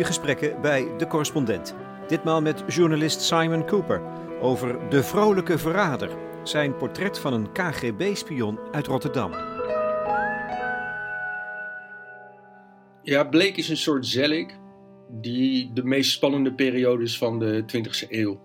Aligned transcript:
goede 0.00 0.14
gesprekken 0.14 0.60
bij 0.60 0.96
De 0.96 1.06
Correspondent. 1.06 1.74
Ditmaal 2.08 2.42
met 2.42 2.64
journalist 2.66 3.20
Simon 3.20 3.66
Cooper 3.66 4.02
over 4.40 4.90
De 4.90 5.02
Vrolijke 5.02 5.58
Verrader, 5.58 6.16
zijn 6.44 6.76
portret 6.76 7.18
van 7.18 7.32
een 7.32 7.52
KGB-spion 7.52 8.58
uit 8.72 8.86
Rotterdam. 8.86 9.32
Ja, 13.02 13.24
Blake 13.24 13.52
is 13.52 13.68
een 13.68 13.76
soort 13.76 14.06
Zellik 14.06 14.58
die 15.08 15.72
de 15.72 15.84
meest 15.84 16.10
spannende 16.10 16.54
periodes 16.54 17.18
van 17.18 17.38
de 17.38 17.64
20e 17.76 18.08
eeuw 18.08 18.40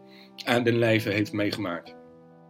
aan 0.46 0.64
den 0.64 0.78
lijve 0.78 1.10
heeft 1.10 1.32
meegemaakt. 1.32 1.96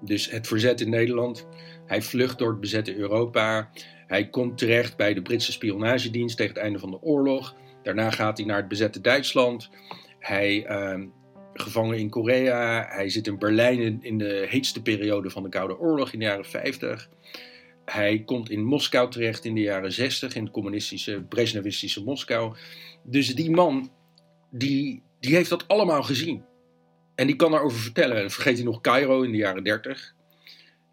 Dus 0.01 0.31
het 0.31 0.47
verzet 0.47 0.81
in 0.81 0.89
Nederland, 0.89 1.47
hij 1.85 2.01
vlucht 2.01 2.37
door 2.37 2.49
het 2.49 2.59
bezette 2.59 2.95
Europa, 2.95 3.69
hij 4.07 4.29
komt 4.29 4.57
terecht 4.57 4.97
bij 4.97 5.13
de 5.13 5.21
Britse 5.21 5.51
spionagedienst 5.51 6.37
tegen 6.37 6.53
het 6.53 6.63
einde 6.63 6.79
van 6.79 6.91
de 6.91 7.01
oorlog. 7.01 7.55
Daarna 7.85 8.11
gaat 8.11 8.37
hij 8.37 8.45
naar 8.45 8.57
het 8.57 8.67
bezette 8.67 9.01
Duitsland. 9.01 9.69
Hij 10.19 10.69
uh, 10.69 11.05
gevangen 11.53 11.97
in 11.97 12.09
Korea. 12.09 12.85
Hij 12.89 13.09
zit 13.09 13.27
in 13.27 13.37
Berlijn 13.37 14.03
in 14.03 14.17
de 14.17 14.45
heetste 14.49 14.81
periode 14.81 15.29
van 15.29 15.43
de 15.43 15.49
Koude 15.49 15.79
Oorlog 15.79 16.11
in 16.11 16.19
de 16.19 16.25
jaren 16.25 16.45
50. 16.45 17.09
Hij 17.85 18.23
komt 18.23 18.49
in 18.49 18.63
Moskou 18.63 19.11
terecht 19.11 19.45
in 19.45 19.55
de 19.55 19.61
jaren 19.61 19.91
60, 19.91 20.35
in 20.35 20.43
het 20.43 20.51
communistische, 20.51 21.21
Brezhnevistische 21.29 22.03
Moskou. 22.03 22.55
Dus 23.03 23.35
die 23.35 23.51
man, 23.51 23.91
die, 24.51 25.03
die 25.19 25.35
heeft 25.35 25.49
dat 25.49 25.67
allemaal 25.67 26.03
gezien. 26.03 26.43
En 27.15 27.27
die 27.27 27.35
kan 27.35 27.51
daarover 27.51 27.79
vertellen. 27.79 28.17
En 28.17 28.31
vergeet 28.31 28.55
hij 28.55 28.65
nog 28.65 28.81
Cairo 28.81 29.21
in 29.21 29.31
de 29.31 29.37
jaren 29.37 29.63
30. 29.63 30.13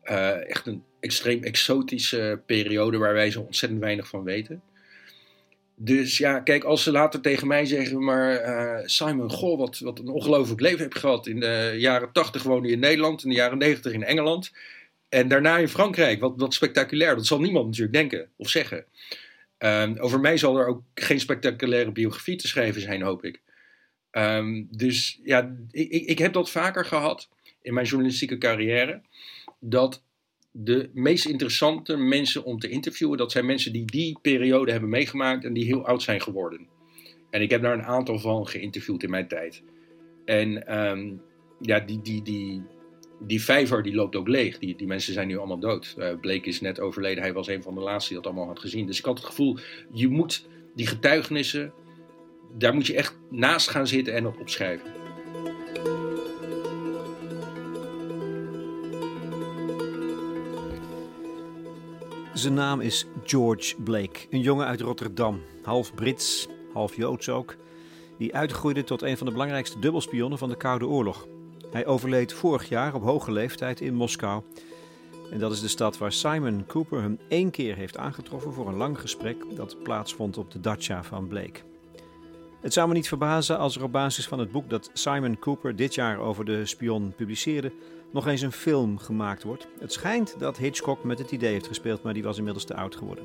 Uh, 0.04 0.28
eh, 0.28 0.50
echt 0.50 0.66
een 0.66 0.84
extreem 1.00 1.42
exotische 1.42 2.42
periode 2.46 2.98
waar 2.98 3.14
wij 3.14 3.30
zo 3.30 3.40
ontzettend 3.40 3.80
weinig 3.80 4.08
van 4.08 4.24
weten. 4.24 4.62
Dus 5.84 6.18
ja, 6.18 6.40
kijk, 6.40 6.64
als 6.64 6.82
ze 6.82 6.90
later 6.90 7.20
tegen 7.20 7.46
mij 7.46 7.64
zeggen, 7.64 8.04
maar 8.04 8.48
uh, 8.48 8.86
Simon, 8.86 9.30
goh, 9.30 9.58
wat, 9.58 9.78
wat 9.78 9.98
een 9.98 10.08
ongelooflijk 10.08 10.60
leven 10.60 10.80
heb 10.80 10.92
je 10.92 10.98
gehad. 10.98 11.26
In 11.26 11.40
de 11.40 11.74
jaren 11.76 12.12
80 12.12 12.42
woonde 12.42 12.68
je 12.68 12.74
in 12.74 12.80
Nederland, 12.80 13.22
in 13.22 13.28
de 13.28 13.34
jaren 13.34 13.58
90 13.58 13.92
in 13.92 14.04
Engeland. 14.04 14.52
En 15.08 15.28
daarna 15.28 15.58
in 15.58 15.68
Frankrijk, 15.68 16.20
wat, 16.20 16.32
wat 16.36 16.54
spectaculair. 16.54 17.16
Dat 17.16 17.26
zal 17.26 17.40
niemand 17.40 17.66
natuurlijk 17.66 17.92
denken 17.92 18.28
of 18.36 18.48
zeggen. 18.48 18.84
Um, 19.58 19.98
over 19.98 20.20
mij 20.20 20.36
zal 20.36 20.58
er 20.58 20.66
ook 20.66 20.82
geen 20.94 21.20
spectaculaire 21.20 21.92
biografie 21.92 22.36
te 22.36 22.48
schrijven 22.48 22.80
zijn, 22.80 23.02
hoop 23.02 23.24
ik. 23.24 23.40
Um, 24.10 24.68
dus 24.70 25.20
ja, 25.22 25.56
ik, 25.70 25.90
ik 25.90 26.18
heb 26.18 26.32
dat 26.32 26.50
vaker 26.50 26.84
gehad 26.84 27.28
in 27.62 27.74
mijn 27.74 27.86
journalistieke 27.86 28.38
carrière. 28.38 29.02
Dat 29.58 30.02
de 30.52 30.90
meest 30.92 31.26
interessante 31.26 31.96
mensen 31.96 32.44
om 32.44 32.58
te 32.58 32.68
interviewen, 32.68 33.18
dat 33.18 33.32
zijn 33.32 33.46
mensen 33.46 33.72
die 33.72 33.84
die 33.84 34.18
periode 34.22 34.70
hebben 34.70 34.90
meegemaakt 34.90 35.44
en 35.44 35.52
die 35.52 35.64
heel 35.64 35.86
oud 35.86 36.02
zijn 36.02 36.20
geworden. 36.20 36.66
En 37.30 37.42
ik 37.42 37.50
heb 37.50 37.62
daar 37.62 37.74
een 37.74 37.84
aantal 37.84 38.18
van 38.18 38.46
geïnterviewd 38.46 39.02
in 39.02 39.10
mijn 39.10 39.28
tijd. 39.28 39.62
En 40.24 40.78
um, 40.78 41.20
ja, 41.60 41.80
die, 41.80 42.00
die, 42.02 42.22
die, 42.22 42.62
die 43.20 43.42
vijver 43.42 43.82
die 43.82 43.94
loopt 43.94 44.16
ook 44.16 44.28
leeg. 44.28 44.58
Die, 44.58 44.76
die 44.76 44.86
mensen 44.86 45.12
zijn 45.12 45.28
nu 45.28 45.36
allemaal 45.36 45.58
dood. 45.58 45.94
Uh, 45.98 46.18
Blake 46.20 46.48
is 46.48 46.60
net 46.60 46.80
overleden. 46.80 47.22
Hij 47.22 47.32
was 47.32 47.48
een 47.48 47.62
van 47.62 47.74
de 47.74 47.80
laatste 47.80 48.12
die 48.12 48.22
dat 48.22 48.32
allemaal 48.32 48.48
had 48.48 48.60
gezien. 48.60 48.86
Dus 48.86 48.98
ik 48.98 49.04
had 49.04 49.18
het 49.18 49.26
gevoel, 49.26 49.58
je 49.92 50.08
moet 50.08 50.48
die 50.74 50.86
getuigenissen, 50.86 51.72
daar 52.58 52.74
moet 52.74 52.86
je 52.86 52.94
echt 52.94 53.18
naast 53.30 53.68
gaan 53.68 53.86
zitten 53.86 54.14
en 54.14 54.26
op 54.26 54.40
opschrijven. 54.40 55.01
Zijn 62.42 62.54
naam 62.54 62.80
is 62.80 63.06
George 63.24 63.82
Blake, 63.82 64.26
een 64.30 64.40
jongen 64.40 64.66
uit 64.66 64.80
Rotterdam, 64.80 65.40
half 65.62 65.94
Brits, 65.94 66.48
half 66.72 66.96
Joods 66.96 67.28
ook, 67.28 67.56
die 68.18 68.34
uitgroeide 68.34 68.84
tot 68.84 69.02
een 69.02 69.16
van 69.16 69.26
de 69.26 69.32
belangrijkste 69.32 69.78
dubbelspionnen 69.78 70.38
van 70.38 70.48
de 70.48 70.56
Koude 70.56 70.86
Oorlog. 70.86 71.26
Hij 71.70 71.86
overleed 71.86 72.32
vorig 72.32 72.68
jaar 72.68 72.94
op 72.94 73.02
hoge 73.02 73.32
leeftijd 73.32 73.80
in 73.80 73.94
Moskou. 73.94 74.42
En 75.30 75.38
dat 75.38 75.52
is 75.52 75.60
de 75.60 75.68
stad 75.68 75.98
waar 75.98 76.12
Simon 76.12 76.64
Cooper 76.66 77.00
hem 77.00 77.18
één 77.28 77.50
keer 77.50 77.76
heeft 77.76 77.96
aangetroffen 77.96 78.52
voor 78.52 78.68
een 78.68 78.76
lang 78.76 79.00
gesprek 79.00 79.56
dat 79.56 79.82
plaatsvond 79.82 80.38
op 80.38 80.50
de 80.50 80.60
dacha 80.60 81.02
van 81.02 81.28
Blake. 81.28 81.60
Het 82.60 82.72
zou 82.72 82.88
me 82.88 82.94
niet 82.94 83.08
verbazen 83.08 83.58
als 83.58 83.76
er 83.76 83.82
op 83.82 83.92
basis 83.92 84.28
van 84.28 84.38
het 84.38 84.52
boek 84.52 84.70
dat 84.70 84.90
Simon 84.92 85.38
Cooper 85.38 85.76
dit 85.76 85.94
jaar 85.94 86.18
over 86.18 86.44
de 86.44 86.66
spion 86.66 87.12
publiceerde, 87.16 87.72
nog 88.12 88.26
eens 88.26 88.40
een 88.40 88.52
film 88.52 88.98
gemaakt 88.98 89.42
wordt. 89.42 89.68
Het 89.78 89.92
schijnt 89.92 90.38
dat 90.38 90.56
Hitchcock 90.56 91.04
met 91.04 91.18
het 91.18 91.30
idee 91.30 91.52
heeft 91.52 91.66
gespeeld, 91.66 92.02
maar 92.02 92.14
die 92.14 92.22
was 92.22 92.38
inmiddels 92.38 92.64
te 92.64 92.74
oud 92.74 92.96
geworden. 92.96 93.24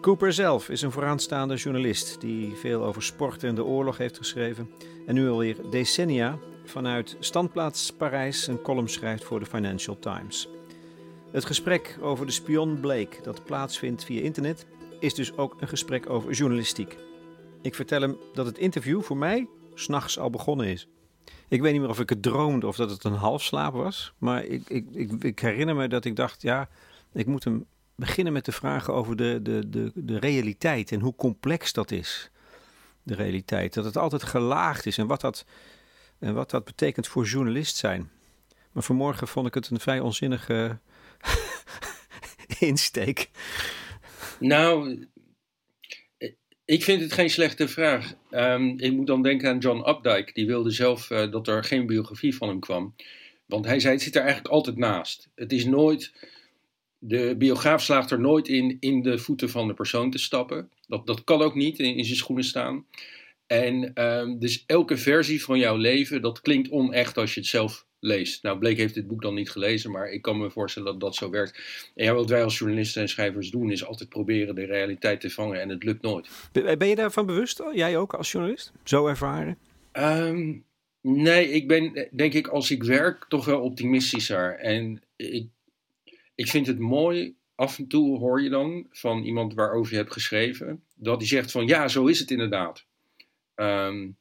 Cooper 0.00 0.32
zelf 0.32 0.68
is 0.68 0.82
een 0.82 0.92
vooraanstaande 0.92 1.54
journalist 1.54 2.20
die 2.20 2.54
veel 2.54 2.84
over 2.84 3.02
sport 3.02 3.44
en 3.44 3.54
de 3.54 3.64
oorlog 3.64 3.98
heeft 3.98 4.16
geschreven 4.16 4.70
en 5.06 5.14
nu 5.14 5.28
alweer 5.28 5.56
decennia 5.70 6.38
vanuit 6.64 7.16
standplaats 7.18 7.92
Parijs 7.92 8.46
een 8.46 8.62
column 8.62 8.88
schrijft 8.88 9.24
voor 9.24 9.40
de 9.40 9.46
Financial 9.46 9.98
Times. 9.98 10.48
Het 11.30 11.44
gesprek 11.44 11.98
over 12.00 12.26
de 12.26 12.32
spion 12.32 12.80
Blake 12.80 13.22
dat 13.22 13.44
plaatsvindt 13.44 14.04
via 14.04 14.22
internet 14.22 14.66
is 15.00 15.14
dus 15.14 15.36
ook 15.36 15.56
een 15.60 15.68
gesprek 15.68 16.10
over 16.10 16.32
journalistiek. 16.32 16.96
Ik 17.62 17.74
vertel 17.74 18.00
hem 18.00 18.16
dat 18.32 18.46
het 18.46 18.58
interview 18.58 19.02
voor 19.02 19.16
mij 19.16 19.48
s'nachts 19.74 20.18
al 20.18 20.30
begonnen 20.30 20.66
is. 20.66 20.88
Ik 21.48 21.60
weet 21.60 21.72
niet 21.72 21.80
meer 21.80 21.90
of 21.90 22.00
ik 22.00 22.08
het 22.08 22.22
droomde 22.22 22.66
of 22.66 22.76
dat 22.76 22.90
het 22.90 23.04
een 23.04 23.12
halfslaap 23.12 23.72
was. 23.72 24.12
Maar 24.18 24.44
ik, 24.44 24.68
ik, 24.68 24.86
ik, 24.92 25.24
ik, 25.24 25.38
herinner 25.38 25.76
me 25.76 25.88
dat 25.88 26.04
ik 26.04 26.16
dacht, 26.16 26.42
ja, 26.42 26.68
ik 27.12 27.26
moet 27.26 27.44
hem 27.44 27.66
beginnen 27.94 28.32
met 28.32 28.44
de 28.44 28.52
vragen 28.52 28.94
over 28.94 29.16
de, 29.16 29.40
de, 29.42 29.68
de, 29.68 29.92
de 29.94 30.18
realiteit 30.18 30.92
en 30.92 31.00
hoe 31.00 31.14
complex 31.14 31.72
dat 31.72 31.90
is. 31.90 32.30
De 33.02 33.14
realiteit. 33.14 33.74
Dat 33.74 33.84
het 33.84 33.96
altijd 33.96 34.22
gelaagd 34.22 34.86
is 34.86 34.98
en 34.98 35.06
wat 35.06 35.20
dat, 35.20 35.44
en 36.18 36.34
wat 36.34 36.50
dat 36.50 36.64
betekent 36.64 37.06
voor 37.06 37.24
journalist 37.24 37.76
zijn. 37.76 38.10
Maar 38.72 38.82
vanmorgen 38.82 39.28
vond 39.28 39.46
ik 39.46 39.54
het 39.54 39.70
een 39.70 39.80
vrij 39.80 40.00
onzinnige 40.00 40.78
insteek. 42.58 43.30
Nou, 44.38 45.06
ik 46.68 46.84
vind 46.84 47.00
het 47.00 47.12
geen 47.12 47.30
slechte 47.30 47.68
vraag. 47.68 48.14
Um, 48.30 48.78
ik 48.78 48.92
moet 48.92 49.06
dan 49.06 49.22
denken 49.22 49.48
aan 49.48 49.58
John 49.58 49.88
Updike. 49.88 50.32
Die 50.32 50.46
wilde 50.46 50.70
zelf 50.70 51.10
uh, 51.10 51.30
dat 51.30 51.48
er 51.48 51.64
geen 51.64 51.86
biografie 51.86 52.36
van 52.36 52.48
hem 52.48 52.60
kwam. 52.60 52.94
Want 53.46 53.64
hij 53.64 53.80
zei, 53.80 53.94
het 53.94 54.02
zit 54.02 54.14
er 54.14 54.22
eigenlijk 54.22 54.50
altijd 54.50 54.76
naast. 54.76 55.28
Het 55.34 55.52
is 55.52 55.64
nooit... 55.64 56.12
De 56.98 57.34
biograaf 57.38 57.82
slaagt 57.82 58.10
er 58.10 58.20
nooit 58.20 58.48
in 58.48 58.76
in 58.80 59.02
de 59.02 59.18
voeten 59.18 59.50
van 59.50 59.66
de 59.66 59.74
persoon 59.74 60.10
te 60.10 60.18
stappen. 60.18 60.70
Dat, 60.86 61.06
dat 61.06 61.24
kan 61.24 61.42
ook 61.42 61.54
niet 61.54 61.78
in, 61.78 62.04
zijn 62.04 62.16
schoenen 62.16 62.44
staan. 62.44 62.86
En 63.46 64.02
um, 64.04 64.38
dus 64.38 64.64
elke 64.66 64.96
versie 64.96 65.42
van 65.42 65.58
jouw 65.58 65.76
leven, 65.76 66.22
dat 66.22 66.40
klinkt 66.40 66.70
onecht 66.70 67.16
als 67.16 67.34
je 67.34 67.40
het 67.40 67.48
zelf 67.48 67.86
leest. 68.00 68.42
Nou, 68.42 68.58
Blake 68.58 68.80
heeft 68.80 68.94
dit 68.94 69.06
boek 69.06 69.22
dan 69.22 69.34
niet 69.34 69.50
gelezen, 69.50 69.90
maar 69.90 70.10
ik 70.10 70.22
kan 70.22 70.38
me 70.38 70.50
voorstellen 70.50 70.92
dat 70.92 71.00
dat 71.00 71.14
zo 71.14 71.30
werkt. 71.30 71.90
En 71.94 72.04
ja, 72.04 72.14
wat 72.14 72.28
wij 72.28 72.44
als 72.44 72.58
journalisten 72.58 73.02
en 73.02 73.08
schrijvers 73.08 73.50
doen, 73.50 73.70
is 73.70 73.84
altijd 73.84 74.08
proberen 74.08 74.54
de 74.54 74.64
realiteit 74.64 75.20
te 75.20 75.30
vangen 75.30 75.60
en 75.60 75.68
het 75.68 75.84
lukt 75.84 76.02
nooit. 76.02 76.28
Ben 76.52 76.88
je 76.88 76.94
daarvan 76.94 77.26
bewust? 77.26 77.62
Jij 77.72 77.96
ook 77.96 78.14
als 78.14 78.32
journalist? 78.32 78.72
Zo 78.84 79.06
ervaren? 79.06 79.58
Um, 79.92 80.64
nee, 81.00 81.50
ik 81.50 81.68
ben 81.68 82.08
denk 82.12 82.32
ik 82.32 82.46
als 82.46 82.70
ik 82.70 82.82
werk 82.82 83.24
toch 83.28 83.44
wel 83.44 83.60
optimistischer. 83.60 84.58
En 84.58 85.02
ik, 85.16 85.48
ik 86.34 86.46
vind 86.48 86.66
het 86.66 86.78
mooi, 86.78 87.36
af 87.54 87.78
en 87.78 87.88
toe 87.88 88.18
hoor 88.18 88.42
je 88.42 88.48
dan 88.48 88.86
van 88.90 89.22
iemand 89.22 89.54
waarover 89.54 89.92
je 89.92 89.98
hebt 89.98 90.12
geschreven, 90.12 90.82
dat 90.94 91.18
die 91.18 91.28
zegt 91.28 91.50
van 91.50 91.66
ja, 91.66 91.88
zo 91.88 92.06
is 92.06 92.18
het 92.18 92.30
inderdaad. 92.30 92.86
Um, 93.54 94.16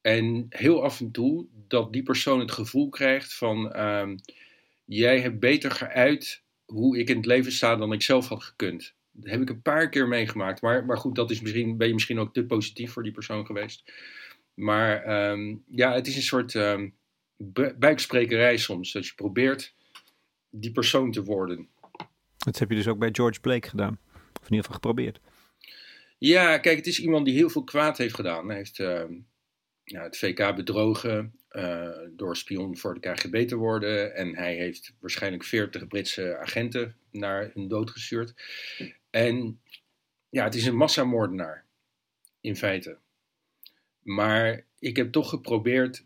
en 0.00 0.46
heel 0.48 0.82
af 0.82 1.00
en 1.00 1.10
toe 1.10 1.46
dat 1.68 1.92
die 1.92 2.02
persoon 2.02 2.40
het 2.40 2.52
gevoel 2.52 2.88
krijgt 2.88 3.34
van 3.34 3.80
um, 3.80 4.20
jij 4.84 5.20
hebt 5.20 5.38
beter 5.38 5.70
geuit 5.70 6.42
hoe 6.64 6.98
ik 6.98 7.08
in 7.08 7.16
het 7.16 7.26
leven 7.26 7.52
sta 7.52 7.76
dan 7.76 7.92
ik 7.92 8.02
zelf 8.02 8.28
had 8.28 8.42
gekund. 8.42 8.94
Dat 9.10 9.30
heb 9.30 9.40
ik 9.40 9.48
een 9.48 9.62
paar 9.62 9.88
keer 9.88 10.08
meegemaakt. 10.08 10.62
Maar, 10.62 10.84
maar 10.84 10.96
goed, 10.96 11.14
dat 11.14 11.30
is 11.30 11.40
misschien, 11.40 11.76
ben 11.76 11.86
je 11.86 11.94
misschien 11.94 12.18
ook 12.18 12.34
te 12.34 12.44
positief 12.44 12.92
voor 12.92 13.02
die 13.02 13.12
persoon 13.12 13.46
geweest. 13.46 13.92
Maar 14.54 15.30
um, 15.30 15.64
ja, 15.70 15.94
het 15.94 16.06
is 16.06 16.16
een 16.16 16.22
soort 16.22 16.54
um, 16.54 16.94
buiksprekerij 17.76 18.56
soms. 18.56 18.92
Dat 18.92 19.06
je 19.06 19.14
probeert 19.14 19.74
die 20.50 20.72
persoon 20.72 21.12
te 21.12 21.22
worden. 21.22 21.68
Dat 22.38 22.58
heb 22.58 22.70
je 22.70 22.76
dus 22.76 22.88
ook 22.88 22.98
bij 22.98 23.08
George 23.12 23.40
Blake 23.40 23.68
gedaan. 23.68 23.98
Of 24.14 24.48
in 24.48 24.54
ieder 24.54 24.58
geval 24.58 24.74
geprobeerd. 24.74 25.20
Ja, 26.18 26.58
kijk, 26.58 26.76
het 26.76 26.86
is 26.86 27.00
iemand 27.00 27.24
die 27.24 27.34
heel 27.34 27.50
veel 27.50 27.64
kwaad 27.64 27.98
heeft 27.98 28.14
gedaan. 28.14 28.48
Hij 28.48 28.56
heeft 28.56 28.76
het 29.84 30.16
VK 30.16 30.56
bedrogen 30.56 31.37
uh, 31.52 31.88
door 32.10 32.36
spion 32.36 32.76
voor 32.76 32.94
de 32.94 33.00
KGB 33.00 33.48
te 33.48 33.56
worden. 33.56 34.14
En 34.14 34.36
hij 34.36 34.54
heeft 34.54 34.94
waarschijnlijk 35.00 35.44
40 35.44 35.86
Britse 35.86 36.38
agenten 36.38 36.96
naar 37.10 37.50
hun 37.54 37.68
dood 37.68 37.90
gestuurd. 37.90 38.34
En 39.10 39.60
ja, 40.28 40.44
het 40.44 40.54
is 40.54 40.66
een 40.66 40.76
massamoordenaar, 40.76 41.64
in 42.40 42.56
feite. 42.56 42.98
Maar 44.02 44.64
ik 44.78 44.96
heb 44.96 45.12
toch 45.12 45.28
geprobeerd 45.28 46.04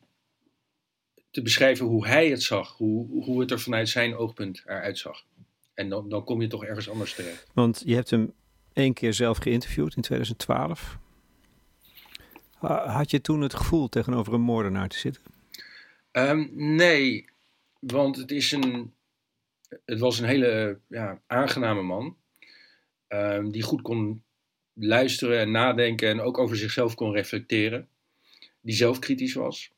te 1.31 1.43
beschrijven 1.43 1.87
hoe 1.87 2.06
hij 2.06 2.31
het 2.31 2.43
zag, 2.43 2.77
hoe, 2.77 3.25
hoe 3.25 3.41
het 3.41 3.50
er 3.50 3.61
vanuit 3.61 3.89
zijn 3.89 4.17
oogpunt 4.17 4.62
eruit 4.65 4.99
zag. 4.99 5.25
En 5.75 5.89
dan, 5.89 6.09
dan 6.09 6.25
kom 6.25 6.41
je 6.41 6.49
toch 6.49 6.65
ergens 6.65 6.89
anders 6.89 7.15
terecht. 7.15 7.47
Want 7.55 7.83
je 7.85 7.94
hebt 7.94 8.11
hem 8.11 8.33
één 8.73 8.93
keer 8.93 9.15
zelf 9.15 9.39
geïnterviewd 9.39 9.97
in 9.97 10.03
2012. 10.03 10.99
Had 12.69 13.11
je 13.11 13.21
toen 13.21 13.41
het 13.41 13.55
gevoel 13.55 13.89
tegenover 13.89 14.33
een 14.33 14.41
moordenaar 14.41 14.89
te 14.89 14.99
zitten? 14.99 15.23
Um, 16.12 16.50
nee, 16.55 17.25
want 17.81 18.17
het, 18.17 18.31
is 18.31 18.53
een, 18.53 18.93
het 19.85 19.99
was 19.99 20.19
een 20.19 20.26
hele 20.26 20.79
ja, 20.88 21.20
aangename 21.26 21.82
man. 21.82 22.17
Um, 23.09 23.50
die 23.50 23.62
goed 23.62 23.82
kon 23.82 24.23
luisteren 24.73 25.38
en 25.38 25.50
nadenken 25.50 26.09
en 26.09 26.20
ook 26.20 26.38
over 26.38 26.56
zichzelf 26.56 26.94
kon 26.94 27.12
reflecteren. 27.12 27.88
Die 28.61 28.75
zelfkritisch 28.75 29.35
was. 29.35 29.70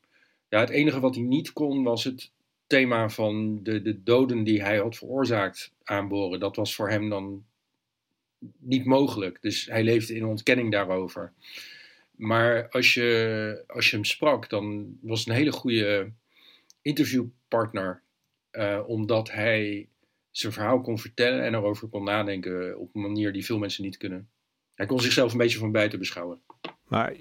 Ja, 0.49 0.59
het 0.59 0.69
enige 0.69 0.99
wat 0.99 1.15
hij 1.15 1.23
niet 1.23 1.53
kon 1.53 1.83
was 1.83 2.03
het 2.03 2.31
thema 2.67 3.09
van 3.09 3.63
de, 3.63 3.81
de 3.81 4.03
doden 4.03 4.43
die 4.43 4.61
hij 4.61 4.77
had 4.77 4.95
veroorzaakt 4.95 5.71
aanboren. 5.83 6.39
Dat 6.39 6.55
was 6.55 6.75
voor 6.75 6.89
hem 6.89 7.09
dan 7.09 7.45
niet 8.57 8.85
mogelijk. 8.85 9.41
Dus 9.41 9.65
hij 9.65 9.83
leefde 9.83 10.15
in 10.15 10.25
ontkenning 10.25 10.71
daarover. 10.71 11.33
Maar 12.15 12.69
als 12.69 12.93
je, 12.93 13.63
als 13.67 13.89
je 13.89 13.95
hem 13.95 14.05
sprak, 14.05 14.49
dan 14.49 14.97
was 15.01 15.19
het 15.19 15.27
een 15.27 15.35
hele 15.35 15.51
goede 15.51 16.11
interviewpartner. 16.85 18.03
Uh, 18.51 18.83
omdat 18.87 19.31
hij 19.31 19.89
zijn 20.31 20.53
verhaal 20.53 20.81
kon 20.81 20.99
vertellen 20.99 21.43
en 21.43 21.53
erover 21.53 21.87
kon 21.87 22.03
nadenken 22.03 22.79
op 22.79 22.95
een 22.95 23.01
manier 23.01 23.33
die 23.33 23.45
veel 23.45 23.57
mensen 23.57 23.83
niet 23.83 23.97
kunnen. 23.97 24.29
Hij 24.75 24.85
kon 24.85 24.99
zichzelf 24.99 25.31
een 25.31 25.37
beetje 25.37 25.57
van 25.57 25.71
buiten 25.71 25.99
beschouwen. 25.99 26.41
Maar 26.87 27.15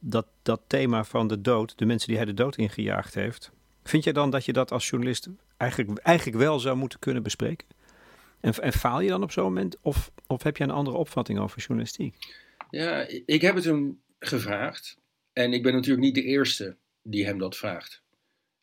dat, 0.00 0.26
dat 0.42 0.60
thema 0.66 1.04
van 1.04 1.28
de 1.28 1.40
dood, 1.40 1.78
de 1.78 1.86
mensen 1.86 2.08
die 2.08 2.16
hij 2.16 2.26
de 2.26 2.34
dood 2.34 2.56
ingejaagd 2.56 3.14
heeft, 3.14 3.52
vind 3.82 4.04
jij 4.04 4.12
dan 4.12 4.30
dat 4.30 4.44
je 4.44 4.52
dat 4.52 4.72
als 4.72 4.88
journalist 4.88 5.28
eigenlijk, 5.56 5.98
eigenlijk 5.98 6.38
wel 6.38 6.60
zou 6.60 6.76
moeten 6.76 6.98
kunnen 6.98 7.22
bespreken? 7.22 7.66
En, 8.40 8.54
en 8.54 8.72
faal 8.72 9.00
je 9.00 9.08
dan 9.08 9.22
op 9.22 9.32
zo'n 9.32 9.44
moment? 9.44 9.76
Of, 9.80 10.10
of 10.26 10.42
heb 10.42 10.56
je 10.56 10.64
een 10.64 10.70
andere 10.70 10.96
opvatting 10.96 11.38
over 11.38 11.58
journalistiek? 11.60 12.16
Ja, 12.70 13.06
ik 13.26 13.40
heb 13.40 13.54
het 13.54 13.64
hem 13.64 14.00
gevraagd. 14.18 14.96
En 15.32 15.52
ik 15.52 15.62
ben 15.62 15.72
natuurlijk 15.72 16.04
niet 16.04 16.14
de 16.14 16.24
eerste 16.24 16.76
die 17.02 17.26
hem 17.26 17.38
dat 17.38 17.56
vraagt. 17.56 18.02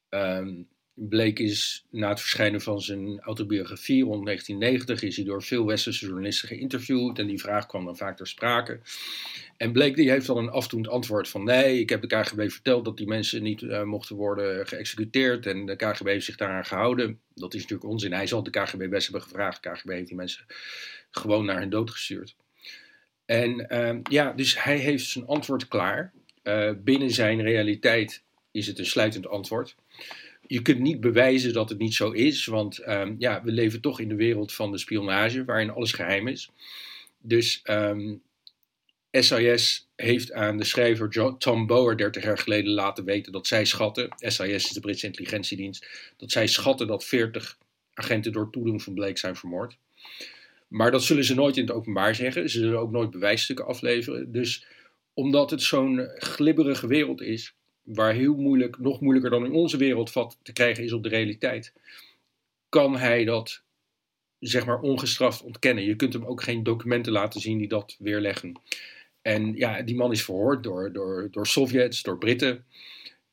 Um, 0.10 0.68
Blake 1.08 1.44
is 1.44 1.86
na 1.90 2.10
het 2.10 2.20
verschijnen 2.20 2.62
van 2.62 2.82
zijn 2.82 3.20
autobiografie 3.20 4.04
rond 4.04 4.26
1990 4.26 5.10
is 5.10 5.16
hij 5.16 5.26
door 5.26 5.44
veel 5.44 5.66
westerse 5.66 6.06
journalisten 6.06 6.48
geïnterviewd 6.48 7.20
en 7.20 7.28
die 7.28 7.40
vraag 7.40 7.66
kwam 7.66 7.86
dan 7.86 7.98
vaak 7.98 8.18
ter 8.18 8.28
sprake. 8.28 8.80
En 9.58 9.72
Blake 9.72 9.94
die 9.94 10.10
heeft 10.10 10.26
dan 10.26 10.38
een 10.38 10.50
afdoend 10.50 10.88
antwoord 10.88 11.30
van 11.30 11.44
nee, 11.44 11.80
ik 11.80 11.90
heb 11.90 12.02
de 12.02 12.08
KGB 12.08 12.50
verteld 12.50 12.86
dat 12.86 12.98
die 12.98 13.08
mensen 13.08 13.44
niet 13.44 13.62
uh, 13.62 13.84
mochten 13.84 14.16
worden 14.16 14.68
geëxecuteerd 14.68 15.46
en 15.46 15.66
de 15.66 15.76
KGB 15.76 16.06
heeft 16.06 16.26
zich 16.26 16.38
daaraan 16.38 16.66
gehouden. 16.66 17.20
Dat 17.36 17.54
is 17.54 17.62
natuurlijk 17.62 17.90
onzin. 17.90 18.14
Hij 18.14 18.28
zal 18.28 18.44
de 18.44 18.50
KGB 18.50 18.90
best 18.90 19.04
hebben 19.04 19.22
gevraagd. 19.24 19.64
De 19.64 19.70
KGB 19.70 19.90
heeft 19.90 20.08
die 20.08 20.16
mensen 20.16 20.46
gewoon 21.12 21.46
naar 21.46 21.60
hun 21.60 21.70
dood 21.70 21.90
gestuurd. 21.90 22.36
En 23.26 23.68
uh, 23.70 24.00
ja, 24.10 24.32
dus 24.32 24.64
hij 24.64 24.78
heeft 24.78 25.06
zijn 25.06 25.28
antwoord 25.28 25.68
klaar. 25.68 26.14
Uh, 26.44 26.72
binnen 26.84 27.10
zijn 27.10 27.42
realiteit 27.42 28.24
is 28.52 28.68
het 28.68 28.80
een 28.80 28.86
sluitend 28.86 29.28
antwoord 29.28 29.76
je 30.48 30.62
kunt 30.62 30.80
niet 30.80 31.00
bewijzen 31.00 31.54
dat 31.54 31.69
het 31.69 31.78
niet 31.78 31.94
zo 31.94 32.12
is, 32.12 32.46
want 32.46 32.88
um, 32.88 33.16
ja, 33.19 33.44
we 33.44 33.51
leven 33.51 33.81
toch 33.81 34.00
in 34.00 34.10
de 34.10 34.16
wereld 34.16 34.54
van 34.54 34.72
de 34.72 34.78
spionage, 34.78 35.46
waarin 35.46 35.69
alles 35.69 35.92
geheim 35.92 36.28
is. 36.28 36.50
Dus 37.22 37.62
um, 37.63 38.22
ehm, 39.12 39.24
SIS 39.24 39.88
heeft 39.96 40.31
aan 40.34 40.57
de 40.57 40.63
schrijver 40.63 41.38
Tom 41.38 41.68
Bower 41.68 41.98
30 41.98 42.24
jaar 42.24 42.38
geleden 42.38 42.72
laten 42.72 43.06
weten 43.06 43.31
dat 43.31 43.48
zij 43.48 43.66
schatten, 43.66 44.10
SIS 44.18 44.66
is 44.66 44.69
de 44.69 44.80
Britse 44.80 45.06
intelligentiedienst, 45.06 46.13
dat 46.18 46.31
zij 46.31 46.48
schatten 46.48 46.88
dat 46.88 47.06
40 47.06 47.57
agenten 47.94 48.31
door 48.31 48.52
toedoen 48.52 48.81
van 48.81 48.94
Blake 48.94 49.19
zijn 49.19 49.36
vermoord. 49.36 49.78
Maar 50.68 50.92
dat 50.92 51.04
zullen 51.04 51.24
ze 51.24 51.36
nooit 51.36 51.57
in 51.57 51.66
het 51.66 51.72
openbaar 51.72 52.16
zeggen. 52.16 52.50
Ze 52.50 52.60
zullen 52.60 52.80
ook 52.80 52.92
nooit 52.92 53.12
bewijsstukken 53.12 53.66
afleveren. 53.66 54.31
Dus 54.31 54.66
omdat 55.13 55.50
het 55.50 55.62
zo'n 55.62 56.10
glibberige 56.18 56.88
wereld 56.88 57.22
is, 57.22 57.54
waar 57.94 58.14
heel 58.14 58.36
moeilijk, 58.36 58.80
nog 58.80 59.02
moeilijker 59.02 59.32
dan 59.32 59.46
in 59.46 59.52
onze 59.52 59.78
wereld 59.78 60.12
vat 60.12 60.38
te 60.42 60.54
krijgen 60.54 60.84
is 60.84 60.94
op 60.94 61.04
de 61.04 61.10
realiteit, 61.10 61.74
kan 62.70 62.98
hij 62.98 63.26
dat 63.26 63.64
zeg 64.40 64.66
maar 64.66 64.80
ongestraft 64.80 65.42
ontkennen. 65.42 65.84
Je 65.84 65.96
kunt 65.96 66.14
hem 66.14 66.26
ook 66.26 66.44
geen 66.44 66.64
documenten 66.64 67.12
laten 67.12 67.42
zien 67.42 67.58
die 67.58 67.68
dat 67.68 67.96
weerleggen. 68.00 68.62
En 69.22 69.56
ja, 69.56 69.82
die 69.82 69.96
man 69.96 70.12
is 70.12 70.24
verhoord 70.24 70.64
door, 70.64 70.94
door, 70.94 71.28
door 71.32 71.48
Sovjets, 71.48 72.02
door 72.02 72.18
Britten, 72.18 72.66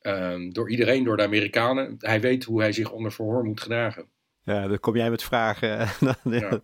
um, 0.03 0.53
door 0.53 0.70
iedereen, 0.70 1.05
door 1.05 1.17
de 1.17 1.23
Amerikanen. 1.23 1.97
Hij 1.99 2.20
weet 2.20 2.44
hoe 2.44 2.61
hij 2.61 2.73
zich 2.73 2.91
onder 2.91 3.12
verhoor 3.12 3.44
moet 3.44 3.61
gedragen. 3.61 4.08
Ja, 4.43 4.69
dan 4.69 4.81
kom 4.81 4.97
jij 4.97 5.11
met 5.11 5.23
vragen. 5.23 5.79
ja. 6.41 6.61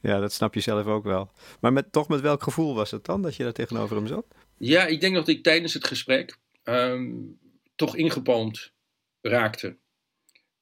ja, 0.00 0.20
dat 0.20 0.32
snap 0.32 0.54
je 0.54 0.60
zelf 0.60 0.86
ook 0.86 1.04
wel. 1.04 1.30
Maar 1.60 1.72
met, 1.72 1.92
toch 1.92 2.08
met 2.08 2.20
welk 2.20 2.42
gevoel 2.42 2.74
was 2.74 2.90
het 2.90 3.04
dan 3.04 3.22
dat 3.22 3.36
je 3.36 3.42
daar 3.42 3.52
tegenover 3.52 3.96
hem 3.96 4.06
zat? 4.06 4.26
Ja, 4.56 4.86
ik 4.86 5.00
denk 5.00 5.14
dat 5.14 5.28
ik 5.28 5.42
tijdens 5.42 5.74
het 5.74 5.86
gesprek 5.86 6.36
um, 6.64 7.38
toch 7.74 7.96
ingepalmd 7.96 8.72
raakte. 9.20 9.76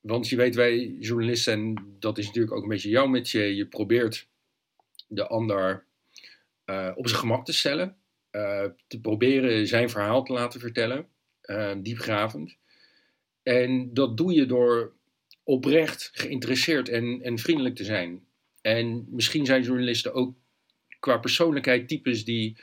Want 0.01 0.29
je 0.29 0.37
weet, 0.37 0.55
wij 0.55 0.87
journalisten, 0.87 1.53
en 1.53 1.97
dat 1.99 2.19
is 2.19 2.27
natuurlijk 2.27 2.55
ook 2.55 2.63
een 2.63 2.69
beetje 2.69 2.89
jouw 2.89 3.07
met 3.07 3.31
je, 3.31 3.67
probeert 3.67 4.29
de 5.09 5.27
ander 5.27 5.87
uh, 6.67 6.93
op 6.95 7.09
zijn 7.09 7.21
gemak 7.21 7.45
te 7.45 7.53
stellen, 7.53 7.97
uh, 8.33 8.65
te 8.87 9.01
proberen 9.01 9.67
zijn 9.67 9.91
verhaal 9.91 10.23
te 10.23 10.33
laten 10.33 10.61
vertellen, 10.61 11.09
uh, 11.43 11.73
diepgravend. 11.79 12.57
En 13.43 13.95
dat 13.95 14.17
doe 14.17 14.33
je 14.33 14.47
door 14.47 14.93
oprecht 15.43 16.11
geïnteresseerd 16.13 16.89
en, 16.89 17.23
en 17.23 17.39
vriendelijk 17.39 17.75
te 17.77 17.85
zijn. 17.85 18.27
En 18.61 19.07
misschien 19.11 19.47
zijn 19.47 19.63
journalisten 19.63 20.15
ook 20.15 20.37
qua 20.99 21.19
persoonlijkheid 21.19 21.89
types 21.89 22.25
die 22.25 22.57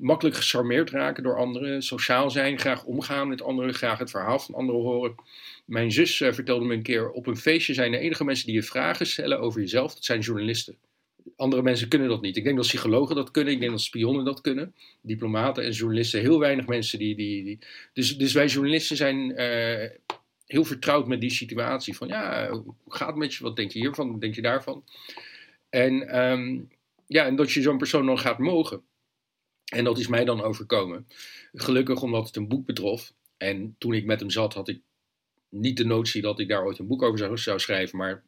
makkelijk 0.00 0.36
gecharmeerd 0.36 0.90
raken 0.90 1.22
door 1.22 1.36
anderen, 1.36 1.82
sociaal 1.82 2.30
zijn, 2.30 2.58
graag 2.58 2.84
omgaan 2.84 3.28
met 3.28 3.42
anderen, 3.42 3.74
graag 3.74 3.98
het 3.98 4.10
verhaal 4.10 4.38
van 4.38 4.54
anderen 4.54 4.80
horen. 4.80 5.14
Mijn 5.64 5.92
zus 5.92 6.20
uh, 6.20 6.32
vertelde 6.32 6.64
me 6.64 6.74
een 6.74 6.82
keer: 6.82 7.10
op 7.10 7.26
een 7.26 7.36
feestje 7.36 7.74
zijn 7.74 7.90
de 7.90 7.98
enige 7.98 8.24
mensen 8.24 8.46
die 8.46 8.54
je 8.54 8.62
vragen 8.62 9.06
stellen 9.06 9.40
over 9.40 9.60
jezelf, 9.60 9.94
dat 9.94 10.04
zijn 10.04 10.20
journalisten. 10.20 10.76
Andere 11.36 11.62
mensen 11.62 11.88
kunnen 11.88 12.08
dat 12.08 12.20
niet. 12.20 12.36
Ik 12.36 12.44
denk 12.44 12.56
dat 12.56 12.66
psychologen 12.66 13.16
dat 13.16 13.30
kunnen, 13.30 13.52
ik 13.52 13.60
denk 13.60 13.70
dat 13.70 13.80
spionnen 13.80 14.24
dat 14.24 14.40
kunnen, 14.40 14.74
diplomaten 15.00 15.64
en 15.64 15.70
journalisten, 15.70 16.20
heel 16.20 16.38
weinig 16.38 16.66
mensen 16.66 16.98
die. 16.98 17.14
die. 17.16 17.58
Dus, 17.92 18.18
dus 18.18 18.32
wij 18.32 18.46
journalisten 18.46 18.96
zijn 18.96 19.40
uh, 19.40 19.90
heel 20.46 20.64
vertrouwd 20.64 21.08
met 21.08 21.20
die 21.20 21.30
situatie. 21.30 21.96
Van 21.96 22.08
ja, 22.08 22.50
hoe 22.50 22.74
gaat 22.88 23.08
het 23.08 23.16
met 23.16 23.34
je? 23.34 23.44
Wat 23.44 23.56
denk 23.56 23.70
je 23.70 23.78
hiervan? 23.78 24.10
Wat 24.10 24.20
denk 24.20 24.34
je 24.34 24.42
daarvan? 24.42 24.84
En, 25.70 26.20
um, 26.20 26.68
ja, 27.06 27.26
en 27.26 27.36
dat 27.36 27.52
je 27.52 27.62
zo'n 27.62 27.78
persoon 27.78 28.06
dan 28.06 28.18
gaat 28.18 28.38
mogen. 28.38 28.82
En 29.70 29.84
dat 29.84 29.98
is 29.98 30.06
mij 30.08 30.24
dan 30.24 30.42
overkomen. 30.42 31.06
Gelukkig 31.52 32.02
omdat 32.02 32.26
het 32.26 32.36
een 32.36 32.48
boek 32.48 32.66
betrof. 32.66 33.12
En 33.36 33.74
toen 33.78 33.94
ik 33.94 34.04
met 34.04 34.20
hem 34.20 34.30
zat, 34.30 34.54
had 34.54 34.68
ik 34.68 34.80
niet 35.48 35.76
de 35.76 35.84
notie 35.84 36.22
dat 36.22 36.38
ik 36.38 36.48
daar 36.48 36.64
ooit 36.64 36.78
een 36.78 36.86
boek 36.86 37.02
over 37.02 37.18
zou, 37.18 37.38
zou 37.38 37.58
schrijven. 37.58 37.98
Maar 37.98 38.22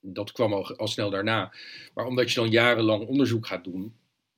dat 0.00 0.32
kwam 0.32 0.52
al, 0.52 0.86
snel 0.86 1.10
daarna. 1.10 1.52
Maar 1.94 2.06
omdat 2.06 2.32
je 2.32 2.40
dan 2.40 2.50
jarenlang 2.50 3.06
onderzoek 3.06 3.46
gaat 3.46 3.64
doen, 3.64 3.94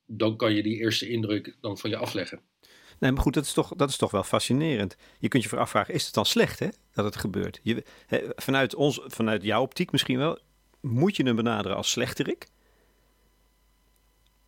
dan 0.07 0.37
kan 0.37 0.55
je 0.55 0.63
die 0.63 0.79
eerste 0.79 1.09
indruk 1.09 1.57
dan 1.61 1.79
van 1.79 1.91
je 1.91 1.97
afleggen. 1.97 2.41
Nee, 2.99 3.13
maar 3.13 3.23
goed, 3.23 3.35
dat 3.35 3.45
is 3.45 3.53
toch, 3.53 3.73
dat 3.77 3.89
is 3.89 3.97
toch 3.97 4.11
wel 4.11 4.23
fascinerend. 4.23 4.97
Je 5.19 5.29
kunt 5.29 5.45
je 5.45 5.57
afvragen, 5.57 5.95
is 5.95 6.05
het 6.05 6.15
dan 6.15 6.27
slecht 6.27 6.59
hè, 6.59 6.69
dat 6.93 7.05
het 7.05 7.17
gebeurt? 7.17 7.61
Je, 7.63 7.85
vanuit, 8.37 8.75
ons, 8.75 9.01
vanuit 9.05 9.43
jouw 9.43 9.63
optiek 9.63 9.93
misschien 9.93 10.19
wel, 10.19 10.39
moet 10.81 11.17
je 11.17 11.23
hem 11.23 11.37
benaderen 11.37 11.77
als 11.77 11.91
slechterik? 11.91 12.49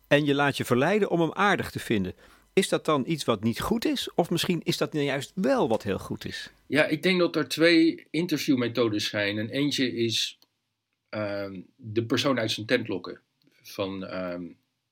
En 0.07 0.25
je 0.25 0.35
laat 0.35 0.57
je 0.57 0.65
verleiden 0.65 1.09
om 1.09 1.21
hem 1.21 1.33
aardig 1.33 1.71
te 1.71 1.79
vinden. 1.79 2.15
Is 2.53 2.69
dat 2.69 2.85
dan 2.85 3.03
iets 3.07 3.23
wat 3.23 3.43
niet 3.43 3.59
goed 3.59 3.85
is? 3.85 4.13
Of 4.13 4.29
misschien 4.29 4.61
is 4.63 4.77
dat 4.77 4.93
nou 4.93 5.05
juist 5.05 5.31
wel 5.35 5.67
wat 5.67 5.83
heel 5.83 5.99
goed 5.99 6.25
is? 6.25 6.51
Ja, 6.67 6.85
ik 6.85 7.03
denk 7.03 7.19
dat 7.19 7.35
er 7.35 7.47
twee 7.47 8.07
interviewmethodes 8.09 9.09
zijn. 9.09 9.37
En 9.37 9.49
eentje 9.49 9.95
is 9.95 10.39
ehm, 11.09 11.61
de 11.75 12.05
persoon 12.05 12.39
uit 12.39 12.51
zijn 12.51 12.65
tent 12.65 12.87
lokken. 12.87 13.21
Van 13.61 14.05
ehm, 14.05 14.43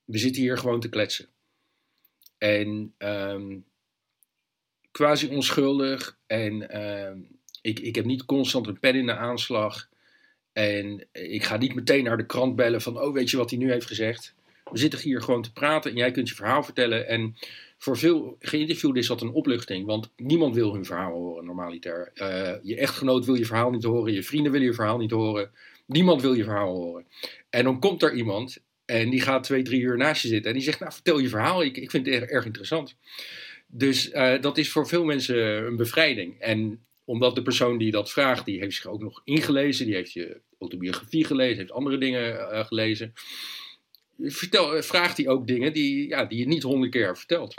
we 0.05 0.17
zitten 0.17 0.41
hier 0.41 0.58
gewoon 0.58 0.79
te 0.79 0.89
kletsen. 0.89 1.27
En 2.38 2.93
ehm, 2.98 3.58
quasi 4.91 5.27
onschuldig. 5.27 6.17
En 6.27 6.62
ik, 7.62 7.79
ik 7.79 7.96
heb 7.96 8.05
niet 8.05 8.25
constant 8.25 8.67
een 8.67 8.79
pen 8.79 8.96
in 8.96 9.05
de 9.05 9.15
aanslag. 9.15 9.89
En 10.53 11.08
ik 11.12 11.43
ga 11.43 11.58
niet 11.58 11.75
meteen 11.75 12.03
naar 12.03 12.17
de 12.17 12.25
krant 12.25 12.55
bellen 12.55 12.82
van, 12.82 13.00
oh 13.00 13.13
weet 13.13 13.29
je 13.29 13.38
wat 13.38 13.50
hij 13.50 13.60
nu 13.60 13.72
heeft 13.72 13.88
gezegd? 13.88 14.34
We 14.72 14.77
zitten 14.77 15.00
hier 15.00 15.22
gewoon 15.22 15.41
te 15.41 15.53
praten 15.53 15.91
en 15.91 15.98
jij 15.98 16.12
kunt 16.12 16.29
je 16.29 16.36
verhaal 16.36 16.63
vertellen. 16.63 17.08
En 17.08 17.36
voor 17.77 17.98
veel 17.98 18.36
geïnterviewden 18.39 19.01
is 19.01 19.08
dat 19.08 19.22
een 19.22 19.32
opluchting, 19.32 19.86
want 19.86 20.12
niemand 20.17 20.55
wil 20.55 20.74
hun 20.74 20.86
verhaal 20.86 21.12
horen 21.12 21.46
normaliter. 21.46 22.12
Uh, 22.15 22.53
je 22.62 22.75
echtgenoot 22.75 23.25
wil 23.25 23.36
je 23.36 23.46
verhaal 23.46 23.72
niet 23.72 23.84
horen, 23.84 24.13
je 24.13 24.24
vrienden 24.24 24.51
willen 24.51 24.67
je 24.67 24.74
verhaal 24.74 24.98
niet 24.98 25.12
horen. 25.12 25.51
Niemand 25.86 26.22
wil 26.22 26.34
je 26.34 26.43
verhaal 26.43 26.75
horen. 26.75 27.05
En 27.50 27.63
dan 27.63 27.79
komt 27.79 28.03
er 28.03 28.13
iemand 28.13 28.63
en 28.86 29.10
die 29.10 29.22
gaat 29.22 29.43
twee, 29.43 29.62
drie 29.62 29.82
uur 29.82 29.98
naast 29.98 30.22
je 30.22 30.27
zitten 30.27 30.51
en 30.51 30.58
die 30.58 30.65
zegt, 30.65 30.79
nou 30.79 30.91
vertel 30.91 31.20
je 31.20 31.29
verhaal, 31.29 31.63
ik, 31.63 31.77
ik 31.77 31.91
vind 31.91 32.05
het 32.05 32.29
erg, 32.29 32.46
interessant. 32.46 32.96
Dus 33.67 34.12
uh, 34.12 34.41
dat 34.41 34.58
is 34.58 34.72
voor 34.72 34.88
veel 34.88 35.03
mensen 35.03 35.65
een 35.65 35.75
bevrijding. 35.75 36.39
En 36.39 36.86
omdat 37.05 37.36
de 37.36 37.41
persoon 37.41 37.77
die 37.77 37.91
dat 37.91 38.12
vraagt, 38.12 38.46
die 38.46 38.60
heeft 38.60 38.75
zich 38.75 38.86
ook 38.86 39.01
nog 39.01 39.22
ingelezen, 39.24 39.86
die 39.86 39.96
heeft 39.96 40.13
je 40.13 40.41
autobiografie 40.60 41.25
gelezen, 41.25 41.58
heeft 41.58 41.72
andere 41.72 41.98
dingen 41.98 42.34
uh, 42.34 42.65
gelezen 42.65 43.13
vertel, 44.20 44.82
vraagt 44.82 45.17
hij 45.17 45.27
ook 45.27 45.48
dingen 45.48 45.74
die, 45.74 46.08
ja, 46.08 46.25
die 46.25 46.39
je 46.39 46.48
niet 46.48 46.63
honderd 46.63 46.91
keer 46.91 47.17
vertelt. 47.17 47.53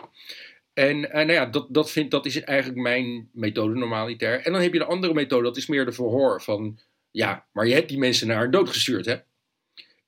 En, 0.72 1.12
en 1.12 1.26
nou 1.26 1.38
ja, 1.38 1.46
dat, 1.46 1.66
dat, 1.70 1.90
vind, 1.90 2.10
dat 2.10 2.26
is 2.26 2.40
eigenlijk 2.40 2.80
mijn 2.80 3.28
methode 3.32 3.74
normalitair. 3.74 4.40
En 4.40 4.52
dan 4.52 4.60
heb 4.60 4.72
je 4.72 4.78
de 4.78 4.84
andere 4.84 5.14
methode, 5.14 5.44
dat 5.44 5.56
is 5.56 5.66
meer 5.66 5.84
de 5.84 5.92
verhoor 5.92 6.42
van... 6.42 6.78
Ja, 7.10 7.46
maar 7.52 7.66
je 7.66 7.74
hebt 7.74 7.88
die 7.88 7.98
mensen 7.98 8.26
naar 8.26 8.50
dood 8.50 8.68
gestuurd, 8.68 9.06
hè? 9.06 9.16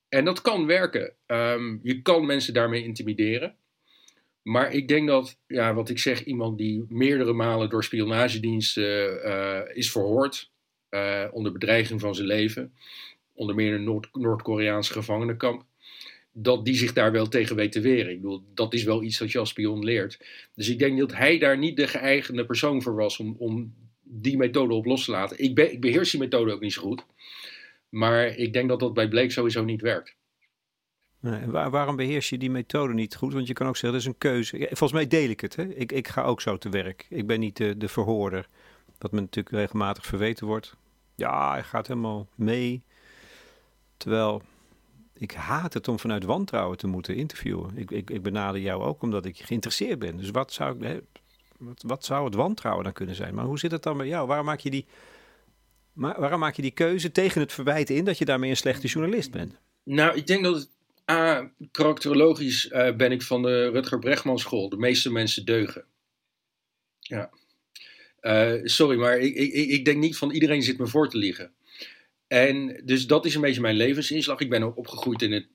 En 0.09 0.25
dat 0.25 0.41
kan 0.41 0.67
werken. 0.67 1.13
Ehm, 1.27 1.77
je 1.83 2.03
kan 2.03 2.27
mensen 2.27 2.55
daarmee 2.55 2.85
intimideren. 2.85 3.57
Maar 4.43 4.73
ik 4.73 4.89
denk 4.89 5.09
dat, 5.09 5.39
ja, 5.47 5.75
wat 5.75 5.89
ik 5.89 5.99
zeg, 5.99 6.25
iemand 6.25 6.59
die 6.59 6.87
meerdere 6.89 7.33
malen 7.33 7.71
door 7.71 7.85
spionagediensten 7.85 9.21
uh, 9.27 9.61
is 9.77 9.91
verhoord, 9.91 10.51
onder 11.31 11.53
bedreiging 11.53 12.01
van 12.01 12.15
zijn 12.15 12.27
leven, 12.27 12.75
onder 13.35 13.55
meer 13.55 13.75
een 13.75 13.85
Noord- 13.85 14.09
Noord-Koreaanse 14.13 14.93
gevangenenkamp, 14.93 15.65
dat 16.39 16.65
die 16.65 16.75
zich 16.75 16.93
daar 16.93 17.13
wel 17.13 17.29
tegen 17.29 17.57
weet 17.57 17.73
te 17.73 17.81
weren. 17.81 18.13
Ik 18.13 18.21
bedoel, 18.21 18.43
dat 18.55 18.75
is 18.75 18.85
wel 18.85 19.03
iets 19.03 19.19
dat 19.19 19.33
je 19.33 19.39
als 19.39 19.49
spion 19.49 19.85
leert. 19.85 20.27
Dus 20.55 20.69
ik 20.69 20.79
denk 20.79 20.99
dat 20.99 21.15
hij 21.15 21.39
daar 21.39 21.59
niet 21.59 21.77
de 21.77 21.87
geëigende 21.87 22.47
persoon 22.47 22.83
voor 22.83 22.95
was 22.95 23.19
om, 23.19 23.37
om 23.39 23.75
die 24.03 24.37
methode 24.37 24.75
op 24.75 24.85
los 24.85 25.05
te 25.05 25.11
laten. 25.11 25.39
Ik, 25.39 25.55
be, 25.55 25.73
ik 25.73 25.81
beheers 25.81 26.11
die 26.11 26.21
methode 26.21 26.53
ook 26.53 26.61
niet 26.61 26.73
zo 26.73 26.83
goed. 26.83 27.05
Maar 27.89 28.27
ik 28.27 28.53
denk 28.53 28.69
dat 28.69 28.81
dat 28.81 28.95
bij 28.95 29.09
Blake 29.09 29.31
sowieso 29.31 29.65
niet 29.65 29.81
werkt. 29.81 30.15
Waarom 31.71 31.97
beheers 31.97 32.29
je 32.29 32.39
die 32.39 32.51
methode 32.51 32.95
niet 32.95 33.17
goed? 33.17 33.33
Want 33.33 33.47
je 33.47 33.53
kan 33.53 33.67
ook 33.67 33.77
zeggen, 33.77 33.93
dat 33.93 34.01
is 34.01 34.07
een 34.07 34.19
keuze. 34.19 34.57
Volgens 34.59 34.93
mij 34.93 35.07
deel 35.07 35.29
ik 35.29 35.41
het. 35.41 35.57
Hè? 35.57 35.65
Ik, 35.75 35.93
ik 35.93 36.09
ga 36.09 36.23
ook 36.23 36.41
zo 36.41 36.59
te 36.59 36.69
werk. 36.69 37.07
Ik 37.09 37.27
ben 37.27 37.41
niet 37.41 37.57
de, 37.57 37.77
de 37.77 37.89
verhoorder. 37.89 38.49
Wat 38.99 39.13
me 39.13 39.21
natuurlijk 39.21 39.57
regelmatig 39.57 40.07
verweten 40.07 40.47
wordt. 40.47 40.77
Ja, 41.15 41.51
hij 41.53 41.63
gaat 41.63 41.87
helemaal 41.87 42.29
mee. 42.35 42.83
Terwijl 43.97 44.43
ik 45.19 45.33
haat 45.33 45.75
het 45.75 45.89
om 45.89 45.99
vanuit 45.99 46.25
wantrouwen 46.25 46.79
te 46.79 46.87
moeten 46.87 47.15
interviewen. 47.15 47.77
Ik, 47.77 47.91
ik, 47.91 48.31
jou 48.55 48.83
ook 48.83 49.03
omdat 49.03 49.25
ik 49.25 49.39
geïnteresseerd 49.39 49.99
ben. 49.99 50.17
Dus 50.17 50.31
wat 50.31 50.53
zou, 50.53 51.01
wat, 51.59 51.83
wat 51.87 52.05
zou 52.05 52.25
het 52.25 52.35
wantrouwen 52.35 52.85
dan 52.85 52.93
kunnen 52.93 53.15
zijn? 53.15 53.35
Maar 53.35 53.45
hoe 53.45 53.59
zit 53.59 53.71
het 53.71 53.83
dan 53.83 53.97
bij 53.97 54.07
jou? 54.07 54.27
Waarom 54.27 54.47
maak 54.47 54.61
je 54.61 54.71
die, 54.71 54.87
maar 55.93 56.21
waarom 56.21 56.41
maak 56.41 56.55
je 56.55 56.63
die 56.63 56.71
keuze 56.71 57.13
tegen 57.13 57.41
het 57.41 57.53
verwijt 57.53 57.91
in 57.91 58.05
dat 58.05 58.19
je 58.19 58.25
daarmee 58.25 58.51
een 58.51 58.57
slechte 58.57 58.87
journalist 58.87 59.31
bent? 59.31 59.55
Nou, 59.83 60.17
ik 60.17 60.27
denk 60.27 60.45
dat 60.45 60.69
A, 61.11 61.51
karakterologisch 61.71 62.71
uh, 62.71 62.97
ben 62.97 63.13
ik 63.13 63.23
van 63.23 63.43
de 63.43 63.71
Rutger 63.71 63.99
Bregman 63.99 64.39
school. 64.39 64.69
De 64.69 64.77
meeste 64.77 65.13
mensen 65.13 65.45
deugen. 65.45 65.85
Ja. 67.01 67.31
Uh, 68.21 68.61
sorry, 68.65 68.99
maar 68.99 69.19
ik, 69.19 69.35
ik, 69.35 69.53
ik 69.53 69.85
denk 69.85 69.99
niet 69.99 70.17
van 70.17 70.31
iedereen 70.31 70.63
zit 70.63 70.79
me 70.79 70.87
voor 70.87 71.11
te 71.11 71.19
liegen. 71.19 71.53
En 72.29 72.81
dus 72.85 73.07
dat 73.07 73.25
is 73.25 73.35
een 73.35 73.41
beetje 73.41 73.61
mijn 73.61 73.77
levensinslag. 73.77 74.41
Ik 74.41 74.51
ben 74.51 74.63
ook 74.63 74.77
opgegroeid 74.77 75.23
in 75.23 75.33
het 75.33 75.47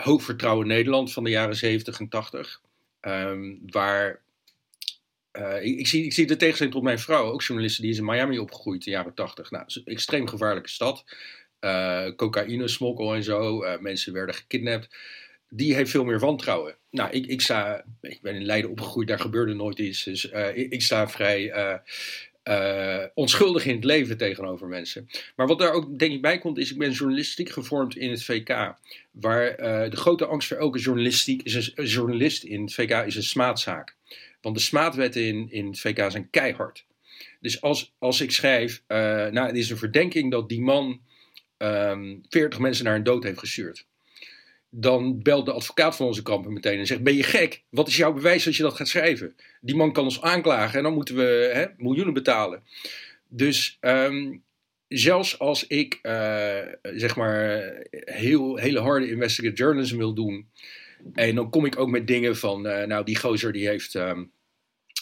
hoogvertrouwen 0.00 0.66
Nederland 0.66 1.12
van 1.12 1.24
de 1.24 1.30
jaren 1.30 1.56
70 1.56 2.00
en 2.00 2.08
80. 2.08 2.60
Um, 3.00 3.60
waar 3.66 4.22
uh, 5.38 5.62
ik, 5.62 5.86
zie, 5.86 6.04
ik 6.04 6.28
de 6.28 6.36
tegenstelling 6.36 6.74
tot 6.74 6.84
mijn 6.84 6.98
vrouw, 6.98 7.32
ook 7.32 7.42
journalisten, 7.42 7.82
die 7.82 7.92
is 7.92 7.98
in 7.98 8.04
Miami 8.04 8.38
opgegroeid 8.38 8.86
in 8.86 8.92
de 8.92 8.96
jaren 8.98 9.14
80. 9.14 9.50
Nou, 9.50 9.64
een 9.66 9.84
extreem 9.84 10.28
gevaarlijke 10.28 10.68
stad. 10.68 11.04
Uh, 11.60 12.06
cocaïne, 12.16 12.68
smokkel 12.68 13.14
en 13.14 13.22
zo. 13.22 13.64
Uh, 13.64 13.78
mensen 13.78 14.12
werden 14.12 14.34
gekidnapt. 14.34 14.96
Die 15.48 15.74
heeft 15.74 15.90
veel 15.90 16.04
meer 16.04 16.18
wantrouwen. 16.18 16.76
Nou, 16.90 17.10
ik, 17.10 17.26
ik, 17.26 17.40
sta, 17.40 17.84
ik 18.00 18.22
ben 18.22 18.34
in 18.34 18.44
Leiden 18.44 18.70
opgegroeid, 18.70 19.08
daar 19.08 19.20
gebeurde 19.20 19.54
nooit 19.54 19.78
iets. 19.78 20.04
Dus 20.04 20.24
ik, 20.54 20.72
ik, 20.72 20.82
sta 20.82 21.08
vrij 21.08 21.52
uh, 22.48 23.04
onschuldig 23.14 23.66
in 23.66 23.74
het 23.74 23.84
leven 23.84 24.16
tegenover 24.16 24.68
mensen. 24.68 25.08
Maar 25.36 25.46
wat 25.46 25.58
daar 25.58 25.72
ook 25.72 25.98
denk 25.98 26.12
ik 26.12 26.22
bij 26.22 26.38
komt, 26.38 26.58
is 26.58 26.70
ik 26.70 26.78
ben 26.78 26.90
journalistiek 26.90 27.50
gevormd 27.50 27.96
in 27.96 28.10
het 28.10 28.24
VK. 28.24 28.74
Waar 29.10 29.50
uh, 29.50 29.90
de 29.90 29.96
grote 29.96 30.26
angst 30.26 30.48
voor 30.48 30.56
elke 30.56 30.78
journalistiek 30.78 31.42
is 31.42 31.72
een, 31.74 31.84
journalist 31.84 32.42
in 32.42 32.62
het 32.62 32.74
VK 32.74 32.90
is 32.90 33.16
een 33.16 33.22
smaadzaak. 33.22 33.96
Want 34.40 34.56
de 34.56 34.62
smaadwetten 34.62 35.24
in, 35.24 35.50
in 35.50 35.66
het 35.66 35.80
VK 35.80 36.10
zijn 36.10 36.30
keihard. 36.30 36.86
Dus 37.40 37.60
als, 37.60 37.94
als 37.98 38.20
ik 38.20 38.30
schrijf, 38.30 38.82
uh, 38.88 38.98
nou, 38.98 39.46
het 39.46 39.56
is 39.56 39.70
een 39.70 39.76
verdenking 39.76 40.30
dat 40.30 40.48
die 40.48 40.60
man 40.60 40.86
um, 40.86 41.00
ehm, 41.56 42.16
40 42.28 42.58
mensen 42.58 42.84
naar 42.84 42.94
een 42.94 43.02
dood 43.02 43.22
heeft 43.22 43.38
gestuurd 43.38 43.86
dan 44.70 45.22
belt 45.22 45.46
de 45.46 45.52
advocaat 45.52 45.96
van 45.96 46.06
onze 46.06 46.22
kampen 46.22 46.52
meteen 46.52 46.78
en 46.78 46.86
zegt: 46.86 47.02
Ben 47.02 47.16
je 47.16 47.22
gek? 47.22 47.62
Wat 47.70 47.88
is 47.88 47.96
jouw 47.96 48.12
bewijs 48.12 48.46
als 48.46 48.56
je 48.56 48.62
dat 48.62 48.76
gaat 48.76 48.88
schrijven? 48.88 49.34
Die 49.60 49.76
man 49.76 49.92
kan 49.92 50.04
ons 50.04 50.22
aanklagen 50.22 50.76
en 50.78 50.82
dan 50.82 50.94
moeten 50.94 51.16
we 51.16 51.50
hè, 51.52 51.64
miljoenen 51.76 52.14
betalen. 52.14 52.62
Dus 53.28 53.78
um, 53.80 54.44
zelfs 54.88 55.38
als 55.38 55.66
ik 55.66 55.98
uh, 56.02 56.58
zeg 56.82 57.16
maar 57.16 57.74
heel, 57.90 58.56
hele 58.56 58.80
harde 58.80 59.10
investigative 59.10 59.56
journalism 59.56 59.96
wil 59.96 60.14
doen. 60.14 60.48
En 61.14 61.34
dan 61.34 61.50
kom 61.50 61.64
ik 61.64 61.78
ook 61.78 61.90
met 61.90 62.06
dingen 62.06 62.36
van: 62.36 62.66
uh, 62.66 62.84
Nou, 62.84 63.04
die 63.04 63.18
gozer 63.18 63.52
die 63.52 63.66
heeft 63.66 63.94
um, 63.94 64.30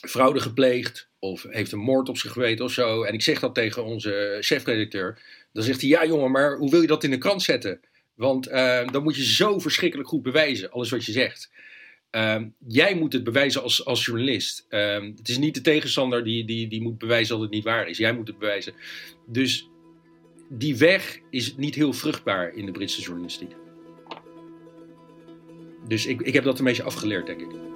fraude 0.09 0.40
gepleegd. 0.40 1.09
Of 1.18 1.47
heeft 1.49 1.73
een 1.73 1.78
moord 1.78 2.09
op 2.09 2.18
zich 2.18 2.33
geweten 2.33 2.64
of 2.64 2.73
zo. 2.73 3.02
En 3.02 3.14
ik 3.14 3.23
zeg 3.23 3.40
dat 3.40 3.54
tegen 3.54 3.85
onze 3.85 4.37
chefredacteur. 4.40 5.23
Dan 5.52 5.62
zegt 5.62 5.80
hij: 5.80 5.90
Ja, 5.90 6.06
jongen, 6.06 6.30
maar 6.30 6.56
hoe 6.56 6.71
wil 6.71 6.80
je 6.80 6.87
dat 6.87 7.04
in 7.04 7.11
de 7.11 7.18
krant 7.18 7.42
zetten? 7.42 7.80
Want 8.14 8.49
uh, 8.49 8.88
dan 8.88 9.02
moet 9.02 9.16
je 9.16 9.25
zo 9.25 9.59
verschrikkelijk 9.59 10.09
goed 10.09 10.23
bewijzen, 10.23 10.71
alles 10.71 10.90
wat 10.90 11.04
je 11.04 11.12
zegt. 11.12 11.50
Uh, 12.11 12.42
jij 12.66 12.94
moet 12.94 13.12
het 13.12 13.25
bewijzen 13.25 13.62
als, 13.62 13.85
als 13.85 14.04
journalist. 14.04 14.66
Uh, 14.71 15.00
het 15.16 15.28
is 15.28 15.38
niet 15.38 15.54
de 15.54 15.61
tegenstander 15.61 16.25
die, 16.25 16.44
die, 16.44 16.68
die 16.68 16.83
moet 16.83 16.99
bewijzen 16.99 17.35
dat 17.35 17.42
het 17.42 17.54
niet 17.54 17.64
waar 17.64 17.88
is. 17.88 17.99
Jij 17.99 18.14
moet 18.14 18.26
het 18.26 18.38
bewijzen. 18.38 18.75
Dus 19.26 19.68
die 20.49 20.76
weg 20.76 21.21
is 21.30 21.56
niet 21.56 21.75
heel 21.75 21.92
vruchtbaar 21.92 22.54
in 22.54 22.66
de 22.66 22.73
Britse 22.73 23.02
journalistiek. 23.02 23.50
Dus 25.88 26.06
ik, 26.06 26.21
ik 26.21 26.35
heb 26.35 26.44
dat 26.44 26.59
een 26.59 26.64
beetje 26.64 26.83
afgeleerd, 26.83 27.26
denk 27.26 27.40
ik. 27.40 27.73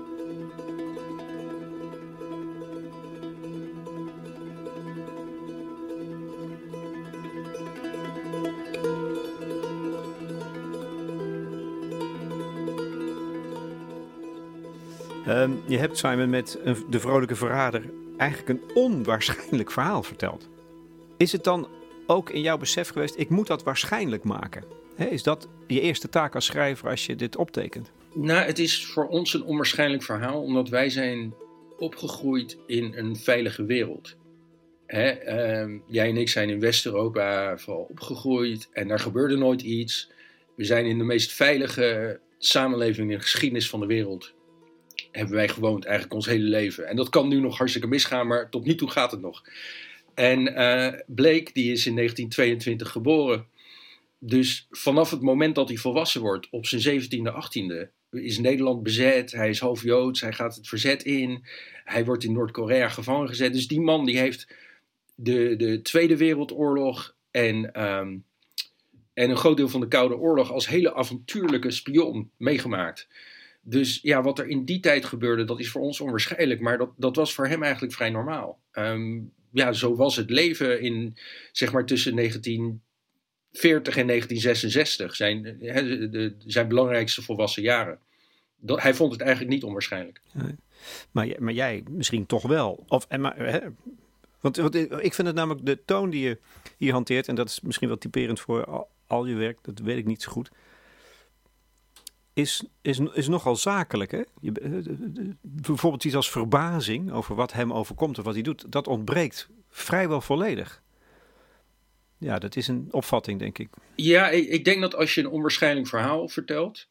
Um, 15.28 15.62
je 15.66 15.78
hebt 15.78 15.99
Simon 15.99 16.30
met 16.30 16.58
de 16.90 17.00
vrolijke 17.00 17.37
verrader 17.37 17.82
eigenlijk 18.16 18.49
een 18.49 18.75
onwaarschijnlijk 18.75 19.70
verhaal 19.70 20.02
verteld. 20.02 20.49
Is 21.16 21.32
het 21.32 21.44
dan 21.44 21.68
ook 22.06 22.30
in 22.30 22.40
jouw 22.40 22.58
besef 22.58 22.88
geweest, 22.88 23.18
ik 23.18 23.28
moet 23.28 23.47
dat 23.47 23.62
waarschijnlijk 23.62 24.25
maken? 24.25 24.64
Is 25.11 25.23
dat 25.23 25.49
je 25.66 25.80
eerste 25.80 26.08
taak 26.08 26.35
als 26.35 26.44
schrijver 26.44 26.88
als 26.88 27.06
je 27.06 27.16
dit 27.16 27.37
optekent? 27.37 27.90
Nou, 28.14 28.47
het 28.47 28.58
is 28.58 28.87
voor 28.87 29.08
ons 29.08 29.35
een 29.35 29.42
onwaarschijnlijk 29.42 30.02
verhaal, 30.02 30.42
omdat 30.42 30.68
wij 30.68 30.90
zijn 30.90 31.35
opgegroeid 31.78 32.58
in 32.66 32.92
een 32.97 33.16
veilige 33.16 33.64
wereld. 33.64 34.16
Uh, 34.87 34.99
jij 35.87 36.08
en 36.08 36.16
ik 36.16 36.28
zijn 36.28 36.50
in 36.50 36.61
West-Europa 36.61 37.58
vooral 37.58 37.87
opgegroeid 37.90 38.68
en 38.73 38.88
daar 38.88 38.99
gebeurde 38.99 39.37
nooit 39.37 39.62
iets. 39.62 40.11
We 40.54 40.64
zijn 40.64 40.87
in 40.87 40.99
de 40.99 41.04
meest 41.04 41.32
veilige 41.32 42.20
samenleving 42.38 43.11
in 43.11 43.16
de 43.16 43.23
geschiedenis 43.23 43.68
van 43.68 43.80
de 43.80 43.87
wereld 43.87 44.37
hebben 45.18 45.37
wij 45.37 45.48
gewoond 45.48 45.84
eigenlijk 45.84 46.14
ons 46.14 46.26
hele 46.26 46.48
leven. 46.48 46.87
En 46.87 46.96
dat 46.96 47.08
kan 47.08 47.28
nu 47.28 47.40
nog 47.40 47.56
hartstikke 47.58 47.88
misgaan, 47.88 48.26
maar 48.26 48.50
tot 48.50 48.64
nu 48.64 48.75
toe 48.75 48.90
gaat 48.90 49.10
het 49.10 49.20
nog. 49.20 49.42
En 50.14 50.40
uh, 50.40 51.00
Blake, 51.06 51.50
die 51.52 51.72
is 51.72 51.87
in 51.87 51.94
1922 51.94 52.90
geboren. 52.90 53.46
Dus 54.18 54.66
vanaf 54.70 55.10
het 55.10 55.20
moment 55.20 55.54
dat 55.54 55.68
hij 55.68 55.76
volwassen 55.76 56.20
wordt, 56.20 56.48
op 56.50 56.66
zijn 56.66 57.02
17e, 57.02 57.32
18e, 57.32 57.88
is 58.10 58.38
Nederland 58.38 58.82
bezet. 58.82 59.32
Hij 59.32 59.48
is 59.48 59.60
half 59.60 59.82
Joods, 59.82 60.20
hij 60.20 60.32
gaat 60.32 60.56
het 60.56 60.68
verzet 60.68 61.02
in. 61.02 61.44
Hij 61.84 62.04
wordt 62.04 62.25
in 62.25 62.32
Noord-Korea 62.32 62.88
gevangen 62.88 63.28
gezet. 63.28 63.52
Dus 63.52 63.68
die 63.68 63.80
man 63.80 64.04
die 64.04 64.18
heeft 64.18 64.48
de, 65.14 65.56
de 65.56 65.82
Tweede 65.82 66.16
Wereldoorlog 66.16 67.14
en, 67.30 67.84
um, 67.84 68.25
en 69.14 69.30
een 69.30 69.37
groot 69.37 69.56
deel 69.56 69.68
van 69.68 69.80
de 69.80 69.88
Koude 69.88 70.16
Oorlog 70.16 70.52
als 70.52 70.68
hele 70.68 70.94
avontuurlijke 70.94 71.70
spion 71.70 72.30
meegemaakt. 72.37 73.08
Dus 73.68 73.98
ja, 74.02 74.22
wat 74.22 74.38
er 74.38 74.46
in 74.46 74.64
die 74.64 74.80
tijd 74.80 75.04
gebeurde, 75.04 75.44
dat 75.44 75.60
is 75.60 75.70
voor 75.70 75.80
ons 75.80 76.00
onwaarschijnlijk. 76.00 76.60
Maar 76.60 76.78
dat, 76.78 76.90
dat 76.96 77.16
was 77.16 77.34
voor 77.34 77.46
hem 77.46 77.62
eigenlijk 77.62 77.92
vrij 77.92 78.10
normaal. 78.10 78.60
Um, 78.72 79.32
ja, 79.50 79.72
zo 79.72 79.96
was 79.96 80.16
het 80.16 80.30
leven 80.30 80.80
in, 80.80 81.16
zeg 81.52 81.72
maar, 81.72 81.87
tussen 81.87 82.16
1940 82.16 83.96
en 83.96 84.06
1966. 84.06 85.16
Zijn, 85.16 85.44
he, 85.60 86.08
de, 86.10 86.34
zijn 86.38 86.68
belangrijkste 86.68 87.22
volwassen 87.22 87.62
jaren. 87.62 87.98
Dat, 88.56 88.82
hij 88.82 88.94
vond 88.94 89.12
het 89.12 89.20
eigenlijk 89.20 89.52
niet 89.52 89.64
onwaarschijnlijk. 89.64 90.20
Maar, 91.10 91.28
maar 91.38 91.54
jij 91.54 91.82
misschien 91.90 92.26
toch 92.26 92.46
wel. 92.46 92.84
Of, 92.87 93.06
en 93.08 93.20
maar, 93.20 93.38
hè, 93.38 93.60
want, 94.40 94.56
want 94.56 94.75
ik 94.75 95.14
vind 95.14 95.26
het 95.26 95.37
namelijk 95.37 95.66
de 95.66 95.84
toon 95.84 96.10
die 96.10 96.22
je 96.28 96.38
hier 96.76 96.92
hanteert... 96.92 97.28
en 97.28 97.34
dat 97.34 97.48
is 97.48 97.60
misschien 97.60 97.88
wel 97.88 97.98
typerend 97.98 98.40
voor 98.40 98.87
al 99.06 99.26
je 99.26 99.34
werk, 99.34 99.58
dat 99.62 99.78
weet 99.78 99.98
ik 99.98 100.06
niet 100.06 100.22
zo 100.22 100.30
goed 100.30 100.50
is, 102.38 102.64
is, 102.83 102.99
is 102.99 103.28
nogal 103.28 103.57
zakelijk. 103.57 104.11
Hè? 104.11 104.23
Je, 104.40 104.52
eh, 104.52 104.73
eh, 104.73 104.87
eh, 104.87 105.28
bijvoorbeeld 105.40 106.04
iets 106.04 106.14
als 106.14 106.30
verbazing 106.30 107.12
over 107.12 107.35
wat 107.35 107.52
hem 107.52 107.73
overkomt 107.73 108.18
of 108.18 108.25
wat 108.25 108.35
hij 108.35 108.42
doet, 108.42 108.73
dat 108.73 108.87
ontbreekt 108.87 109.49
vrijwel 109.68 110.21
volledig. 110.21 110.83
Ja, 112.18 112.38
dat 112.38 112.57
is 112.57 112.68
een 112.68 112.88
opvatting, 112.90 113.38
denk 113.38 113.59
ik. 113.59 113.68
Ja, 113.95 114.28
ik, 114.28 114.49
ik 114.49 114.64
denk 114.64 114.80
dat 114.80 114.95
als 114.95 115.14
je 115.14 115.21
een 115.21 115.30
onwaarschijnlijk 115.30 115.87
verhaal 115.88 116.28
vertelt, 116.28 116.88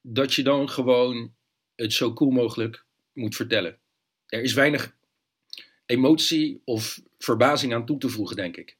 dat 0.00 0.34
je 0.34 0.42
dan 0.42 0.68
gewoon 0.68 1.34
het 1.74 1.92
zo 1.92 2.12
cool 2.12 2.30
mogelijk 2.30 2.84
moet 3.12 3.36
vertellen. 3.36 3.78
er 4.26 4.42
is 4.42 4.54
weinig 4.54 4.94
emotie 5.86 6.62
of 6.64 7.00
verbazing 7.18 7.74
aan 7.74 7.86
toe 7.86 7.98
te 7.98 8.08
voegen, 8.08 8.36
denk 8.36 8.56
ik. 8.56 8.76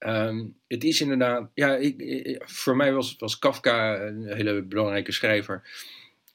Ehm, 0.00 0.46
het 0.66 0.84
is 0.84 1.00
inderdaad, 1.00 1.50
ja, 1.54 1.76
ik, 1.76 2.42
voor 2.44 2.76
mij 2.76 2.92
was, 2.92 3.16
was 3.18 3.38
Kafka 3.38 4.00
een 4.00 4.32
hele 4.34 4.62
belangrijke 4.62 5.12
schrijver. 5.12 5.62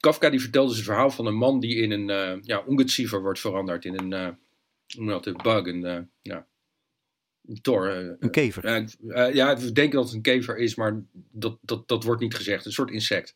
Kafka 0.00 0.30
die 0.30 0.40
vertelde 0.40 0.68
dus 0.68 0.76
het 0.76 0.86
verhaal 0.86 1.10
van 1.10 1.26
een 1.26 1.34
man 1.34 1.60
die 1.60 1.76
in 1.76 1.90
een 1.90 2.08
uh, 2.08 2.42
ja, 2.42 2.64
ungeziefer 2.68 3.22
wordt 3.22 3.40
veranderd. 3.40 3.84
In 3.84 3.98
een, 3.98 4.12
uh, 4.12 4.28
hoe 4.96 5.08
dat, 5.08 5.26
een 5.26 5.40
bug, 5.42 5.66
een, 5.66 5.84
uh, 5.84 5.98
ja, 6.22 6.46
een 7.46 7.60
tor. 7.60 7.88
een 8.20 8.30
kever. 8.30 8.64
ja, 9.34 9.58
we 9.58 9.72
denken 9.72 9.96
dat 9.96 10.04
het 10.04 10.14
een 10.14 10.22
kever 10.22 10.56
is, 10.56 10.74
maar 10.74 11.02
dat, 11.12 11.58
dat, 11.60 11.88
dat 11.88 12.04
wordt 12.04 12.20
niet 12.20 12.34
gezegd. 12.34 12.66
Een 12.66 12.72
soort 12.72 12.90
insect. 12.90 13.34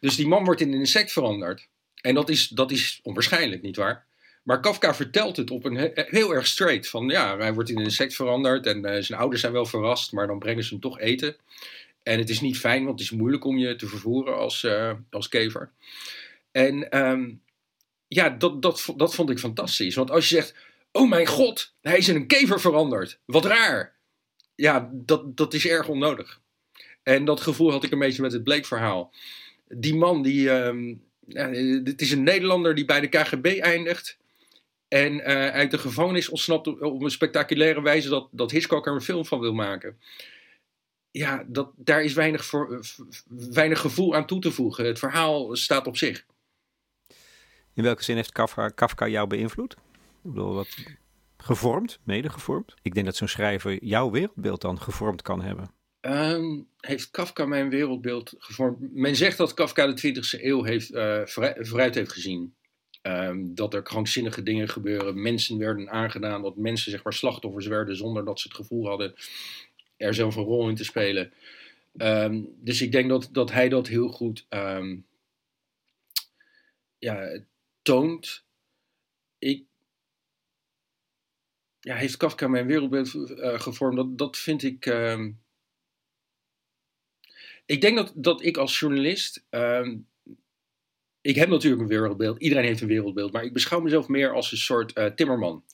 Dus 0.00 0.16
die 0.16 0.26
man 0.26 0.44
wordt 0.44 0.60
in 0.60 0.72
een 0.72 0.78
insect 0.78 1.12
veranderd. 1.12 1.68
En 2.00 2.14
dat 2.14 2.28
is, 2.28 2.48
dat 2.48 2.70
is 2.70 3.00
onwaarschijnlijk, 3.02 3.62
nietwaar? 3.62 4.06
Maar 4.44 4.60
Kafka 4.60 4.94
vertelt 4.94 5.36
het 5.36 5.50
op 5.50 5.64
een 5.64 5.92
heel 5.94 6.34
erg 6.34 6.46
straight. 6.46 6.88
Van 6.88 7.08
ja, 7.08 7.36
hij 7.38 7.54
wordt 7.54 7.70
in 7.70 7.78
een 7.78 7.84
insect 7.84 8.14
veranderd 8.14 8.66
en 8.66 8.76
uh, 8.86 9.02
zijn 9.02 9.18
ouders 9.18 9.40
zijn 9.40 9.52
wel 9.52 9.66
verrast, 9.66 10.12
maar 10.12 10.26
dan 10.26 10.38
brengen 10.38 10.64
ze 10.64 10.70
hem 10.70 10.80
toch 10.80 11.00
eten. 11.00 11.36
En 12.02 12.18
het 12.18 12.30
is 12.30 12.40
niet 12.40 12.58
fijn, 12.58 12.84
want 12.84 13.00
het 13.00 13.10
is 13.10 13.16
moeilijk 13.16 13.44
om 13.44 13.58
je 13.58 13.76
te 13.76 13.86
vervoeren 13.86 14.36
als, 14.36 14.62
uh, 14.62 14.92
als 15.10 15.28
kever. 15.28 15.70
En 16.50 16.98
um, 17.06 17.42
ja, 18.08 18.30
dat, 18.30 18.62
dat, 18.62 18.92
dat 18.96 19.14
vond 19.14 19.30
ik 19.30 19.38
fantastisch. 19.38 19.94
Want 19.94 20.10
als 20.10 20.28
je 20.28 20.34
zegt, 20.34 20.54
oh 20.92 21.08
mijn 21.08 21.26
god, 21.26 21.74
hij 21.80 21.98
is 21.98 22.08
in 22.08 22.16
een 22.16 22.26
kever 22.26 22.60
veranderd. 22.60 23.18
Wat 23.24 23.44
raar. 23.44 23.94
Ja, 24.54 24.90
dat, 24.92 25.36
dat 25.36 25.54
is 25.54 25.66
erg 25.66 25.88
onnodig. 25.88 26.40
En 27.02 27.24
dat 27.24 27.40
gevoel 27.40 27.70
had 27.70 27.84
ik 27.84 27.90
een 27.90 27.98
beetje 27.98 28.22
met 28.22 28.32
het 28.32 28.44
Bleek-verhaal. 28.44 29.12
Die 29.68 29.94
man, 29.94 30.22
die, 30.22 30.50
um, 30.50 31.02
ja, 31.26 31.50
het 31.84 32.00
is 32.00 32.10
een 32.10 32.22
Nederlander 32.22 32.74
die 32.74 32.84
bij 32.84 33.00
de 33.00 33.08
KGB 33.08 33.46
eindigt. 33.60 34.18
En 34.94 35.14
uh, 35.14 35.48
uit 35.48 35.70
de 35.70 35.78
gevangenis 35.78 36.28
ontsnapt 36.28 36.66
op, 36.66 36.82
op 36.82 37.02
een 37.02 37.10
spectaculaire 37.10 37.82
wijze 37.82 38.08
dat, 38.08 38.28
dat 38.30 38.50
Hitchcock 38.50 38.86
er 38.86 38.92
een 38.92 39.00
film 39.00 39.24
van 39.24 39.40
wil 39.40 39.52
maken. 39.52 39.98
Ja, 41.10 41.44
dat, 41.46 41.72
daar 41.76 42.02
is 42.02 42.12
weinig, 42.12 42.44
voor, 42.44 42.80
weinig 43.28 43.80
gevoel 43.80 44.14
aan 44.14 44.26
toe 44.26 44.40
te 44.40 44.50
voegen. 44.50 44.86
Het 44.86 44.98
verhaal 44.98 45.56
staat 45.56 45.86
op 45.86 45.96
zich. 45.96 46.24
In 47.74 47.82
welke 47.82 48.04
zin 48.04 48.16
heeft 48.16 48.32
Kafka, 48.32 48.68
Kafka 48.68 49.08
jou 49.08 49.26
beïnvloed? 49.26 49.72
Ik 49.72 50.30
bedoel, 50.30 50.54
wat 50.54 50.68
gevormd, 51.36 51.98
mede 52.04 52.30
gevormd? 52.30 52.74
Ik 52.82 52.94
denk 52.94 53.06
dat 53.06 53.16
zo'n 53.16 53.28
schrijver 53.28 53.84
jouw 53.84 54.10
wereldbeeld 54.10 54.60
dan 54.60 54.80
gevormd 54.80 55.22
kan 55.22 55.42
hebben. 55.42 55.70
Um, 56.00 56.68
heeft 56.80 57.10
Kafka 57.10 57.46
mijn 57.46 57.68
wereldbeeld 57.68 58.34
gevormd? 58.38 58.78
Men 58.92 59.16
zegt 59.16 59.38
dat 59.38 59.54
Kafka 59.54 59.86
de 59.86 60.14
20e 60.14 60.42
eeuw 60.42 60.62
heeft, 60.62 60.90
uh, 60.90 61.20
vooruit 61.24 61.94
heeft 61.94 62.12
gezien. 62.12 62.54
Um, 63.06 63.54
dat 63.54 63.74
er 63.74 63.82
krankzinnige 63.82 64.42
dingen 64.42 64.68
gebeuren, 64.68 65.22
mensen 65.22 65.58
werden 65.58 65.90
aangedaan, 65.90 66.42
dat 66.42 66.56
mensen 66.56 66.90
zeg 66.90 67.02
maar 67.02 67.12
slachtoffers 67.12 67.66
werden 67.66 67.96
zonder 67.96 68.24
dat 68.24 68.40
ze 68.40 68.48
het 68.48 68.56
gevoel 68.56 68.86
hadden 68.86 69.14
er 69.96 70.14
zelf 70.14 70.36
een 70.36 70.42
rol 70.42 70.68
in 70.68 70.74
te 70.74 70.84
spelen. 70.84 71.32
Um, 71.96 72.54
dus 72.56 72.80
ik 72.80 72.92
denk 72.92 73.08
dat, 73.08 73.28
dat 73.32 73.50
hij 73.50 73.68
dat 73.68 73.86
heel 73.86 74.08
goed 74.08 74.46
um, 74.48 75.06
ja, 76.98 77.40
toont. 77.82 78.44
Ik, 79.38 79.64
ja, 81.80 81.96
heeft 81.96 82.16
Kafka 82.16 82.48
mijn 82.48 82.66
wereldbeeld 82.66 83.14
uh, 83.14 83.60
gevormd? 83.60 83.96
Dat, 83.96 84.18
dat 84.18 84.36
vind 84.36 84.62
ik. 84.62 84.86
ik 87.66 87.80
denk 87.80 87.96
dat, 87.96 88.12
dat 88.14 88.44
ik 88.44 88.56
als 88.56 88.78
journalist 88.78 89.44
ik 91.24 91.34
heb 91.34 91.48
natuurlijk 91.48 91.82
een 91.82 91.88
wereldbeeld. 91.88 92.40
Iedereen 92.40 92.64
heeft 92.64 92.80
een 92.80 92.88
wereldbeeld. 92.88 93.32
Maar 93.32 93.44
ik 93.44 93.52
beschouw 93.52 93.80
mezelf 93.80 94.08
meer 94.08 94.32
als 94.32 94.52
een 94.52 94.58
soort 94.58 94.98
uh, 94.98 95.06
timmerman. 95.06 95.64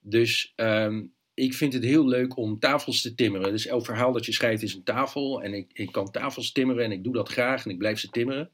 Dus 0.00 0.52
um, 0.56 1.12
ik 1.34 1.54
vind 1.54 1.72
het 1.72 1.82
heel 1.84 2.06
leuk 2.06 2.36
om 2.36 2.58
tafels 2.58 3.02
te 3.02 3.14
timmeren. 3.14 3.50
Dus 3.50 3.66
elk 3.66 3.84
verhaal 3.84 4.12
dat 4.12 4.26
je 4.26 4.32
schrijft 4.32 4.62
is 4.62 4.74
een 4.74 4.82
tafel. 4.82 5.42
En 5.42 5.54
ik, 5.54 5.70
ik 5.72 5.92
kan 5.92 6.10
tafels 6.10 6.52
timmeren 6.52 6.84
en 6.84 6.92
ik 6.92 7.04
doe 7.04 7.12
dat 7.12 7.28
graag 7.28 7.64
en 7.64 7.70
ik 7.70 7.78
blijf 7.78 7.98
ze 7.98 8.10
timmeren. 8.10 8.50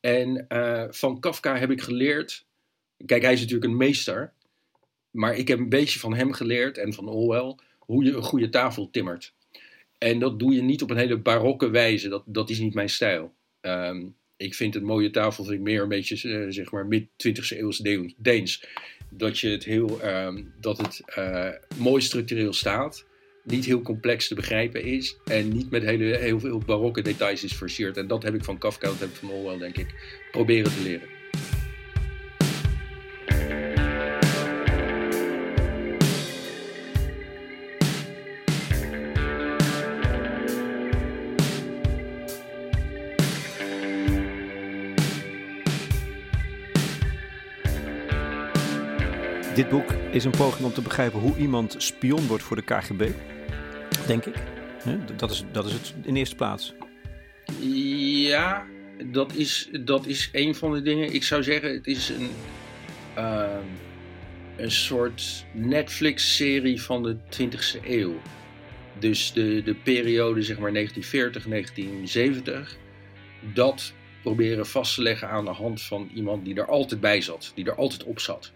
En 0.00 0.46
uh, 0.48 0.84
van 0.90 1.20
Kafka 1.20 1.56
heb 1.56 1.70
ik 1.70 1.80
geleerd. 1.80 2.44
Kijk, 3.06 3.22
hij 3.22 3.32
is 3.32 3.40
natuurlijk 3.40 3.70
een 3.70 3.76
meester. 3.76 4.32
Maar 5.10 5.36
ik 5.36 5.48
heb 5.48 5.58
een 5.58 5.68
beetje 5.68 5.98
van 5.98 6.14
hem 6.14 6.32
geleerd 6.32 6.78
en 6.78 6.92
van 6.92 7.08
Orwell 7.08 7.56
hoe 7.78 8.04
je 8.04 8.12
een 8.12 8.22
goede 8.22 8.48
tafel 8.48 8.90
timmert. 8.90 9.34
En 9.98 10.18
dat 10.18 10.38
doe 10.38 10.52
je 10.52 10.62
niet 10.62 10.82
op 10.82 10.90
een 10.90 10.96
hele 10.96 11.18
barokke 11.18 11.70
wijze. 11.70 12.08
Dat, 12.08 12.22
dat 12.26 12.50
is 12.50 12.58
niet 12.58 12.74
mijn 12.74 12.88
stijl. 12.88 13.34
Um, 13.60 14.14
ik 14.42 14.54
vind 14.54 14.74
een 14.74 14.84
mooie 14.84 15.10
tafel 15.10 15.44
vind 15.44 15.56
ik 15.56 15.62
meer 15.62 15.82
een 15.82 15.88
beetje 15.88 16.28
uh, 16.28 16.46
zeg 16.48 16.70
maar 16.70 16.86
mid 16.86 17.06
20e 17.28 17.58
eeuws 17.58 17.78
Deens. 18.16 18.64
Dat, 19.10 19.38
je 19.38 19.48
het 19.48 19.64
heel, 19.64 20.00
uh, 20.04 20.36
dat 20.60 20.78
het 20.78 21.02
uh, 21.18 21.48
mooi 21.76 22.02
structureel 22.02 22.52
staat, 22.52 23.04
niet 23.44 23.64
heel 23.64 23.82
complex 23.82 24.28
te 24.28 24.34
begrijpen 24.34 24.84
is 24.84 25.16
en 25.24 25.48
niet 25.48 25.70
met 25.70 25.82
hele, 25.82 26.16
heel 26.16 26.40
veel 26.40 26.58
barokke 26.58 27.02
details 27.02 27.44
is 27.44 27.52
versierd. 27.52 27.96
En 27.96 28.06
dat 28.06 28.22
heb 28.22 28.34
ik 28.34 28.44
van 28.44 28.58
Kafka, 28.58 28.88
dat 28.88 28.98
heb 28.98 29.08
ik 29.08 29.14
van 29.14 29.30
Orwell 29.30 29.58
denk 29.58 29.76
ik, 29.76 29.94
proberen 30.30 30.74
te 30.74 30.82
leren. 30.82 31.21
Dit 49.54 49.68
boek 49.68 49.92
is 49.92 50.24
een 50.24 50.30
poging 50.30 50.66
om 50.66 50.72
te 50.72 50.82
begrijpen 50.82 51.20
hoe 51.20 51.36
iemand 51.36 51.74
spion 51.78 52.26
wordt 52.26 52.42
voor 52.42 52.56
de 52.56 52.62
KGB, 52.62 53.10
denk 54.06 54.24
ik. 54.24 54.34
Dat 55.16 55.30
is, 55.30 55.44
dat 55.52 55.66
is 55.66 55.72
het 55.72 55.94
in 56.02 56.16
eerste 56.16 56.36
plaats. 56.36 56.74
Ja, 57.60 58.66
dat 59.04 59.34
is, 59.34 59.68
dat 59.80 60.06
is 60.06 60.28
een 60.32 60.54
van 60.54 60.72
de 60.72 60.82
dingen. 60.82 61.14
Ik 61.14 61.22
zou 61.22 61.42
zeggen, 61.42 61.74
het 61.74 61.86
is 61.86 62.08
een, 62.08 62.30
uh, 63.16 63.48
een 64.56 64.70
soort 64.70 65.44
Netflix-serie 65.52 66.82
van 66.82 67.02
de 67.02 67.16
20e 67.16 67.84
eeuw. 67.84 68.20
Dus 68.98 69.32
de, 69.32 69.62
de 69.62 69.74
periode, 69.74 70.42
zeg 70.42 70.58
maar 70.58 70.72
1940, 70.72 71.44
1970. 71.44 72.76
Dat 73.54 73.92
proberen 74.22 74.66
vast 74.66 74.94
te 74.94 75.02
leggen 75.02 75.28
aan 75.28 75.44
de 75.44 75.50
hand 75.50 75.82
van 75.82 76.10
iemand 76.14 76.44
die 76.44 76.54
er 76.54 76.66
altijd 76.66 77.00
bij 77.00 77.20
zat, 77.20 77.52
die 77.54 77.64
er 77.64 77.74
altijd 77.74 78.04
op 78.04 78.20
zat. 78.20 78.52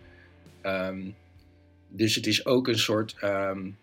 Um, 0.67 1.15
dus 1.89 2.15
het 2.15 2.27
is 2.27 2.47
ook 2.47 2.69
een 2.69 2.79
soort 2.79 3.17
um, 3.23 3.79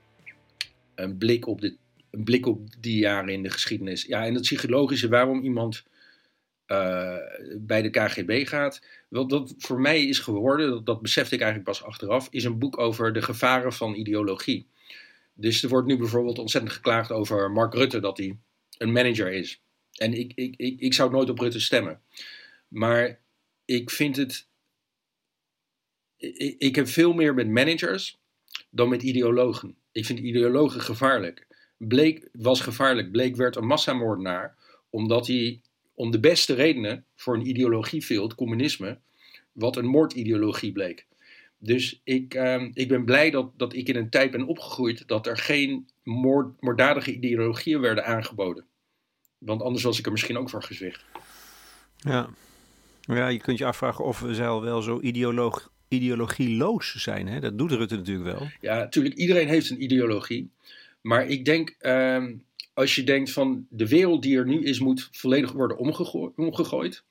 een 0.95 1.17
blik, 1.17 1.47
op 1.47 1.61
de, 1.61 1.75
een 2.11 2.23
blik 2.23 2.45
op 2.45 2.69
die 2.79 2.97
jaren 2.97 3.33
in 3.33 3.43
de 3.43 3.49
geschiedenis. 3.49 4.05
Ja, 4.05 4.25
en 4.25 4.33
het 4.33 4.41
psychologische, 4.41 5.09
waarom 5.09 5.43
iemand 5.43 5.83
uh, 6.67 7.17
bij 7.57 7.81
de 7.81 7.89
KGB 7.89 8.47
gaat. 8.47 8.81
Wat 9.09 9.29
dat 9.29 9.53
voor 9.57 9.79
mij 9.79 10.03
is 10.03 10.19
geworden, 10.19 10.69
dat, 10.69 10.85
dat 10.85 11.01
besefte 11.01 11.35
ik 11.35 11.41
eigenlijk 11.41 11.69
pas 11.69 11.83
achteraf, 11.87 12.27
is 12.31 12.43
een 12.43 12.59
boek 12.59 12.79
over 12.79 13.13
de 13.13 13.21
gevaren 13.21 13.73
van 13.73 13.93
ideologie. 13.93 14.67
Dus 15.33 15.63
er 15.63 15.69
wordt 15.69 15.87
nu 15.87 15.97
bijvoorbeeld 15.97 16.39
ontzettend 16.39 16.73
geklaagd 16.73 17.11
over 17.11 17.51
Mark 17.51 17.73
Rutte 17.73 17.99
dat 17.99 18.17
hij 18.17 18.37
een 18.77 18.91
manager 18.91 19.31
is. 19.31 19.61
En 19.93 20.13
ik, 20.13 20.31
ik, 20.35 20.53
ik, 20.57 20.79
ik 20.79 20.93
zou 20.93 21.11
nooit 21.11 21.29
op 21.29 21.39
Rutte 21.39 21.59
stemmen. 21.59 22.01
Maar 22.67 23.19
ik 23.65 23.89
vind 23.89 24.15
het 24.15 24.47
ik, 26.23 26.55
ik 26.57 26.75
heb 26.75 26.87
veel 26.87 27.13
meer 27.13 27.33
met 27.33 27.49
managers 27.49 28.19
dan 28.69 28.89
met 28.89 29.03
ideologen. 29.03 29.75
Ik 29.91 30.05
vind 30.05 30.19
ideologen 30.19 30.81
gevaarlijk. 30.81 31.47
Bleek 31.77 32.29
was 32.31 32.61
gevaarlijk. 32.61 33.11
Bleek 33.11 33.35
werd 33.35 33.55
een 33.55 33.65
massamoordenaar 33.65 34.57
omdat 34.89 35.27
hij 35.27 35.61
om 35.93 36.11
de 36.11 36.19
beste 36.19 36.53
redenen 36.53 37.05
voor 37.15 37.35
een 37.35 37.47
ideologie 37.47 38.05
viel, 38.05 38.23
het 38.23 38.35
communisme, 38.35 38.99
wat 39.51 39.75
een 39.75 39.85
moordideologie 39.85 40.71
bleek. 40.71 41.05
Dus 41.57 42.01
ik, 42.03 42.33
uh, 42.33 42.69
ik 42.73 42.87
ben 42.87 43.05
blij 43.05 43.29
dat, 43.29 43.51
dat 43.57 43.73
ik 43.73 43.87
in 43.87 43.95
een 43.95 44.09
tijd 44.09 44.31
ben 44.31 44.45
opgegroeid 44.45 45.07
dat 45.07 45.27
er 45.27 45.37
geen 45.37 45.89
moord, 46.03 46.61
moorddadige 46.61 47.13
ideologieën 47.13 47.79
werden 47.79 48.05
aangeboden. 48.05 48.65
Want 49.37 49.61
anders 49.61 49.83
was 49.83 49.99
ik 49.99 50.05
er 50.05 50.11
misschien 50.11 50.37
ook 50.37 50.49
voor 50.49 50.63
gezwicht. 50.63 51.05
Ja. 51.97 52.29
ja, 53.01 53.27
je 53.27 53.39
kunt 53.39 53.57
je 53.57 53.65
afvragen 53.65 54.05
of 54.05 54.19
we 54.19 54.43
al 54.43 54.61
wel 54.61 54.81
zo 54.81 54.99
ideoloog, 55.01 55.71
ideologieloos 55.93 56.95
zijn. 56.95 57.27
Hè? 57.27 57.39
Dat 57.39 57.57
doet 57.57 57.71
Rutte 57.71 57.95
natuurlijk 57.95 58.37
wel. 58.37 58.49
Ja, 58.61 58.77
natuurlijk. 58.77 59.15
Iedereen 59.15 59.47
heeft 59.47 59.69
een 59.69 59.83
ideologie. 59.83 60.49
Maar 61.01 61.27
ik 61.27 61.45
denk, 61.45 61.75
uh, 61.81 62.25
als 62.73 62.95
je 62.95 63.03
denkt 63.03 63.31
van 63.31 63.65
de 63.69 63.87
wereld 63.87 64.21
die 64.21 64.37
er 64.37 64.45
nu 64.45 64.63
is, 64.63 64.79
moet 64.79 65.09
volledig 65.11 65.51
worden 65.51 65.77
omgegooid. 65.77 66.31
omgegooid 66.35 67.03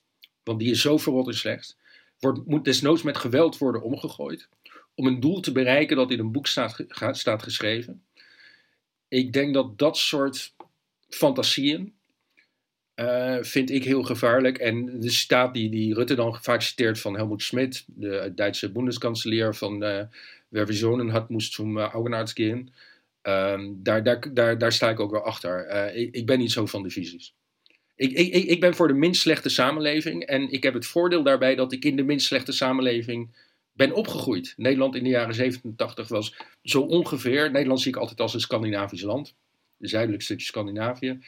want 0.42 0.58
die 0.58 0.70
is 0.70 0.80
zo 0.80 0.98
verrot 0.98 1.26
en 1.26 1.34
slecht. 1.34 1.76
Wordt, 2.18 2.46
moet 2.46 2.64
desnoods 2.64 3.02
met 3.02 3.16
geweld 3.16 3.58
worden 3.58 3.82
omgegooid. 3.82 4.48
Om 4.94 5.06
een 5.06 5.20
doel 5.20 5.40
te 5.40 5.52
bereiken 5.52 5.96
dat 5.96 6.10
in 6.10 6.18
een 6.18 6.32
boek 6.32 6.46
staat, 6.46 6.84
staat 7.10 7.42
geschreven. 7.42 8.04
Ik 9.08 9.32
denk 9.32 9.54
dat 9.54 9.78
dat 9.78 9.96
soort 9.96 10.54
fantasieën 11.08 11.94
uh, 13.02 13.42
vind 13.42 13.70
ik 13.70 13.84
heel 13.84 14.02
gevaarlijk. 14.02 14.58
En 14.58 15.00
de 15.00 15.10
staat 15.10 15.54
die, 15.54 15.70
die 15.70 15.94
Rutte 15.94 16.14
dan 16.14 16.38
vaak 16.42 16.62
citeert 16.62 17.00
van 17.00 17.16
Helmut 17.16 17.42
Schmidt, 17.42 17.84
de 17.86 18.32
Duitse 18.34 18.72
bondskanselier 18.72 19.54
van 19.54 19.84
uh, 19.84 20.00
wer 20.48 20.66
Visionen 20.66 21.08
had, 21.08 21.28
moest 21.28 21.52
zum 21.52 21.78
uh, 21.78 21.84
Augenarzt 21.84 22.38
gaan. 22.38 22.70
Um, 23.22 23.80
daar, 23.82 24.02
daar, 24.02 24.34
daar, 24.34 24.58
daar 24.58 24.72
sta 24.72 24.90
ik 24.90 25.00
ook 25.00 25.10
wel 25.10 25.24
achter. 25.24 25.70
Ik, 25.94 26.14
ik, 26.14 26.26
ben 26.26 26.38
niet 26.38 26.52
zo 26.52 26.66
van 26.66 26.82
de 26.82 26.90
visies. 26.90 27.34
Ik, 27.96 28.12
ik, 28.12 28.44
ik 28.44 28.60
ben 28.60 28.74
voor 28.74 28.88
de 28.88 28.94
minst 28.94 29.20
slechte 29.20 29.48
samenleving. 29.48 30.24
En 30.24 30.50
ik 30.50 30.62
heb 30.62 30.74
het 30.74 30.86
voordeel 30.86 31.22
daarbij 31.22 31.54
dat 31.54 31.72
ik 31.72 31.84
in 31.84 31.96
de 31.96 32.02
minst 32.02 32.26
slechte 32.26 32.52
samenleving 32.52 33.30
ben 33.72 33.92
opgegroeid. 33.92 34.54
Nederland 34.56 34.94
in 34.94 35.04
de 35.04 35.10
jaren 35.10 35.34
87 35.34 36.08
was 36.08 36.36
zo 36.62 36.80
ongeveer. 36.80 37.50
Nederland 37.50 37.80
zie 37.80 37.90
ik 37.90 37.96
altijd 37.96 38.20
als 38.20 38.34
een 38.34 38.40
Scandinavisch 38.40 39.02
land. 39.02 39.34
De 39.76 39.88
zuidelijk 39.88 40.22
stukje 40.22 40.46
Scandinavië. 40.46 41.18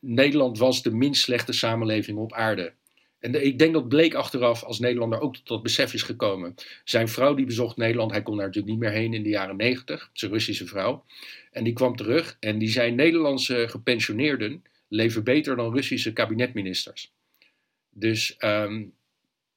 Nederland 0.00 0.58
was 0.58 0.82
de 0.82 0.90
minst 0.90 1.22
slechte 1.22 1.52
samenleving 1.52 2.18
op 2.18 2.32
aarde. 2.32 2.72
En 3.18 3.44
ik 3.44 3.58
denk 3.58 3.72
dat 3.72 3.88
bleek 3.88 4.14
achteraf 4.14 4.62
als 4.62 4.78
Nederlander 4.78 5.20
ook 5.20 5.36
tot 5.36 5.46
dat 5.46 5.62
besef 5.62 5.94
is 5.94 6.02
gekomen. 6.02 6.54
Zijn 6.84 7.08
vrouw 7.08 7.34
die 7.34 7.46
bezocht 7.46 7.76
Nederland, 7.76 8.10
hij 8.10 8.22
kon 8.22 8.36
daar 8.36 8.46
natuurlijk 8.46 8.72
niet 8.72 8.82
meer 8.82 8.92
heen 8.92 9.14
in 9.14 9.22
de 9.22 9.28
jaren 9.28 9.56
negentig, 9.56 10.10
zijn 10.12 10.32
Russische 10.32 10.66
vrouw. 10.66 11.04
En 11.50 11.64
die 11.64 11.72
kwam 11.72 11.96
terug 11.96 12.36
en 12.40 12.58
die 12.58 12.68
zei 12.68 12.90
Nederlandse 12.90 13.68
gepensioneerden 13.68 14.62
leven 14.88 15.24
beter 15.24 15.56
dan 15.56 15.74
Russische 15.74 16.12
kabinetministers. 16.12 17.12
Dus 17.90 18.36
um, 18.38 18.92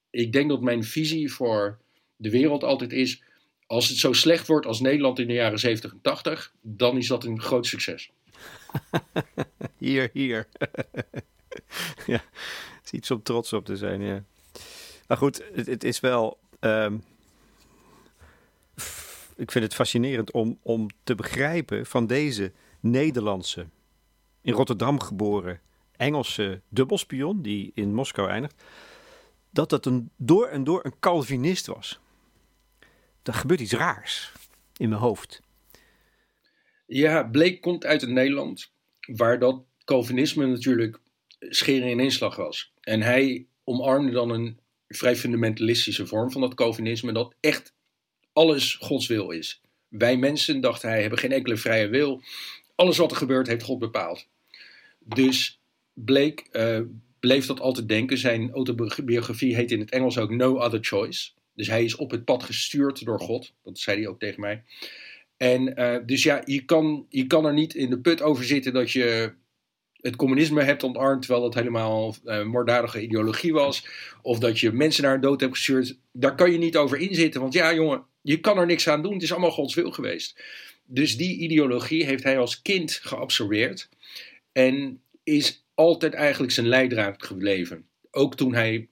ik 0.09 0.31
denk 0.31 0.49
dat 0.49 0.61
mijn 0.61 0.83
visie 0.83 1.31
voor 1.31 1.79
de 2.15 2.29
wereld 2.29 2.63
altijd 2.63 2.93
is, 2.93 3.23
als 3.65 3.89
het 3.89 3.97
zo 3.97 4.13
slecht 4.13 4.47
wordt 4.47 4.65
als 4.65 4.79
Nederland 4.79 5.19
in 5.19 5.27
de 5.27 5.33
jaren 5.33 5.59
70 5.59 5.91
en 5.91 6.01
80, 6.01 6.53
dan 6.61 6.97
is 6.97 7.07
dat 7.07 7.23
een 7.23 7.41
groot 7.41 7.65
succes. 7.65 8.11
hier, 9.77 10.09
hier. 10.13 10.47
ja, 12.05 12.23
is 12.83 12.91
iets 12.91 13.11
om 13.11 13.23
trots 13.23 13.53
op 13.53 13.65
te 13.65 13.77
zijn, 13.77 14.01
ja. 14.01 14.23
Maar 15.07 15.17
goed, 15.17 15.43
het, 15.53 15.83
is 15.83 15.99
wel... 15.99 16.39
Um, 16.59 17.03
ik 19.35 19.51
vind 19.51 19.63
het 19.63 19.73
fascinerend 19.73 20.31
om, 20.31 20.59
om 20.61 20.87
te 21.03 21.15
begrijpen 21.15 21.85
van 21.85 22.07
deze 22.07 22.51
Nederlandse, 22.79 23.67
in 24.41 24.53
Rotterdam 24.53 24.99
geboren 24.99 25.59
Engelse 25.95 26.61
dubbelspion, 26.69 27.41
die 27.41 27.71
in 27.73 27.93
Moskou 27.93 28.29
eindigt, 28.29 28.63
dat 29.49 29.69
dat 29.69 29.85
een 29.85 30.09
door 30.15 30.47
en 30.47 30.63
door 30.63 30.85
een 30.85 30.99
Calvinist 30.99 31.65
was. 31.65 31.99
Er 33.23 33.33
gebeurt 33.33 33.59
iets 33.59 33.73
raars 33.73 34.31
in 34.77 34.89
mijn 34.89 35.01
hoofd. 35.01 35.41
Ja, 36.85 37.23
Bleek 37.23 37.61
komt 37.61 37.85
uit 37.85 38.01
het 38.01 38.09
Nederland, 38.09 38.71
waar 38.99 39.39
dat 39.39 39.63
Calvinisme 39.83 40.45
natuurlijk 40.45 40.99
scheren 41.39 41.89
in 41.89 41.99
inslag 41.99 42.35
was. 42.35 42.73
En 42.81 43.01
hij 43.01 43.45
omarmde 43.63 44.11
dan 44.11 44.29
een 44.29 44.59
vrij 44.87 45.15
fundamentalistische 45.15 46.07
vorm 46.07 46.31
van 46.31 46.41
dat 46.41 46.53
Calvinisme, 46.53 47.11
dat 47.11 47.35
echt 47.39 47.73
alles 48.33 48.75
Gods 48.75 49.07
wil 49.07 49.29
is. 49.29 49.61
Wij 49.87 50.17
mensen, 50.17 50.61
dacht 50.61 50.81
hij, 50.81 51.01
hebben 51.01 51.19
geen 51.19 51.31
enkele 51.31 51.57
vrije 51.57 51.87
wil. 51.87 52.21
Alles 52.75 52.97
wat 52.97 53.11
er 53.11 53.17
gebeurt, 53.17 53.47
heeft 53.47 53.63
God 53.63 53.79
bepaald. 53.79 54.27
Dus 54.99 55.61
Bleek 55.93 56.47
uh, 56.51 56.79
bleef 57.19 57.45
dat 57.45 57.59
altijd 57.59 57.87
denken. 57.87 58.17
Zijn 58.17 58.51
autobiografie 58.51 59.55
heet 59.55 59.71
in 59.71 59.79
het 59.79 59.91
Engels 59.91 60.17
ook 60.17 60.29
No 60.29 60.57
Other 60.57 60.79
Choice. 60.81 61.31
Dus 61.55 61.67
hij 61.67 61.83
is 61.83 61.95
op 61.95 62.11
het 62.11 62.25
pad 62.25 62.43
gestuurd 62.43 63.05
door 63.05 63.19
God. 63.19 63.53
Dat 63.63 63.79
zei 63.79 63.97
hij 63.97 64.07
ook 64.07 64.19
tegen 64.19 64.41
mij. 64.41 64.63
En 65.37 65.79
uh, 65.79 65.97
dus 66.05 66.23
ja, 66.23 66.41
je 66.45 66.65
kan, 66.65 67.05
je 67.09 67.27
kan 67.27 67.45
er 67.45 67.53
niet 67.53 67.75
in 67.75 67.89
de 67.89 67.99
put 67.99 68.21
over 68.21 68.43
zitten 68.43 68.73
dat 68.73 68.91
je 68.91 69.33
het 70.03 70.15
communisme 70.15 70.63
hebt 70.63 70.83
ontarmd 70.83 71.21
terwijl 71.21 71.43
dat 71.43 71.53
helemaal 71.53 72.15
uh, 72.25 72.43
moorddadige 72.43 73.01
ideologie 73.01 73.53
was. 73.53 73.87
Of 74.21 74.39
dat 74.39 74.59
je 74.59 74.71
mensen 74.71 75.03
naar 75.03 75.21
dood 75.21 75.39
hebt 75.39 75.53
gestuurd. 75.53 75.97
Daar 76.11 76.35
kan 76.35 76.51
je 76.51 76.57
niet 76.57 76.77
over 76.77 76.97
inzitten. 76.97 77.41
Want 77.41 77.53
ja, 77.53 77.73
jongen, 77.73 78.05
je 78.21 78.39
kan 78.39 78.57
er 78.57 78.65
niks 78.65 78.87
aan 78.87 79.01
doen. 79.01 79.13
Het 79.13 79.21
is 79.21 79.31
allemaal 79.31 79.51
Gods 79.51 79.75
wil 79.75 79.91
geweest. 79.91 80.43
Dus 80.85 81.17
die 81.17 81.37
ideologie 81.37 82.05
heeft 82.05 82.23
hij 82.23 82.37
als 82.37 82.61
kind 82.61 82.91
geabsorbeerd. 82.91 83.89
En 84.51 85.01
is 85.23 85.65
altijd 85.73 86.13
eigenlijk 86.13 86.53
zijn 86.53 86.67
leidraad 86.67 87.23
gebleven. 87.23 87.85
Ook 88.11 88.35
toen 88.35 88.53
hij 88.53 88.87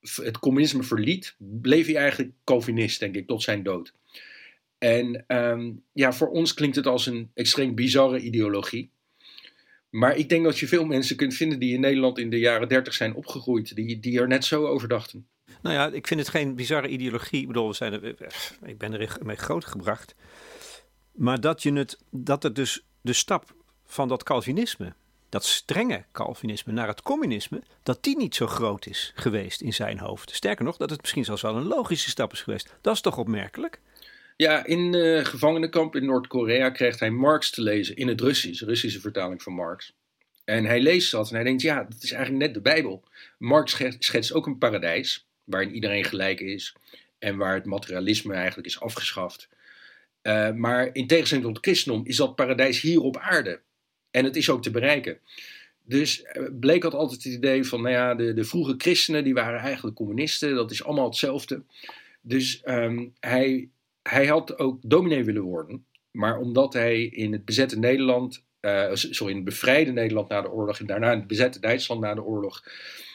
het 0.00 0.38
communisme 0.38 0.82
verliet, 0.82 1.34
bleef 1.38 1.86
hij 1.86 1.96
eigenlijk 1.96 2.32
Calvinist, 2.44 3.00
denk 3.00 3.16
ik, 3.16 3.26
tot 3.26 3.42
zijn 3.42 3.62
dood. 3.62 3.92
En 4.80 5.24
um, 5.26 5.82
ja, 5.92 6.12
voor 6.12 6.28
ons 6.28 6.54
klinkt 6.54 6.76
het 6.76 6.86
als 6.86 7.06
een 7.06 7.30
extreem 7.34 7.74
bizarre 7.74 8.20
ideologie. 8.20 8.90
Maar 9.90 10.16
ik 10.16 10.28
denk 10.28 10.44
dat 10.44 10.58
je 10.58 10.68
veel 10.68 10.84
mensen 10.84 11.16
kunt 11.16 11.34
vinden 11.34 11.58
die 11.58 11.74
in 11.74 11.80
Nederland 11.80 12.18
in 12.18 12.30
de 12.30 12.38
jaren 12.38 12.68
dertig 12.68 12.94
zijn 12.94 13.14
opgegroeid, 13.14 13.74
die, 13.74 14.00
die 14.00 14.20
er 14.20 14.28
net 14.28 14.44
zo 14.44 14.66
over 14.66 14.88
dachten. 14.88 15.28
Nou 15.62 15.74
ja, 15.74 15.86
ik 15.86 16.06
vind 16.06 16.20
het 16.20 16.28
geen 16.28 16.54
bizarre 16.54 16.88
ideologie. 16.88 17.40
Ik 17.40 17.46
bedoel, 17.46 17.68
we 17.68 17.74
zijn 17.74 17.92
er, 17.92 18.16
ik 18.64 18.78
ben 18.78 18.92
er 18.92 19.18
mee 19.22 19.36
grootgebracht. 19.36 20.14
Maar 21.12 21.40
dat, 21.40 21.62
je 21.62 21.72
het, 21.72 21.98
dat 22.10 22.42
het 22.42 22.54
dus 22.54 22.84
de 23.00 23.12
stap 23.12 23.54
van 23.84 24.08
dat 24.08 24.22
Calvinisme, 24.22 24.92
dat 25.28 25.44
strenge 25.44 26.04
Calvinisme 26.12 26.72
naar 26.72 26.88
het 26.88 27.02
communisme, 27.02 27.62
dat 27.82 28.02
die 28.02 28.16
niet 28.16 28.34
zo 28.34 28.46
groot 28.46 28.86
is 28.86 29.12
geweest 29.14 29.60
in 29.60 29.72
zijn 29.72 29.98
hoofd. 29.98 30.34
Sterker 30.34 30.64
nog, 30.64 30.76
dat 30.76 30.90
het 30.90 31.00
misschien 31.00 31.24
zelfs 31.24 31.42
wel 31.42 31.56
een 31.56 31.66
logische 31.66 32.10
stap 32.10 32.32
is 32.32 32.42
geweest. 32.42 32.74
Dat 32.80 32.94
is 32.94 33.00
toch 33.00 33.18
opmerkelijk? 33.18 33.80
Ja, 34.40 34.66
in 34.66 34.94
uh, 34.94 35.24
gevangenenkamp 35.24 35.96
in 35.96 36.04
Noord-Korea 36.04 36.70
krijgt 36.70 37.00
hij 37.00 37.10
Marx 37.10 37.50
te 37.50 37.62
lezen 37.62 37.96
in 37.96 38.08
het 38.08 38.20
Russisch, 38.20 38.62
Russische 38.62 39.00
vertaling 39.00 39.42
van 39.42 39.52
Marx. 39.52 39.92
En 40.44 40.64
hij 40.64 40.80
leest 40.80 41.10
dat 41.10 41.28
en 41.28 41.34
hij 41.34 41.44
denkt, 41.44 41.62
ja, 41.62 41.84
dat 41.84 42.02
is 42.02 42.12
eigenlijk 42.12 42.44
net 42.44 42.54
de 42.54 42.60
Bijbel. 42.60 43.04
Marx 43.38 43.82
schetst 43.98 44.32
ook 44.32 44.46
een 44.46 44.58
paradijs 44.58 45.26
waarin 45.44 45.74
iedereen 45.74 46.04
gelijk 46.04 46.40
is 46.40 46.74
en 47.18 47.36
waar 47.36 47.54
het 47.54 47.64
materialisme 47.64 48.34
eigenlijk 48.34 48.66
is 48.66 48.80
afgeschaft. 48.80 49.48
Uh, 50.22 50.52
maar 50.52 50.90
in 50.92 51.06
tegenstelling 51.06 51.46
tot 51.46 51.56
het 51.56 51.64
christendom 51.64 52.06
is 52.06 52.16
dat 52.16 52.34
paradijs 52.34 52.80
hier 52.80 53.00
op 53.00 53.16
aarde. 53.16 53.60
En 54.10 54.24
het 54.24 54.36
is 54.36 54.50
ook 54.50 54.62
te 54.62 54.70
bereiken. 54.70 55.18
Dus 55.82 56.20
uh, 56.20 56.48
bleek 56.60 56.82
had 56.82 56.94
altijd 56.94 57.24
het 57.24 57.32
idee 57.32 57.64
van, 57.64 57.82
nou 57.82 57.94
ja, 57.94 58.14
de, 58.14 58.34
de 58.34 58.44
vroege 58.44 58.74
christenen 58.78 59.24
die 59.24 59.34
waren 59.34 59.60
eigenlijk 59.60 59.96
communisten, 59.96 60.54
dat 60.54 60.70
is 60.70 60.84
allemaal 60.84 61.08
hetzelfde. 61.08 61.62
Dus 62.20 62.62
um, 62.64 63.12
hij 63.18 63.68
hij 64.02 64.26
had 64.26 64.58
ook 64.58 64.78
dominee 64.82 65.24
willen 65.24 65.42
worden. 65.42 65.86
Maar 66.10 66.38
omdat 66.38 66.72
hij 66.72 67.02
in 67.02 67.32
het 67.32 67.44
bezette 67.44 67.78
Nederland, 67.78 68.44
uh, 68.60 68.90
sorry, 68.92 69.30
in 69.30 69.38
het 69.38 69.44
bevrijde 69.44 69.92
Nederland 69.92 70.28
na 70.28 70.40
de 70.40 70.50
oorlog 70.50 70.78
en 70.78 70.86
daarna 70.86 71.12
in 71.12 71.18
het 71.18 71.26
bezette 71.26 71.60
Duitsland 71.60 72.00
na 72.00 72.14
de 72.14 72.22
oorlog, 72.22 72.62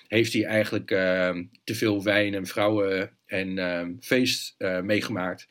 heeft 0.07 0.33
hij 0.33 0.45
eigenlijk 0.45 0.91
uh, 0.91 1.37
te 1.63 1.75
veel 1.75 2.03
wijn 2.03 2.33
en 2.33 2.45
vrouwen 2.45 3.17
en 3.25 3.57
uh, 3.57 3.87
feest 3.99 4.55
uh, 4.57 4.81
meegemaakt. 4.81 5.47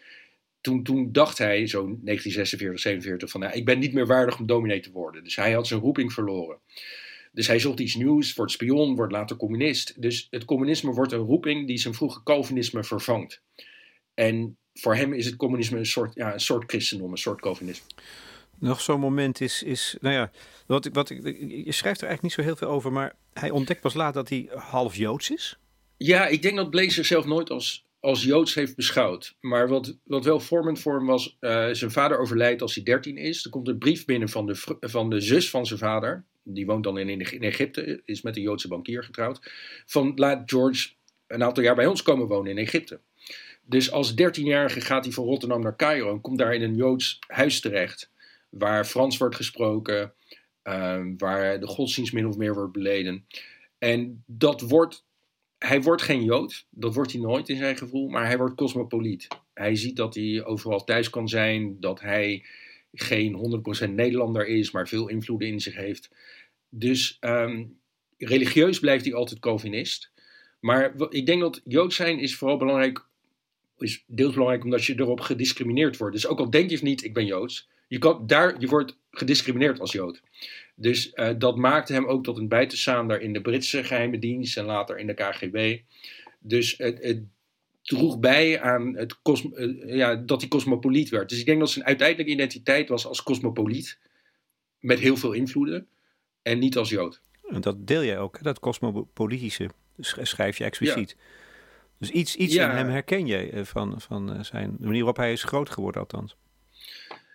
Toen, 0.60 0.82
toen 0.82 1.12
dacht 1.12 1.38
hij, 1.38 1.66
zo 1.66 1.80
1946, 1.80 2.80
47, 2.80 3.30
van 3.30 3.40
nou, 3.40 3.52
ik 3.52 3.64
ben 3.64 3.78
niet 3.78 3.92
meer 3.92 4.06
waardig 4.06 4.38
om 4.38 4.46
dominee 4.46 4.80
te 4.80 4.92
worden. 4.92 5.24
Dus 5.24 5.36
hij 5.36 5.52
had 5.52 5.66
zijn 5.66 5.80
roeping 5.80 6.12
verloren. 6.12 6.58
Dus 7.32 7.46
hij 7.46 7.58
zocht 7.58 7.80
iets 7.80 7.94
nieuws, 7.94 8.34
wordt 8.34 8.52
spion, 8.52 8.96
wordt 8.96 9.12
later 9.12 9.36
communist. 9.36 10.02
Dus 10.02 10.26
het 10.30 10.44
communisme 10.44 10.92
wordt 10.92 11.12
een 11.12 11.18
roeping 11.18 11.66
die 11.66 11.78
zijn 11.78 11.94
vroege 11.94 12.22
Calvinisme 12.22 12.84
vervangt. 12.84 13.42
En 14.14 14.56
voor 14.74 14.96
hem 14.96 15.12
is 15.12 15.26
het 15.26 15.36
communisme 15.36 15.78
een 15.78 15.86
soort, 15.86 16.14
ja, 16.14 16.32
een 16.32 16.40
soort 16.40 16.70
christendom, 16.70 17.10
een 17.10 17.18
soort 17.18 17.40
Calvinisme. 17.40 17.86
Nog 18.58 18.80
zo'n 18.80 19.00
moment 19.00 19.40
is, 19.40 19.62
is, 19.62 19.96
nou 20.00 20.14
ja, 20.14 20.30
wat, 20.66 20.88
wat, 20.92 21.08
je 21.08 21.72
schrijft 21.72 22.00
er 22.00 22.06
eigenlijk 22.08 22.22
niet 22.22 22.32
zo 22.32 22.42
heel 22.42 22.56
veel 22.56 22.68
over, 22.68 22.92
maar 22.92 23.14
hij 23.32 23.50
ontdekt 23.50 23.80
pas 23.80 23.94
laat 23.94 24.14
dat 24.14 24.28
hij 24.28 24.48
half 24.54 24.96
Joods 24.96 25.30
is. 25.30 25.58
Ja, 25.96 26.26
ik 26.26 26.42
denk 26.42 26.56
dat 26.56 26.70
Blake 26.70 26.90
zichzelf 26.90 27.24
nooit 27.24 27.50
als, 27.50 27.86
als 28.00 28.22
Joods 28.22 28.54
heeft 28.54 28.76
beschouwd. 28.76 29.36
Maar 29.40 29.68
wat, 29.68 29.96
wat 30.04 30.24
wel 30.24 30.40
vormend 30.40 30.80
voor 30.80 30.96
hem 30.96 31.06
was, 31.06 31.36
uh, 31.40 31.68
zijn 31.72 31.90
vader 31.90 32.18
overlijdt 32.18 32.62
als 32.62 32.74
hij 32.74 32.84
13 32.84 33.16
is. 33.16 33.44
Er 33.44 33.50
komt 33.50 33.68
een 33.68 33.78
brief 33.78 34.04
binnen 34.04 34.28
van 34.28 34.46
de, 34.46 34.78
van 34.80 35.10
de 35.10 35.20
zus 35.20 35.50
van 35.50 35.66
zijn 35.66 35.78
vader. 35.78 36.24
Die 36.42 36.66
woont 36.66 36.84
dan 36.84 36.98
in, 36.98 37.08
in 37.08 37.42
Egypte, 37.42 38.02
is 38.04 38.22
met 38.22 38.36
een 38.36 38.42
Joodse 38.42 38.68
bankier 38.68 39.04
getrouwd. 39.04 39.52
Van 39.86 40.12
laat 40.14 40.42
George 40.50 40.88
een 41.26 41.42
aantal 41.42 41.62
jaar 41.62 41.74
bij 41.74 41.86
ons 41.86 42.02
komen 42.02 42.26
wonen 42.26 42.50
in 42.50 42.58
Egypte. 42.58 43.00
Dus 43.66 43.90
als 43.90 44.12
13-jarige 44.12 44.80
gaat 44.80 45.04
hij 45.04 45.12
van 45.12 45.24
Rotterdam 45.24 45.62
naar 45.62 45.76
Cairo 45.76 46.12
en 46.12 46.20
komt 46.20 46.38
daar 46.38 46.54
in 46.54 46.62
een 46.62 46.76
Joods 46.76 47.18
huis 47.26 47.60
terecht. 47.60 48.10
Waar 48.48 48.84
Frans 48.84 49.16
wordt 49.16 49.36
gesproken, 49.36 50.14
uh, 50.64 51.04
waar 51.16 51.60
de 51.60 51.66
godsdienst 51.66 52.12
min 52.12 52.26
of 52.26 52.36
meer 52.36 52.54
wordt 52.54 52.72
beleden. 52.72 53.26
En 53.78 54.24
dat 54.26 54.60
wordt, 54.60 55.04
hij 55.58 55.82
wordt 55.82 56.02
geen 56.02 56.24
Jood, 56.24 56.66
dat 56.70 56.94
wordt 56.94 57.12
hij 57.12 57.20
nooit 57.20 57.48
in 57.48 57.56
zijn 57.56 57.76
gevoel, 57.76 58.08
maar 58.08 58.26
hij 58.26 58.38
wordt 58.38 58.54
cosmopoliet. 58.54 59.28
Hij 59.54 59.76
ziet 59.76 59.96
dat 59.96 60.14
hij 60.14 60.44
overal 60.44 60.84
thuis 60.84 61.10
kan 61.10 61.28
zijn, 61.28 61.80
dat 61.80 62.00
hij 62.00 62.44
geen 62.92 63.62
100% 63.86 63.90
Nederlander 63.90 64.46
is, 64.46 64.70
maar 64.70 64.88
veel 64.88 65.08
invloeden 65.08 65.48
in 65.48 65.60
zich 65.60 65.74
heeft. 65.74 66.10
Dus 66.68 67.18
um, 67.20 67.78
religieus 68.18 68.78
blijft 68.78 69.04
hij 69.04 69.14
altijd 69.14 69.40
Calvinist. 69.40 70.12
Maar 70.60 70.94
ik 71.08 71.26
denk 71.26 71.40
dat 71.40 71.60
Jood 71.64 71.92
zijn 71.92 72.18
is 72.18 72.36
vooral 72.36 72.56
belangrijk 72.56 73.06
is 73.84 74.04
deels 74.06 74.32
belangrijk 74.32 74.64
omdat 74.64 74.84
je 74.84 74.94
erop 74.98 75.20
gediscrimineerd 75.20 75.96
wordt. 75.96 76.14
Dus 76.14 76.26
ook 76.26 76.38
al 76.38 76.50
denk 76.50 76.70
je 76.70 76.78
niet, 76.82 77.04
ik 77.04 77.14
ben 77.14 77.26
Joods, 77.26 77.68
je, 77.88 77.98
kan, 77.98 78.26
daar, 78.26 78.60
je 78.60 78.66
wordt 78.66 78.98
gediscrimineerd 79.10 79.80
als 79.80 79.92
Jood. 79.92 80.20
Dus 80.74 81.12
uh, 81.14 81.30
dat 81.38 81.56
maakte 81.56 81.92
hem 81.92 82.06
ook 82.06 82.24
tot 82.24 82.38
een 82.38 82.48
buitenstaander 82.48 83.20
in 83.20 83.32
de 83.32 83.40
Britse 83.40 83.84
geheime 83.84 84.18
dienst 84.18 84.56
en 84.56 84.64
later 84.64 84.98
in 84.98 85.06
de 85.06 85.14
KGB. 85.14 85.80
Dus 86.38 86.74
het, 86.76 87.02
het 87.02 87.22
droeg 87.82 88.18
bij 88.18 88.60
aan 88.60 88.96
het 88.96 89.16
uh, 89.24 89.96
ja, 89.96 90.14
dat 90.14 90.40
hij 90.40 90.48
cosmopoliet 90.48 91.08
werd. 91.08 91.28
Dus 91.28 91.38
ik 91.38 91.46
denk 91.46 91.58
dat 91.58 91.70
zijn 91.70 91.84
uiteindelijke 91.84 92.32
identiteit 92.32 92.88
was 92.88 93.06
als 93.06 93.22
cosmopoliet. 93.22 93.98
Met 94.78 94.98
heel 94.98 95.16
veel 95.16 95.32
invloeden. 95.32 95.86
En 96.42 96.58
niet 96.58 96.76
als 96.76 96.88
Jood. 96.88 97.20
En 97.48 97.60
dat 97.60 97.86
deel 97.86 98.04
jij 98.04 98.18
ook, 98.18 98.42
dat 98.42 98.58
cosmopolitische 98.58 99.70
schrijf 100.00 100.58
je 100.58 100.64
expliciet. 100.64 101.16
Dus 101.98 102.10
iets, 102.10 102.36
iets 102.36 102.54
in 102.54 102.68
hem 102.68 102.88
herken 102.88 103.26
je 103.26 103.50
eh, 103.50 103.64
van, 103.64 104.00
van 104.00 104.44
zijn, 104.44 104.76
de 104.78 104.84
manier 104.84 105.04
waarop 105.04 105.16
hij 105.16 105.32
is 105.32 105.42
groot 105.42 105.70
geworden 105.70 106.00
althans. 106.00 106.36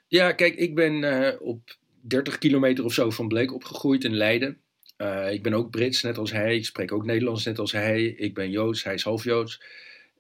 Ja, 0.07 0.31
kijk, 0.31 0.55
ik 0.55 0.75
ben 0.75 0.93
uh, 0.93 1.29
op 1.39 1.77
30 2.01 2.37
kilometer 2.37 2.85
of 2.85 2.93
zo 2.93 3.09
van 3.09 3.27
Bleek 3.27 3.53
opgegroeid 3.53 4.03
in 4.03 4.15
Leiden. 4.15 4.57
Uh, 4.97 5.31
ik 5.31 5.43
ben 5.43 5.53
ook 5.53 5.69
Brits, 5.69 6.03
net 6.03 6.17
als 6.17 6.31
hij. 6.31 6.55
Ik 6.55 6.65
spreek 6.65 6.91
ook 6.91 7.05
Nederlands, 7.05 7.45
net 7.45 7.59
als 7.59 7.71
hij. 7.71 8.05
Ik 8.05 8.33
ben 8.33 8.49
Joods, 8.49 8.83
hij 8.83 8.93
is 8.93 9.03
half 9.03 9.23
Joods. 9.23 9.61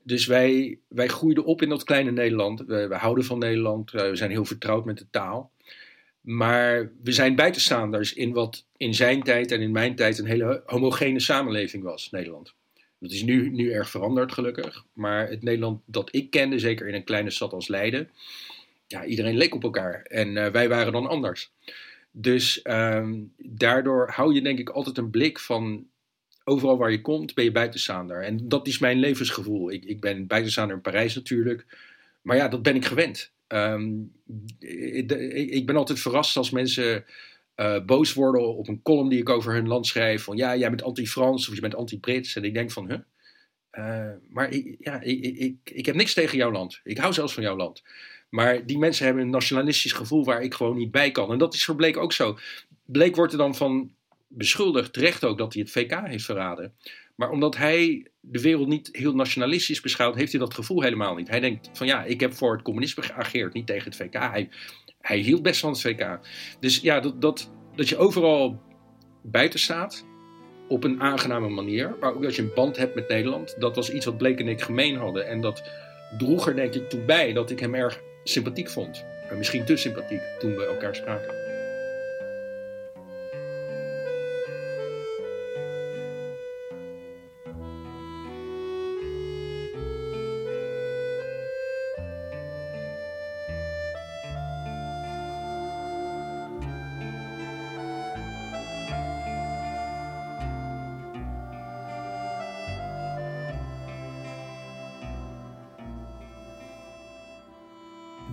Dus 0.03 0.25
wij, 0.25 0.79
wij 0.87 1.07
groeiden 1.07 1.45
op 1.45 1.61
in 1.61 1.69
dat 1.69 1.83
kleine 1.83 2.11
Nederland. 2.11 2.59
We, 2.59 2.87
we 2.87 2.95
houden 2.95 3.23
van 3.23 3.39
Nederland. 3.39 3.93
Uh, 3.93 4.01
we 4.01 4.15
zijn 4.15 4.31
heel 4.31 4.45
vertrouwd 4.45 4.85
met 4.85 4.97
de 4.97 5.09
taal. 5.09 5.51
Maar 6.21 6.91
we 7.03 7.11
zijn 7.11 7.35
buitenstaanders 7.35 8.13
in 8.13 8.33
wat 8.33 8.65
in 8.77 8.93
zijn 8.93 9.23
tijd 9.23 9.51
en 9.51 9.61
in 9.61 9.71
mijn 9.71 9.95
tijd 9.95 10.17
een 10.17 10.25
hele 10.25 10.63
homogene 10.65 11.19
samenleving 11.19 11.83
was, 11.83 12.09
Nederland. 12.09 12.55
Dat 12.99 13.11
is 13.11 13.23
nu, 13.23 13.49
nu 13.49 13.71
erg 13.71 13.89
veranderd, 13.89 14.31
gelukkig. 14.31 14.85
Maar 14.93 15.29
het 15.29 15.43
Nederland 15.43 15.81
dat 15.85 16.15
ik 16.15 16.29
kende, 16.29 16.59
zeker 16.59 16.87
in 16.87 16.93
een 16.93 17.03
kleine 17.03 17.29
stad 17.29 17.53
als 17.53 17.67
Leiden, 17.67 18.09
ja, 18.87 19.05
iedereen 19.05 19.37
leek 19.37 19.55
op 19.55 19.63
elkaar. 19.63 20.01
En 20.01 20.35
uh, 20.35 20.47
wij 20.47 20.69
waren 20.69 20.93
dan 20.93 21.07
anders. 21.07 21.51
Dus 22.11 22.59
um, 22.63 23.33
daardoor 23.37 24.09
hou 24.09 24.33
je 24.33 24.41
denk 24.41 24.59
ik 24.59 24.69
altijd 24.69 24.97
een 24.97 25.09
blik 25.09 25.39
van 25.39 25.87
overal 26.43 26.77
waar 26.77 26.91
je 26.91 27.01
komt, 27.01 27.33
ben 27.33 27.43
je 27.43 27.51
buitenstaander. 27.51 28.23
En 28.23 28.47
dat 28.47 28.67
is 28.67 28.79
mijn 28.79 28.99
levensgevoel. 28.99 29.71
Ik, 29.71 29.85
ik 29.85 29.99
ben 29.99 30.27
buitenstaander 30.27 30.75
in 30.75 30.81
Parijs 30.81 31.15
natuurlijk. 31.15 31.65
Maar 32.21 32.37
ja, 32.37 32.47
dat 32.47 32.61
ben 32.61 32.75
ik 32.75 32.85
gewend. 32.85 33.31
Ik, 34.59 35.11
ik, 35.51 35.65
ben 35.65 35.75
altijd 35.75 35.99
verrast 35.99 36.37
als 36.37 36.49
mensen 36.49 37.05
uh, 37.59 37.85
boos 37.85 38.13
worden 38.13 38.55
op 38.55 38.67
een 38.67 38.81
column 38.81 39.09
die 39.09 39.19
ik 39.19 39.29
over 39.29 39.53
hun 39.53 39.67
land 39.67 39.87
schrijf. 39.87 40.23
Van 40.23 40.37
ja, 40.37 40.57
jij 40.57 40.69
bent 40.69 40.83
anti-Frans 40.83 41.49
of 41.49 41.55
je 41.55 41.61
bent 41.61 41.75
anti-Brits. 41.75 42.35
En 42.35 42.43
ik 42.43 42.53
denk 42.53 42.71
van, 42.71 42.89
huh? 42.89 42.99
Uh, 43.71 44.11
maar 44.29 44.49
ik, 44.49 44.75
ja, 44.79 45.01
ik, 45.01 45.23
ik, 45.23 45.57
ik 45.63 45.85
heb 45.85 45.95
niks 45.95 46.13
tegen 46.13 46.37
jouw 46.37 46.51
land. 46.51 46.79
Ik 46.83 46.97
hou 46.97 47.13
zelfs 47.13 47.33
van 47.33 47.43
jouw 47.43 47.55
land. 47.55 47.83
Maar 48.29 48.65
die 48.65 48.77
mensen 48.77 49.05
hebben 49.05 49.23
een 49.23 49.29
nationalistisch 49.29 49.91
gevoel 49.91 50.25
waar 50.25 50.41
ik 50.41 50.53
gewoon 50.53 50.77
niet 50.77 50.91
bij 50.91 51.11
kan. 51.11 51.31
En 51.31 51.37
dat 51.37 51.53
is 51.53 51.65
voor 51.65 51.75
Bleek 51.75 51.97
ook 51.97 52.13
zo. 52.13 52.37
Bleek 52.85 53.15
wordt 53.15 53.31
er 53.31 53.37
dan 53.37 53.55
van 53.55 53.91
beschuldigd, 54.27 54.93
terecht 54.93 55.25
ook, 55.25 55.37
dat 55.37 55.53
hij 55.53 55.61
het 55.61 55.71
VK 55.71 56.07
heeft 56.07 56.25
verraden. 56.25 56.73
Maar 57.15 57.29
omdat 57.29 57.57
hij 57.57 58.07
de 58.19 58.41
wereld 58.41 58.67
niet 58.67 58.89
heel 58.91 59.15
nationalistisch 59.15 59.81
beschouwt, 59.81 60.15
heeft 60.15 60.31
hij 60.31 60.41
dat 60.41 60.53
gevoel 60.53 60.81
helemaal 60.81 61.15
niet. 61.15 61.27
Hij 61.27 61.39
denkt 61.39 61.69
van 61.73 61.87
ja, 61.87 62.03
ik 62.03 62.19
heb 62.19 62.33
voor 62.33 62.51
het 62.51 62.61
communisme 62.61 63.03
geageerd, 63.03 63.53
niet 63.53 63.67
tegen 63.67 63.91
het 63.91 63.95
VK. 63.95 64.13
Hij, 64.13 64.49
hij 65.01 65.17
hield 65.17 65.41
best 65.41 65.59
van 65.59 65.69
het 65.69 65.81
VK. 65.81 66.19
Dus 66.59 66.79
ja, 66.79 66.99
dat, 66.99 67.21
dat, 67.21 67.49
dat 67.75 67.89
je 67.89 67.97
overal 67.97 68.61
buiten 69.21 69.59
staat, 69.59 70.05
op 70.67 70.83
een 70.83 71.01
aangename 71.01 71.49
manier. 71.49 71.95
Maar 71.99 72.15
ook 72.15 72.23
dat 72.23 72.35
je 72.35 72.41
een 72.41 72.51
band 72.55 72.77
hebt 72.77 72.95
met 72.95 73.07
Nederland. 73.07 73.55
Dat 73.59 73.75
was 73.75 73.91
iets 73.91 74.05
wat 74.05 74.17
Bleek 74.17 74.39
en 74.39 74.47
ik 74.47 74.61
gemeen 74.61 74.97
hadden. 74.97 75.27
En 75.27 75.41
dat 75.41 75.63
droeg 76.17 76.47
er 76.47 76.55
denk 76.55 76.73
ik 76.73 76.89
toe 76.89 77.01
bij 77.01 77.33
dat 77.33 77.49
ik 77.51 77.59
hem 77.59 77.75
erg 77.75 78.01
sympathiek 78.23 78.69
vond. 78.69 79.05
misschien 79.37 79.65
te 79.65 79.75
sympathiek 79.75 80.21
toen 80.39 80.55
we 80.55 80.65
elkaar 80.65 80.95
spraken. 80.95 81.38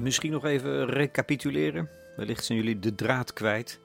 Misschien 0.06 0.32
nog 0.32 0.44
even 0.44 0.86
recapituleren. 0.86 1.88
Wellicht 2.16 2.44
zijn 2.44 2.58
jullie 2.58 2.78
de 2.78 2.94
draad 2.94 3.32
kwijt. 3.32 3.80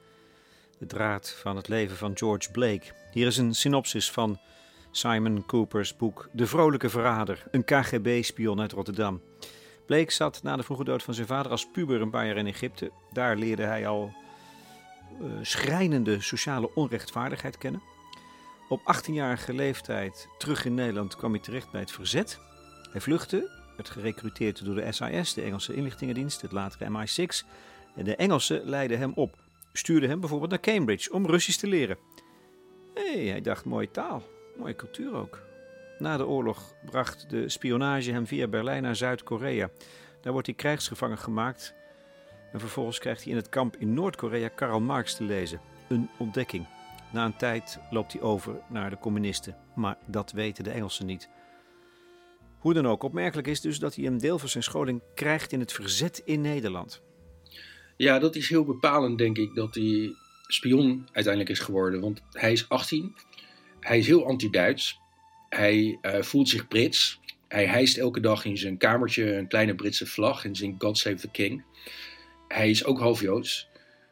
De 0.78 0.86
draad 0.86 1.30
van 1.30 1.56
het 1.56 1.68
leven 1.68 1.96
van 1.96 2.16
George 2.16 2.50
Blake. 2.50 2.92
Hier 3.12 3.26
is 3.26 3.36
een 3.36 3.54
synopsis 3.54 4.10
van 4.10 4.40
Simon 4.90 5.46
Cooper's 5.46 5.96
boek 5.96 6.28
De 6.32 6.46
Vrolijke 6.46 6.88
Verrader, 6.90 7.44
een 7.50 7.64
KGB-spion 7.64 8.60
uit 8.60 8.72
Rotterdam. 8.72 9.20
Blake 9.86 10.12
zat 10.12 10.42
na 10.42 10.56
de 10.56 10.62
vroege 10.62 10.84
dood 10.84 11.02
van 11.02 11.14
zijn 11.14 11.26
vader 11.26 11.50
als 11.50 11.70
puber 11.72 12.00
een 12.00 12.10
paar 12.10 12.26
jaar 12.26 12.36
in 12.36 12.46
Egypte. 12.46 12.90
Daar 13.12 13.36
leerde 13.36 13.64
hij 13.64 13.86
al 13.86 14.12
uh, 15.20 15.28
schrijnende 15.40 16.20
sociale 16.20 16.74
onrechtvaardigheid 16.74 17.58
kennen. 17.58 17.82
Op 18.68 18.80
18-jarige 18.96 19.52
leeftijd 19.52 20.28
terug 20.38 20.64
in 20.64 20.74
Nederland 20.74 21.16
kwam 21.16 21.32
hij 21.32 21.40
terecht 21.40 21.70
bij 21.70 21.80
het 21.80 21.92
verzet. 21.92 22.38
Hij 22.90 23.00
vluchtte 23.00 23.61
werd 23.76 23.90
gerecruiteerd 23.90 24.64
door 24.64 24.74
de 24.74 24.92
SIS, 24.92 25.34
de 25.34 25.42
Engelse 25.42 25.74
inlichtingendienst, 25.74 26.40
het 26.40 26.52
latere 26.52 26.88
MI6. 26.90 27.48
En 27.94 28.04
de 28.04 28.16
Engelsen 28.16 28.64
leidden 28.64 28.98
hem 28.98 29.12
op, 29.14 29.36
stuurden 29.72 30.08
hem 30.08 30.20
bijvoorbeeld 30.20 30.50
naar 30.50 30.60
Cambridge 30.60 31.12
om 31.12 31.26
Russisch 31.26 31.58
te 31.58 31.66
leren. 31.66 31.96
Hé, 32.94 33.12
hey, 33.12 33.26
hij 33.26 33.40
dacht 33.40 33.64
mooie 33.64 33.90
taal, 33.90 34.22
mooie 34.56 34.76
cultuur 34.76 35.14
ook. 35.14 35.42
Na 35.98 36.16
de 36.16 36.26
oorlog 36.26 36.74
bracht 36.86 37.30
de 37.30 37.48
spionage 37.48 38.12
hem 38.12 38.26
via 38.26 38.48
Berlijn 38.48 38.82
naar 38.82 38.96
Zuid-Korea. 38.96 39.70
Daar 40.20 40.32
wordt 40.32 40.46
hij 40.46 40.56
krijgsgevangen 40.56 41.18
gemaakt. 41.18 41.74
En 42.52 42.60
vervolgens 42.60 42.98
krijgt 42.98 43.22
hij 43.22 43.30
in 43.30 43.36
het 43.36 43.48
kamp 43.48 43.76
in 43.76 43.94
Noord-Korea 43.94 44.48
Karl 44.48 44.80
Marx 44.80 45.14
te 45.14 45.24
lezen. 45.24 45.60
Een 45.88 46.10
ontdekking. 46.18 46.66
Na 47.12 47.24
een 47.24 47.36
tijd 47.36 47.78
loopt 47.90 48.12
hij 48.12 48.22
over 48.22 48.60
naar 48.68 48.90
de 48.90 48.98
communisten. 48.98 49.56
Maar 49.74 49.96
dat 50.06 50.32
weten 50.32 50.64
de 50.64 50.70
Engelsen 50.70 51.06
niet. 51.06 51.28
Hoe 52.62 52.74
dan 52.74 52.86
ook, 52.86 53.02
opmerkelijk 53.02 53.48
is 53.48 53.60
dus 53.60 53.78
dat 53.78 53.94
hij 53.94 54.06
een 54.06 54.18
deel 54.18 54.38
van 54.38 54.48
zijn 54.48 54.62
scholing 54.62 55.02
krijgt 55.14 55.52
in 55.52 55.60
het 55.60 55.72
verzet 55.72 56.22
in 56.24 56.40
Nederland. 56.40 57.02
Ja, 57.96 58.18
dat 58.18 58.36
is 58.36 58.48
heel 58.48 58.64
bepalend, 58.64 59.18
denk 59.18 59.38
ik, 59.38 59.54
dat 59.54 59.74
hij 59.74 60.14
spion 60.46 61.08
uiteindelijk 61.12 61.48
is 61.48 61.58
geworden. 61.58 62.00
Want 62.00 62.22
hij 62.30 62.52
is 62.52 62.68
18, 62.68 63.14
hij 63.80 63.98
is 63.98 64.06
heel 64.06 64.26
anti-Duits, 64.26 64.98
hij 65.48 65.98
uh, 66.02 66.22
voelt 66.22 66.48
zich 66.48 66.68
Brits. 66.68 67.20
Hij 67.48 67.66
hijst 67.66 67.98
elke 67.98 68.20
dag 68.20 68.44
in 68.44 68.58
zijn 68.58 68.78
kamertje 68.78 69.36
een 69.36 69.48
kleine 69.48 69.74
Britse 69.74 70.06
vlag 70.06 70.44
en 70.44 70.56
zingt 70.56 70.82
God 70.82 70.98
Save 70.98 71.16
the 71.16 71.30
King. 71.30 71.64
Hij 72.48 72.70
is 72.70 72.84
ook 72.84 72.98
half 72.98 73.20
Joods. 73.20 73.68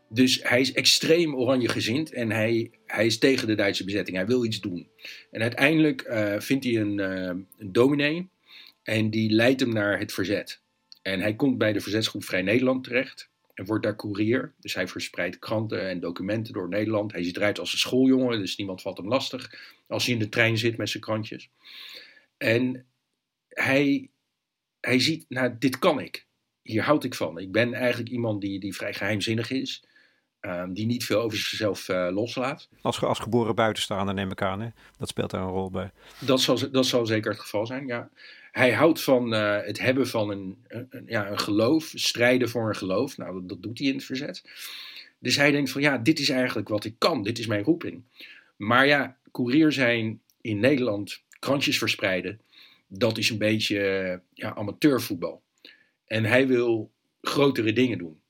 Dus 0.09 0.43
hij 0.43 0.61
is 0.61 0.73
extreem 0.73 1.35
oranje 1.35 1.69
gezind 1.69 2.13
en 2.13 2.31
hij, 2.31 2.71
hij 2.87 3.07
is 3.07 3.19
tegen 3.19 3.47
de 3.47 3.55
Duitse 3.55 3.85
bezetting. 3.85 4.17
Hij 4.17 4.27
wil 4.27 4.45
iets 4.45 4.61
doen. 4.61 4.89
En 5.31 5.43
uiteindelijk 5.43 6.07
uh, 6.09 6.35
vindt 6.39 6.65
hij 6.65 6.77
een, 6.77 6.99
uh, 6.99 7.43
een 7.59 7.73
dominee 7.73 8.31
en 8.83 9.11
die 9.11 9.31
leidt 9.31 9.61
hem 9.61 9.73
naar 9.73 9.99
het 9.99 10.13
verzet. 10.13 10.61
En 11.03 11.21
hij 11.21 11.35
komt 11.35 11.59
bij 11.59 11.73
de 11.73 11.81
verzetsgroep 11.81 12.25
Vrij 12.25 12.43
Nederland 12.43 12.85
terecht. 12.85 13.31
En 13.55 13.65
wordt 13.65 13.85
daar 13.85 13.97
koerier. 13.97 14.55
Dus 14.59 14.75
hij 14.75 14.89
verspreidt 14.89 15.39
kranten 15.39 15.89
en 15.89 16.01
documenten 16.01 16.53
door 16.53 16.69
Nederland. 16.69 17.13
Hij 17.13 17.23
ziet 17.23 17.37
eruit 17.37 17.59
als 17.59 17.73
een 17.73 17.79
schooljongen, 17.79 18.39
dus 18.39 18.57
niemand 18.57 18.83
valt 18.83 18.97
hem 18.97 19.09
lastig. 19.09 19.55
Als 19.87 20.05
hij 20.05 20.15
in 20.15 20.21
de 20.21 20.29
trein 20.29 20.59
zit 20.59 20.77
met 20.77 20.89
zijn 20.89 21.03
krantjes. 21.03 21.51
En 22.37 22.87
hij, 23.49 24.11
hij 24.81 24.99
ziet, 24.99 25.25
nou, 25.29 25.57
dit 25.59 25.79
kan 25.79 26.01
ik. 26.01 26.27
Hier 26.63 26.83
houd 26.83 27.05
ik 27.05 27.15
van. 27.15 27.39
Ik 27.39 27.53
ben 27.53 27.75
eigenlijk 27.75 28.11
iemand 28.11 28.41
die, 28.41 28.61
die 28.61 28.75
vrij 28.75 28.95
geheimzinnig 28.95 29.51
is. 29.51 29.85
Um, 30.41 30.75
die 30.75 30.87
niet 30.87 31.05
veel 31.05 31.21
over 31.21 31.39
zichzelf 31.39 31.89
uh, 31.89 32.09
loslaat. 32.11 32.69
Als, 32.83 33.03
als 33.03 33.19
geboren 33.19 33.55
buitenstaander 33.55 34.15
neem 34.15 34.31
ik 34.31 34.43
aan, 34.43 34.61
hè? 34.61 34.69
dat 34.99 35.09
speelt 35.09 35.31
daar 35.31 35.43
een 35.43 35.49
rol 35.49 35.71
bij. 35.71 35.91
Dat 36.19 36.41
zal, 36.41 36.71
dat 36.71 36.87
zal 36.87 37.07
zeker 37.07 37.31
het 37.31 37.41
geval 37.41 37.67
zijn, 37.67 37.87
ja 37.87 38.11
hij 38.53 38.73
houdt 38.73 39.03
van 39.03 39.35
uh, 39.35 39.59
het 39.63 39.79
hebben 39.79 40.09
van 40.09 40.31
een, 40.31 40.59
ja, 41.07 41.31
een 41.31 41.39
geloof, 41.39 41.93
strijden 41.95 42.49
voor 42.49 42.69
een 42.69 42.77
geloof. 42.77 43.17
Nou, 43.17 43.47
dat, 43.47 43.63
doet 43.63 43.79
hij 43.79 43.89
in 43.89 43.95
het 43.95 44.05
verzet. 44.05 44.43
Dus 45.19 45.37
hij 45.37 45.51
denkt 45.51 45.71
van 45.71 45.81
ja, 45.81 45.99
dit 45.99 46.19
is 46.19 46.29
eigenlijk 46.29 46.69
wat 46.69 46.85
ik 46.85 46.95
kan, 46.99 47.23
dit 47.23 47.39
is 47.39 47.47
mijn 47.47 47.65
roeping. 47.65 48.03
Maar 48.57 48.87
ja, 48.87 49.17
courier 49.33 49.73
zijn 49.73 50.21
in 50.41 50.61
Nederland, 50.61 51.23
krantjes 51.39 51.79
verspreiden, 51.79 52.41
dat 52.87 53.19
is 53.19 53.31
een 53.31 53.39
beetje 53.39 54.21
ja, 54.35 54.55
amateurvoetbal. 54.55 55.43
En 56.07 56.25
hij 56.25 56.47
wil 56.47 56.91
grotere 57.21 57.73
dingen 57.73 57.99
doen. 57.99 58.21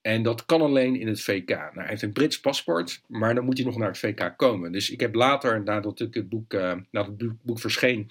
En 0.00 0.22
dat 0.22 0.44
kan 0.46 0.60
alleen 0.60 0.96
in 0.96 1.06
het 1.06 1.20
VK. 1.20 1.48
Nou, 1.48 1.74
hij 1.74 1.86
heeft 1.86 2.02
een 2.02 2.12
Brits 2.12 2.40
paspoort, 2.40 3.02
maar 3.06 3.34
dan 3.34 3.44
moet 3.44 3.56
hij 3.56 3.66
nog 3.66 3.76
naar 3.76 3.88
het 3.88 3.98
VK 3.98 4.34
komen. 4.36 4.72
Dus 4.72 4.90
ik 4.90 5.00
heb 5.00 5.14
later, 5.14 5.62
nadat 5.62 6.00
ik 6.00 6.14
het 6.14 6.28
boek, 6.28 6.54
uh, 6.54 6.74
nadat 6.90 7.20
het 7.20 7.42
boek 7.42 7.60
verscheen, 7.60 8.10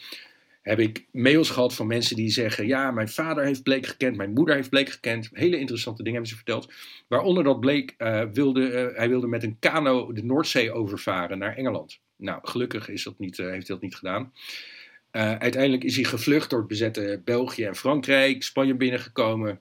heb 0.63 0.79
ik 0.79 1.05
mails 1.11 1.49
gehad 1.49 1.73
van 1.73 1.87
mensen 1.87 2.15
die 2.15 2.29
zeggen: 2.29 2.67
Ja, 2.67 2.91
mijn 2.91 3.09
vader 3.09 3.45
heeft 3.45 3.63
Blake 3.63 3.87
gekend, 3.87 4.17
mijn 4.17 4.33
moeder 4.33 4.55
heeft 4.55 4.69
Blake 4.69 4.91
gekend. 4.91 5.29
Hele 5.33 5.57
interessante 5.59 6.03
dingen 6.03 6.11
hebben 6.11 6.29
ze 6.29 6.35
verteld. 6.35 6.73
Waaronder 7.07 7.43
dat 7.43 7.59
Blake 7.59 7.93
uh, 7.97 8.23
wilde, 8.33 8.71
uh, 8.71 8.97
hij 8.97 9.09
wilde 9.09 9.27
met 9.27 9.43
een 9.43 9.59
kano 9.59 10.13
de 10.13 10.23
Noordzee 10.23 10.71
overvaren 10.71 11.37
naar 11.37 11.55
Engeland. 11.55 11.99
Nou, 12.15 12.39
gelukkig 12.43 12.89
is 12.89 13.03
dat 13.03 13.19
niet, 13.19 13.37
uh, 13.37 13.45
heeft 13.45 13.67
hij 13.67 13.75
dat 13.75 13.81
niet 13.81 13.95
gedaan. 13.95 14.33
uiteindelijk 15.11 15.83
is 15.83 15.95
hij 15.95 16.03
gevlucht 16.03 16.49
door 16.49 16.59
het 16.59 16.67
bezette 16.67 17.21
België 17.23 17.63
en 17.63 17.75
Frankrijk, 17.75 18.43
Spanje 18.43 18.75
binnengekomen 18.75 19.59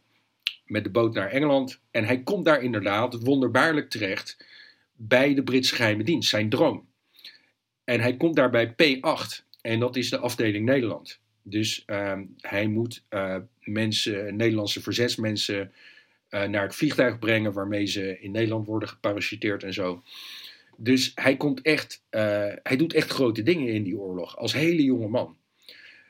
met 0.67 0.85
de 0.85 0.91
boot 0.91 1.15
naar 1.15 1.31
Engeland. 1.31 1.81
En 1.91 2.05
hij 2.05 2.23
komt 2.23 2.45
daar 2.45 2.63
inderdaad 2.63 3.23
wonderbaarlijk 3.23 3.91
terecht 3.91 4.45
bij 4.93 5.35
de 5.35 5.43
Britse 5.43 5.75
geheime 5.75 6.05
dienst, 6.05 6.29
zijn 6.29 6.49
droom. 6.49 6.89
En 7.85 8.01
hij 8.01 8.17
komt 8.17 8.37
daar 8.37 8.51
bij 8.51 8.71
P8. 8.71 9.52
En 9.63 9.81
dat 9.81 9.97
is 9.97 10.11
de 10.11 10.19
afdeling 10.19 10.65
Nederland. 10.65 11.21
Dus 11.43 11.83
ehm, 11.87 12.25
hij 12.37 12.67
moet 12.67 13.05
uh, 13.11 13.37
mensen, 13.61 14.37
Nederlandse 14.37 14.83
verzetsmensen 14.83 15.73
uh, 16.31 16.45
naar 16.45 16.63
het 16.63 16.75
vliegtuig 16.75 17.19
brengen 17.19 17.53
waarmee 17.53 17.87
ze 17.87 18.21
in 18.21 18.31
Nederland 18.31 18.67
worden 18.67 18.89
geparachuteerd 18.89 19.63
en 19.63 19.73
zo. 19.73 20.03
Dus 20.77 21.13
hij 21.15 21.37
komt 21.37 21.63
echt, 21.63 22.03
uh, 22.11 22.21
hij 22.63 22.77
doet 22.77 22.93
echt 22.93 23.11
grote 23.11 23.43
dingen 23.43 23.69
in 23.69 23.83
die 23.83 23.99
oorlog 23.99 24.37
als 24.37 24.53
hele 24.53 24.83
jonge 24.83 25.09
man. 25.09 25.37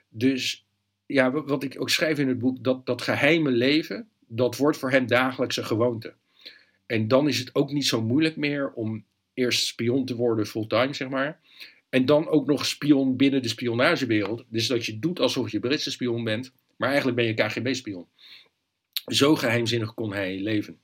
Dus 0.08 0.66
ja, 1.06 1.30
wat 1.30 1.62
ik 1.62 1.80
ook 1.80 1.90
schrijf 1.90 2.18
in 2.18 2.28
het 2.28 2.38
boek, 2.38 2.64
dat, 2.64 2.86
dat 2.86 3.02
geheime 3.02 3.50
leven, 3.50 4.08
dat 4.26 4.56
wordt 4.56 4.78
voor 4.78 4.90
hem 4.90 5.06
dagelijkse 5.06 5.64
gewoonte. 5.64 6.14
En 6.86 7.08
dan 7.08 7.28
is 7.28 7.38
het 7.38 7.54
ook 7.54 7.72
niet 7.72 7.86
zo 7.86 8.02
moeilijk 8.02 8.36
meer 8.36 8.70
om 8.70 9.04
eerst 9.34 9.66
spion 9.66 10.04
te 10.04 10.16
worden 10.16 10.46
fulltime, 10.46 10.94
zeg 10.94 11.08
maar. 11.08 11.40
En 11.92 12.06
dan 12.06 12.28
ook 12.28 12.46
nog 12.46 12.66
spion 12.66 13.16
binnen 13.16 13.42
de 13.42 13.48
spionagewereld. 13.48 14.44
Dus 14.48 14.66
dat 14.66 14.86
je 14.86 14.98
doet 14.98 15.20
alsof 15.20 15.50
je 15.50 15.60
Britse 15.60 15.90
spion 15.90 16.24
bent, 16.24 16.52
maar 16.76 16.88
eigenlijk 16.88 17.16
ben 17.16 17.26
je 17.26 17.34
KGB-spion. 17.34 18.06
Zo 19.06 19.34
geheimzinnig 19.34 19.94
kon 19.94 20.12
hij 20.12 20.38
leven. 20.38 20.78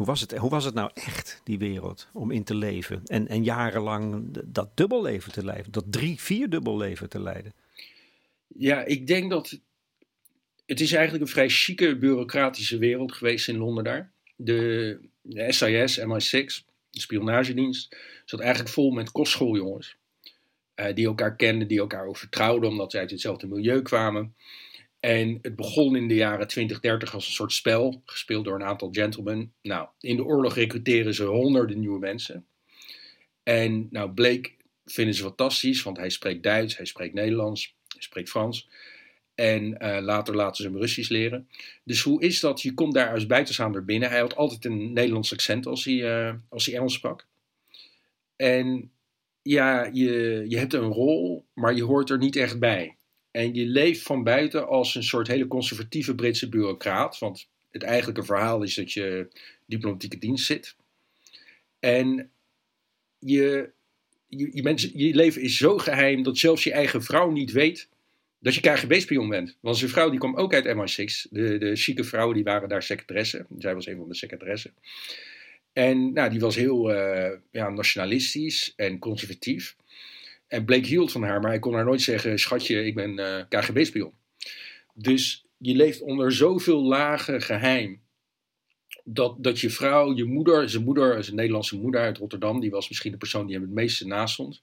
Hoe 0.00 0.08
was, 0.08 0.20
het, 0.20 0.36
hoe 0.36 0.50
was 0.50 0.64
het 0.64 0.74
nou 0.74 0.90
echt, 0.94 1.40
die 1.44 1.58
wereld, 1.58 2.08
om 2.12 2.30
in 2.30 2.44
te 2.44 2.54
leven? 2.54 3.02
En, 3.04 3.28
en 3.28 3.44
jarenlang 3.44 4.26
dat 4.44 4.76
dubbelleven 4.76 5.32
te 5.32 5.44
leiden, 5.44 5.72
dat 5.72 5.84
drie, 5.90 6.20
vier 6.20 6.48
dubbelleven 6.48 7.08
te 7.08 7.20
leiden? 7.20 7.52
Ja, 8.46 8.84
ik 8.84 9.06
denk 9.06 9.30
dat. 9.30 9.60
Het 10.66 10.80
is 10.80 10.92
eigenlijk 10.92 11.24
een 11.24 11.30
vrij 11.30 11.48
chique, 11.48 11.96
bureaucratische 11.96 12.78
wereld 12.78 13.12
geweest 13.12 13.48
in 13.48 13.56
Londen 13.56 13.84
daar. 13.84 14.10
De, 14.36 14.98
de 15.22 15.52
SIS, 15.52 16.00
MI6, 16.00 16.64
de 16.90 17.00
spionagedienst, 17.00 17.96
zat 18.24 18.40
eigenlijk 18.40 18.70
vol 18.70 18.90
met 18.90 19.10
kostschooljongens. 19.10 19.96
Uh, 20.76 20.94
die 20.94 21.06
elkaar 21.06 21.36
kenden, 21.36 21.68
die 21.68 21.78
elkaar 21.78 22.06
ook 22.06 22.16
vertrouwden, 22.16 22.70
omdat 22.70 22.90
ze 22.90 22.98
uit 22.98 23.10
hetzelfde 23.10 23.46
milieu 23.46 23.82
kwamen. 23.82 24.34
En 25.00 25.38
het 25.42 25.56
begon 25.56 25.96
in 25.96 26.08
de 26.08 26.14
jaren 26.14 26.46
20, 26.46 26.80
30 26.80 27.14
als 27.14 27.26
een 27.26 27.32
soort 27.32 27.52
spel, 27.52 28.02
gespeeld 28.04 28.44
door 28.44 28.54
een 28.54 28.66
aantal 28.66 28.88
gentlemen. 28.92 29.52
Nou, 29.62 29.88
in 30.00 30.16
de 30.16 30.24
oorlog 30.24 30.54
recruteren 30.54 31.14
ze 31.14 31.24
honderden 31.24 31.80
nieuwe 31.80 31.98
mensen. 31.98 32.46
En 33.42 33.88
nou, 33.90 34.10
Blake 34.10 34.50
vinden 34.84 35.14
ze 35.14 35.22
fantastisch, 35.22 35.82
want 35.82 35.96
hij 35.96 36.10
spreekt 36.10 36.42
Duits, 36.42 36.76
hij 36.76 36.86
spreekt 36.86 37.14
Nederlands, 37.14 37.76
hij 37.88 38.02
spreekt 38.02 38.30
Frans. 38.30 38.68
En 39.34 39.62
uh, 39.64 39.98
later 40.00 40.34
laten 40.34 40.64
ze 40.64 40.70
hem 40.70 40.78
Russisch 40.78 41.10
leren. 41.10 41.48
Dus 41.84 42.02
hoe 42.02 42.22
is 42.22 42.40
dat? 42.40 42.62
Je 42.62 42.74
komt 42.74 42.94
daar 42.94 43.12
als 43.12 43.26
buitenstaander 43.26 43.84
binnen. 43.84 44.08
Hij 44.08 44.20
had 44.20 44.36
altijd 44.36 44.64
een 44.64 44.92
Nederlands 44.92 45.32
accent 45.32 45.66
als 45.66 45.84
hij, 45.84 45.94
uh, 45.94 46.34
als 46.48 46.66
hij 46.66 46.74
Engels 46.74 46.94
sprak. 46.94 47.26
En 48.36 48.92
ja, 49.42 49.84
je, 49.92 50.44
je 50.48 50.58
hebt 50.58 50.72
een 50.72 50.92
rol, 50.92 51.46
maar 51.54 51.74
je 51.74 51.84
hoort 51.84 52.10
er 52.10 52.18
niet 52.18 52.36
echt 52.36 52.58
bij. 52.58 52.96
En 53.30 53.54
je 53.54 53.66
leeft 53.66 54.02
van 54.02 54.22
buiten 54.22 54.68
als 54.68 54.94
een 54.94 55.02
soort 55.02 55.26
hele 55.26 55.46
conservatieve 55.46 56.14
Britse 56.14 56.48
bureaucraat. 56.48 57.18
Want 57.18 57.48
het 57.70 57.82
eigenlijke 57.82 58.24
verhaal 58.24 58.62
is 58.62 58.74
dat 58.74 58.92
je 58.92 59.28
diplomatieke 59.66 60.18
dienst 60.18 60.46
zit. 60.46 60.76
En 61.80 62.30
je, 63.18 63.70
je, 64.26 64.50
je, 64.52 64.90
je 64.92 65.14
leven 65.14 65.42
is 65.42 65.56
zo 65.56 65.78
geheim 65.78 66.22
dat 66.22 66.38
zelfs 66.38 66.64
je 66.64 66.72
eigen 66.72 67.02
vrouw 67.02 67.30
niet 67.30 67.52
weet 67.52 67.88
dat 68.40 68.54
je 68.54 68.60
KGB-spion 68.60 69.28
bent. 69.28 69.56
Want 69.60 69.76
zijn 69.76 69.90
vrouw 69.90 70.10
die 70.10 70.18
kwam 70.18 70.36
ook 70.36 70.54
uit 70.54 70.66
MI6. 70.66 71.30
De, 71.30 71.58
de 71.58 71.76
chique 71.76 72.04
vrouwen 72.04 72.34
die 72.34 72.44
waren 72.44 72.68
daar 72.68 72.82
secretaresse. 72.82 73.46
Zij 73.58 73.74
was 73.74 73.86
een 73.86 73.96
van 73.96 74.08
de 74.08 74.14
secretaressen. 74.14 74.74
En 75.72 76.12
nou, 76.12 76.30
die 76.30 76.40
was 76.40 76.56
heel 76.56 76.94
uh, 76.94 77.30
ja, 77.50 77.68
nationalistisch 77.68 78.72
en 78.76 78.98
conservatief. 78.98 79.76
En 80.50 80.64
Blake 80.64 80.86
hield 80.86 81.12
van 81.12 81.22
haar, 81.22 81.40
maar 81.40 81.50
hij 81.50 81.58
kon 81.58 81.74
haar 81.74 81.84
nooit 81.84 82.02
zeggen: 82.02 82.38
Schatje, 82.38 82.84
ik 82.84 82.94
ben 82.94 83.18
uh, 83.18 83.42
KGB-spion. 83.48 84.12
Dus 84.94 85.44
je 85.56 85.74
leeft 85.74 86.00
onder 86.00 86.32
zoveel 86.32 86.82
lagen 86.82 87.42
geheim. 87.42 88.00
Dat, 89.04 89.36
dat 89.38 89.60
je 89.60 89.70
vrouw, 89.70 90.14
je 90.14 90.24
moeder, 90.24 90.70
zijn 90.70 90.84
moeder, 90.84 91.24
zijn 91.24 91.36
Nederlandse 91.36 91.76
moeder 91.76 92.00
uit 92.00 92.18
Rotterdam, 92.18 92.60
die 92.60 92.70
was 92.70 92.88
misschien 92.88 93.10
de 93.12 93.18
persoon 93.18 93.46
die 93.46 93.54
hem 93.54 93.64
het 93.64 93.74
meeste 93.74 94.06
naast 94.06 94.32
stond. 94.34 94.62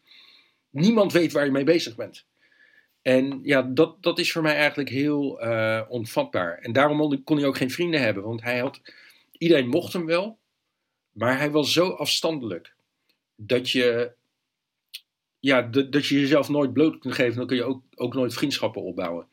Niemand 0.69 1.11
weet 1.11 1.31
waar 1.31 1.45
je 1.45 1.51
mee 1.51 1.63
bezig 1.63 1.95
bent. 1.95 2.25
En 3.01 3.39
ja, 3.43 3.61
dat, 3.61 4.03
dat 4.03 4.19
is 4.19 4.31
voor 4.31 4.41
mij 4.41 4.55
eigenlijk 4.55 4.89
heel 4.89 5.43
uh, 5.43 5.81
onvatbaar. 5.87 6.57
En 6.57 6.73
daarom 6.73 7.23
kon 7.23 7.37
hij 7.37 7.45
ook 7.45 7.57
geen 7.57 7.71
vrienden 7.71 8.01
hebben, 8.01 8.23
want 8.23 8.41
hij 8.41 8.59
had. 8.59 8.81
Iedereen 9.31 9.67
mocht 9.67 9.93
hem 9.93 10.05
wel, 10.05 10.39
maar 11.11 11.37
hij 11.37 11.51
was 11.51 11.73
zo 11.73 11.89
afstandelijk 11.89 12.75
dat 13.35 13.71
je 13.71 14.15
ja, 15.47 15.61
dat 15.61 16.05
je 16.05 16.19
jezelf 16.19 16.49
nooit 16.49 16.73
bloot 16.73 16.97
kunt 16.97 17.13
geven, 17.13 17.37
dan 17.37 17.47
kun 17.47 17.55
je 17.55 17.63
ook, 17.63 17.83
ook 17.95 18.13
nooit 18.13 18.33
vriendschappen 18.33 18.81
opbouwen. 18.81 19.27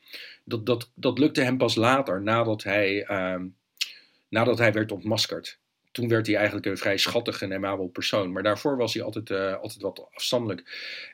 Dat, 0.45 0.67
dat, 0.67 0.91
dat 0.95 1.19
lukte 1.19 1.41
hem 1.41 1.57
pas 1.57 1.75
later, 1.75 2.23
nadat 2.23 2.63
hij, 2.63 3.09
uh, 3.11 3.43
nadat 4.29 4.59
hij 4.59 4.73
werd 4.73 4.93
ontmaskerd. 4.93 5.59
Toen 5.93 6.09
werd 6.09 6.27
hij 6.27 6.37
eigenlijk 6.37 6.67
een 6.67 6.77
vrij 6.77 6.99
schattig 6.99 7.43
en 7.43 7.53
amabel 7.53 7.87
persoon. 7.87 8.33
Maar 8.33 8.43
daarvoor 8.43 8.77
was 8.77 8.95
hij 8.95 9.03
altijd, 9.03 9.31
uh, 9.31 9.55
altijd 9.55 9.83
wat 9.83 10.09
afstandelijk. 10.13 10.63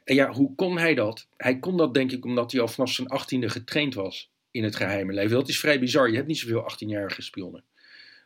En 0.05 0.15
ja, 0.15 0.33
hoe 0.33 0.55
kon 0.55 0.79
hij 0.79 0.95
dat? 0.95 1.27
Hij 1.37 1.59
kon 1.59 1.77
dat 1.77 1.95
denk 1.95 2.13
ik 2.13 2.25
omdat 2.25 2.53
hij 2.53 2.61
al 2.61 2.69
vanaf 2.69 2.91
zijn 2.91 3.09
achttiende 3.09 3.49
getraind 3.49 3.95
was 3.95 4.31
in 4.51 4.65
het 4.65 4.77
geheime 4.77 5.13
leven. 5.13 5.37
Dat 5.37 5.49
is 5.49 5.61
vrij 5.61 5.81
bizar. 5.81 6.11
Je 6.11 6.17
hebt 6.17 6.29
niet 6.29 6.39
zoveel 6.39 6.71
18-jarige 6.73 7.23
spionnen. 7.23 7.65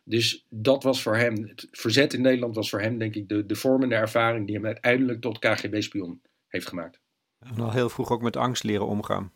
Dus 0.05 0.47
dat 0.49 0.83
was 0.83 1.03
voor 1.03 1.17
hem, 1.17 1.43
het 1.49 1.69
verzet 1.71 2.13
in 2.13 2.23
Nederland 2.23 2.55
was 2.55 2.71
voor 2.71 2.81
hem 2.81 2.99
denk 2.99 3.15
ik 3.15 3.29
de, 3.29 3.47
de 3.47 3.57
vormende 3.57 3.95
ervaring 3.95 4.47
die 4.47 4.57
hem 4.57 4.67
uiteindelijk 4.67 5.21
tot 5.21 5.39
KGB-spion 5.39 6.21
heeft 6.55 6.69
gemaakt. 6.69 7.01
En 7.39 7.61
al 7.61 7.73
heel 7.73 7.89
vroeg 7.89 8.11
ook 8.11 8.23
met 8.23 8.37
angst 8.37 8.65
leren 8.65 8.87
omgaan. 8.87 9.33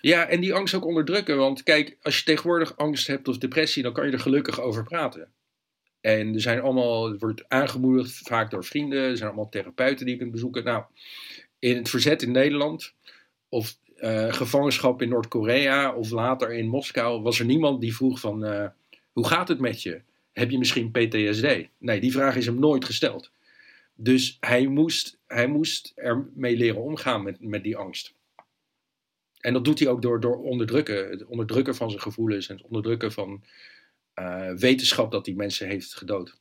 Ja, 0.00 0.26
en 0.28 0.40
die 0.40 0.54
angst 0.54 0.74
ook 0.74 0.84
onderdrukken. 0.84 1.36
Want 1.36 1.62
kijk, 1.62 1.96
als 2.02 2.18
je 2.18 2.24
tegenwoordig 2.24 2.76
angst 2.76 3.06
hebt 3.06 3.28
of 3.28 3.38
depressie, 3.38 3.82
dan 3.82 3.92
kan 3.92 4.06
je 4.06 4.12
er 4.12 4.20
gelukkig 4.20 4.60
over 4.60 4.82
praten. 4.82 5.28
En 6.00 6.34
er 6.34 6.40
zijn 6.40 6.60
allemaal, 6.60 7.10
het 7.10 7.20
wordt 7.20 7.48
aangemoedigd 7.48 8.20
vaak 8.24 8.50
door 8.50 8.64
vrienden. 8.64 9.02
Er 9.02 9.16
zijn 9.16 9.28
allemaal 9.28 9.48
therapeuten 9.48 10.04
die 10.04 10.14
je 10.14 10.20
kunt 10.20 10.32
bezoeken. 10.32 10.64
Nou, 10.64 10.84
in 11.58 11.76
het 11.76 11.88
verzet 11.88 12.22
in 12.22 12.32
Nederland 12.32 12.94
of 13.48 13.76
uh, 13.96 14.32
gevangenschap 14.32 15.02
in 15.02 15.08
Noord-Korea 15.08 15.94
of 15.94 16.10
later 16.10 16.52
in 16.52 16.68
Moskou 16.68 17.22
was 17.22 17.38
er 17.38 17.44
niemand 17.44 17.80
die 17.80 17.94
vroeg 17.94 18.20
van 18.20 18.44
uh, 18.44 18.66
hoe 19.12 19.26
gaat 19.26 19.48
het 19.48 19.60
met 19.60 19.82
je? 19.82 20.00
Heb 20.32 20.50
je 20.50 20.58
misschien 20.58 20.90
PTSD? 20.90 21.68
Nee, 21.78 22.00
die 22.00 22.12
vraag 22.12 22.36
is 22.36 22.46
hem 22.46 22.58
nooit 22.58 22.84
gesteld. 22.84 23.30
Dus 24.02 24.36
hij 24.40 24.66
moest, 24.66 25.20
hij 25.26 25.46
moest 25.46 25.92
ermee 25.94 26.56
leren 26.56 26.82
omgaan 26.82 27.22
met, 27.22 27.40
met 27.40 27.62
die 27.62 27.76
angst. 27.76 28.14
En 29.40 29.52
dat 29.52 29.64
doet 29.64 29.78
hij 29.78 29.88
ook 29.88 30.02
door, 30.02 30.20
door 30.20 30.42
onderdrukken. 30.42 31.10
Het 31.10 31.24
onderdrukken 31.24 31.74
van 31.74 31.90
zijn 31.90 32.02
gevoelens 32.02 32.48
en 32.48 32.56
het 32.56 32.64
onderdrukken 32.64 33.12
van 33.12 33.44
uh, 34.14 34.52
wetenschap 34.52 35.10
dat 35.10 35.24
die 35.24 35.36
mensen 35.36 35.68
heeft 35.68 35.94
gedood. 35.94 36.40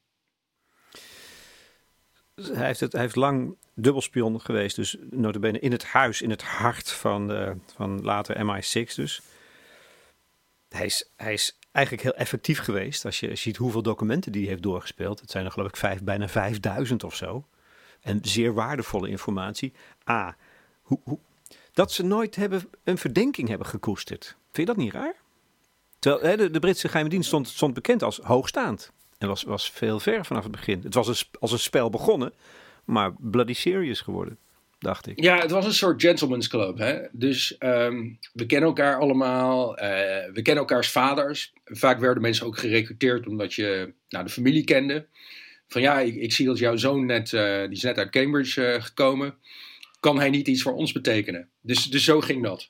Hij 2.36 2.66
heeft, 2.66 2.80
het, 2.80 2.92
hij 2.92 3.02
heeft 3.02 3.16
lang 3.16 3.58
dubbelspion 3.74 4.42
geweest, 4.42 4.76
dus 4.76 4.98
notabene 5.10 5.60
in 5.60 5.72
het 5.72 5.84
huis, 5.84 6.22
in 6.22 6.30
het 6.30 6.44
hart 6.44 6.92
van, 6.92 7.28
de, 7.28 7.56
van 7.76 8.02
later 8.02 8.36
MI6 8.36 8.96
dus. 8.96 9.22
Hij 10.70 10.86
is, 10.86 11.12
hij 11.16 11.34
is 11.34 11.58
eigenlijk 11.72 12.06
heel 12.06 12.16
effectief 12.16 12.60
geweest. 12.60 13.06
Als 13.06 13.20
je 13.20 13.36
ziet 13.36 13.58
hoeveel 13.58 13.82
documenten 13.82 14.32
die 14.32 14.48
heeft 14.48 14.64
doorgespeeld. 14.64 15.20
Het 15.20 15.32
zijn 15.32 15.46
er 15.46 15.52
geloof 15.52 15.68
ik 15.68 15.76
vijf, 15.76 16.04
bijna 16.04 16.28
5000 16.28 17.04
of 17.04 17.16
zo. 17.16 17.46
En 18.02 18.20
zeer 18.22 18.54
waardevolle 18.54 19.10
informatie. 19.10 19.74
A, 20.10 20.36
hoe, 20.82 21.00
hoe, 21.04 21.20
dat 21.74 21.92
ze 21.92 22.04
nooit 22.04 22.36
hebben, 22.36 22.70
een 22.84 22.98
verdenking 22.98 23.48
hebben 23.48 23.68
gekoesterd. 23.68 24.26
Vind 24.52 24.68
je 24.68 24.74
dat 24.74 24.84
niet 24.84 24.94
raar? 24.94 25.16
Terwijl 26.00 26.38
hè, 26.38 26.50
de, 26.52 26.60
Britse 26.60 26.88
geheime 26.88 27.10
dienst 27.10 27.28
stond, 27.28 27.48
stond 27.48 27.74
bekend 27.74 28.04
als 28.04 28.18
hoogstaand. 28.18 28.92
En 29.18 29.28
was, 29.28 29.44
was 29.44 29.72
veel 29.72 30.00
ver 30.00 30.26
vanaf 30.26 30.44
het 30.44 30.52
begin. 30.52 30.82
Het 30.84 30.94
was 30.94 31.30
als 31.40 31.52
een 31.52 31.60
spel 31.60 31.90
begonnen, 31.90 32.34
maar 32.86 33.14
bloody 33.20 33.54
serious 33.54 34.02
geworden, 34.02 34.38
dacht 34.80 35.08
ik. 35.08 35.22
Ja, 35.22 35.38
het 35.38 35.52
was 35.52 35.66
een 35.66 35.74
soort 35.74 36.02
gentleman's 36.02 36.48
club. 36.48 36.78
Hè? 36.78 37.00
Dus 37.12 37.58
ehm, 37.58 38.10
we 38.34 38.46
kennen 38.46 38.68
elkaar 38.68 39.00
allemaal. 39.00 39.78
eh, 39.78 40.34
we 40.34 40.42
kennen 40.42 40.64
elkaars 40.64 40.90
vaders. 40.90 41.54
Vaak 41.66 42.00
werden 42.00 42.22
mensen 42.22 42.46
ook 42.46 42.58
gerecruiteerd 42.58 43.28
omdat 43.28 43.54
je 43.54 43.94
nou, 44.10 44.26
de 44.26 44.32
familie 44.32 44.64
kende. 44.64 45.08
Van 45.72 45.82
ja, 45.82 46.00
ik, 46.00 46.16
ik 46.16 46.32
zie 46.34 46.46
dat 46.46 46.58
jouw 46.58 46.76
zoon 46.76 47.06
net, 47.06 47.34
eh, 47.34 47.62
die 47.62 47.72
is 47.78 47.82
net 47.82 47.98
uit 47.98 48.10
Cambridge 48.10 48.66
eh, 48.66 48.84
gekomen. 48.84 49.36
Kan 50.00 50.18
hij 50.18 50.30
niet 50.30 50.48
iets 50.48 50.62
voor 50.62 50.74
ons 50.74 50.92
betekenen? 50.92 51.50
Dus, 51.62 51.86
dus 51.86 52.04
zo 52.04 52.22
ging 52.22 52.44
dat. 52.44 52.70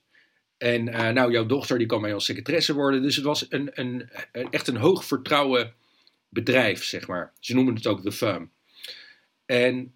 En 0.58 0.88
eh, 0.88 1.10
nou, 1.10 1.32
jouw 1.32 1.46
dochter 1.46 1.78
die 1.78 1.88
kan 1.88 2.02
mij 2.02 2.14
als 2.14 2.26
secretaresse 2.26 2.74
worden. 2.74 3.02
Dus 3.02 3.16
het 3.16 3.26
was 3.26 3.46
een, 3.50 3.70
een, 3.74 4.10
een- 4.32 4.52
echt 4.52 4.68
een 4.68 4.76
hoog 4.78 5.06
vertrouwen 5.06 5.74
bedrijf, 6.30 6.84
zeg 6.84 7.08
maar. 7.08 7.34
Ze 7.40 7.54
noemen 7.54 7.76
het 7.76 7.88
ook 7.88 8.04
de 8.04 8.12
firm. 8.12 8.52
En 9.46 9.94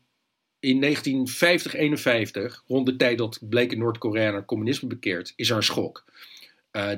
in 0.59 0.81
1950, 0.81 1.73
51, 1.73 2.63
rond 2.67 2.85
de 2.85 2.95
tijd 2.95 3.17
dat 3.17 3.39
bleek 3.41 3.71
in 3.71 3.77
Noord-Korea 3.79 4.31
naar 4.31 4.45
communisme 4.45 4.87
bekeerd, 4.87 5.33
is 5.35 5.49
er 5.49 5.55
een 5.55 5.63
schok. 5.63 6.03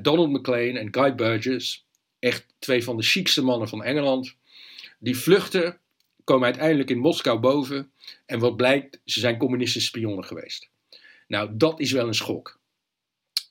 Donald 0.01 0.29
McLean 0.31 0.75
en 0.75 0.93
Guy 0.93 1.15
Burgess, 1.15 1.85
echt 2.19 2.45
twee 2.59 2.83
van 2.83 2.97
de 2.97 3.03
chicste 3.03 3.43
mannen 3.43 3.67
van 3.67 3.83
Engeland, 3.83 4.35
die 4.99 5.17
vluchten, 5.17 5.77
komen 6.27 6.45
uiteindelijk 6.45 6.89
in 6.89 6.97
Moskou 6.97 7.39
boven. 7.39 7.91
En 8.25 8.39
wat 8.39 8.55
blijkt, 8.55 9.01
ze 9.05 9.19
zijn 9.19 9.37
communistische 9.37 9.87
spionnen 9.87 10.25
geweest. 10.25 10.69
Nou, 11.27 11.49
dat 11.53 11.79
is 11.79 11.91
wel 11.91 12.07
een 12.07 12.13
schok. 12.13 12.59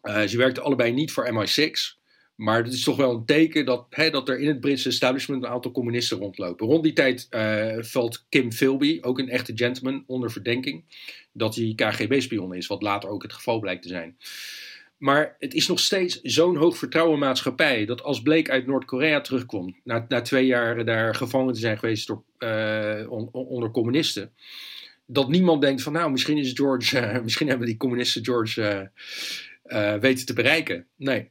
Eh, 0.00 0.22
ze 0.22 0.36
werkten 0.36 0.62
allebei 0.62 0.92
niet 0.92 1.12
voor 1.12 1.32
MI6. 1.32 2.04
Maar 2.34 2.64
het 2.64 2.72
is 2.72 2.84
toch 2.84 2.96
wel 2.96 3.14
een 3.14 3.24
teken 3.24 3.64
dat, 3.64 3.86
hè, 3.90 4.10
dat 4.10 4.28
er 4.28 4.38
in 4.38 4.48
het 4.48 4.60
Britse 4.60 4.88
establishment 4.88 5.42
een 5.42 5.50
aantal 5.50 5.70
communisten 5.70 6.18
rondlopen. 6.18 6.66
Rond 6.66 6.82
die 6.82 6.92
tijd 6.92 7.26
eh, 7.30 7.76
valt 7.78 8.26
Kim 8.28 8.52
Philby, 8.52 8.98
ook 9.00 9.18
een 9.18 9.28
echte 9.28 9.52
gentleman, 9.54 10.04
onder 10.06 10.30
verdenking 10.30 10.84
dat 11.32 11.54
hij 11.54 11.72
KGB-spion 11.76 12.54
is, 12.54 12.66
wat 12.66 12.82
later 12.82 13.08
ook 13.08 13.22
het 13.22 13.32
geval 13.32 13.60
blijkt 13.60 13.82
te 13.82 13.88
zijn. 13.88 14.16
Maar 14.97 15.36
het 15.38 15.55
is 15.55 15.66
nog 15.66 15.78
steeds 15.80 16.20
zo'n 16.22 16.57
hoog 16.57 16.76
vertrouwen 16.76 17.18
maatschappij 17.18 17.84
dat 17.84 18.03
als 18.03 18.22
Blake 18.22 18.51
uit 18.51 18.66
Noord-Korea 18.66 19.20
terugkomt, 19.20 19.76
na, 19.84 20.05
na 20.09 20.20
twee 20.20 20.47
jaar 20.47 20.84
daar 20.84 21.14
gevangen 21.14 21.55
te 21.55 21.61
zijn 21.61 21.78
geweest 21.78 22.07
door, 22.07 22.22
eh, 22.38 23.07
on- 23.09 23.28
on- 23.32 23.47
onder 23.47 23.70
communisten, 23.70 24.30
dat 25.07 25.28
niemand 25.28 25.61
denkt 25.61 25.82
van 25.82 25.92
nou, 25.92 26.11
misschien 26.11 26.38
is 26.38 26.53
George, 26.53 26.99
eh, 26.99 27.22
misschien 27.24 27.49
hebben 27.49 27.66
die 27.66 27.76
communisten 27.76 28.24
George 28.24 28.90
eh, 29.62 29.94
weten 29.94 30.26
te 30.26 30.32
bereiken. 30.32 30.86
Nee. 30.97 31.30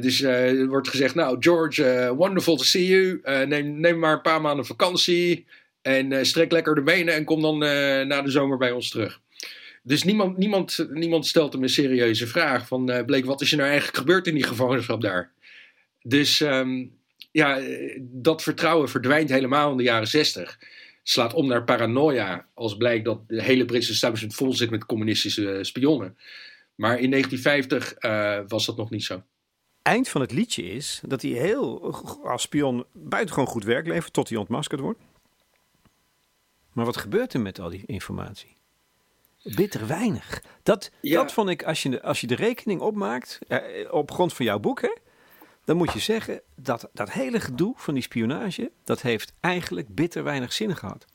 Dus 0.00 0.20
er 0.20 0.66
wordt 0.66 0.88
gezegd, 0.88 1.14
nou 1.14 1.36
George, 1.40 2.14
wonderful 2.16 2.56
to 2.56 2.64
see 2.64 2.86
you. 2.86 3.20
Neem, 3.46 3.80
neem 3.80 3.98
maar 3.98 4.12
een 4.12 4.20
paar 4.20 4.40
maanden 4.40 4.66
vakantie 4.66 5.46
en 5.82 6.26
strek 6.26 6.52
lekker 6.52 6.74
de 6.74 6.82
benen 6.82 7.14
en 7.14 7.24
kom 7.24 7.42
dan 7.42 7.58
na 8.08 8.22
de 8.22 8.30
zomer 8.30 8.58
bij 8.58 8.70
ons 8.70 8.90
terug. 8.90 9.20
Dus 9.82 10.04
niemand, 10.04 10.36
niemand, 10.36 10.86
niemand 10.90 11.26
stelt 11.26 11.52
hem 11.52 11.62
een 11.62 11.68
serieuze 11.68 12.26
vraag 12.26 12.66
van 12.66 12.90
eh 12.90 13.04
Bleek, 13.04 13.24
wat 13.24 13.40
is 13.40 13.50
er 13.50 13.56
nou 13.56 13.68
eigenlijk 13.68 13.98
gebeurd 13.98 14.26
in 14.26 14.34
die 14.34 14.44
gevangenschap 14.44 15.00
daar? 15.00 15.32
Dus 16.02 16.40
ehm, 16.40 16.86
ja, 17.32 17.58
eh, 17.58 17.98
dat 18.00 18.42
vertrouwen 18.42 18.88
verdwijnt 18.88 19.28
helemaal 19.28 19.70
in 19.70 19.76
de 19.76 19.82
jaren 19.82 20.08
zestig. 20.08 20.58
Slaat 21.02 21.34
om 21.34 21.46
naar 21.46 21.64
paranoia 21.64 22.46
als 22.54 22.76
blijkt 22.76 23.04
dat 23.04 23.28
de 23.28 23.42
hele 23.42 23.64
Britse 23.64 23.92
establishment 23.92 24.34
vol 24.34 24.52
zit 24.52 24.70
met 24.70 24.86
communistische 24.86 25.58
spionnen. 25.62 26.16
Maar 26.74 26.98
in 27.00 27.10
1950 27.10 27.92
eh, 27.92 28.40
was 28.48 28.66
dat 28.66 28.76
nog 28.76 28.90
niet 28.90 29.04
zo. 29.04 29.22
Eind 29.82 30.08
van 30.08 30.20
het 30.20 30.32
liedje 30.32 30.62
is 30.62 31.00
dat 31.06 31.22
hij 31.22 31.30
heel 31.30 31.94
als 32.24 32.42
spion 32.42 32.84
buitengewoon 32.92 33.48
goed 33.48 33.64
werk 33.64 33.86
levert 33.86 34.12
tot 34.12 34.28
hij 34.28 34.38
ontmaskerd 34.38 34.80
wordt. 34.80 35.00
Maar 36.72 36.84
wat 36.84 36.96
gebeurt 36.96 37.34
er 37.34 37.40
met 37.40 37.60
al 37.60 37.70
die 37.70 37.82
informatie? 37.86 38.56
Bitter 39.42 39.86
weinig. 39.86 40.42
Dat, 40.62 40.90
Ja. 41.00 41.22
dat 41.22 41.32
vond 41.32 41.48
ik, 41.48 41.62
als 41.62 41.82
je, 41.82 41.88
de, 41.88 42.02
als 42.02 42.20
je 42.20 42.26
de 42.26 42.34
rekening 42.34 42.80
opmaakt, 42.80 43.38
eh, 43.48 43.58
op 43.90 44.10
grond 44.10 44.32
van 44.32 44.44
jouw 44.44 44.58
boek, 44.58 44.80
hè, 44.80 44.96
dan 45.64 45.76
moet 45.76 45.92
je 45.92 45.98
zeggen 45.98 46.40
dat 46.56 46.88
dat 46.92 47.12
hele 47.12 47.40
gedoe 47.40 47.74
van 47.76 47.94
die 47.94 48.02
spionage, 48.02 48.70
dat 48.84 49.02
heeft 49.02 49.32
eigenlijk 49.40 49.94
bitter 49.94 50.24
weinig 50.24 50.52
zin 50.52 50.76
gehad. 50.76 51.06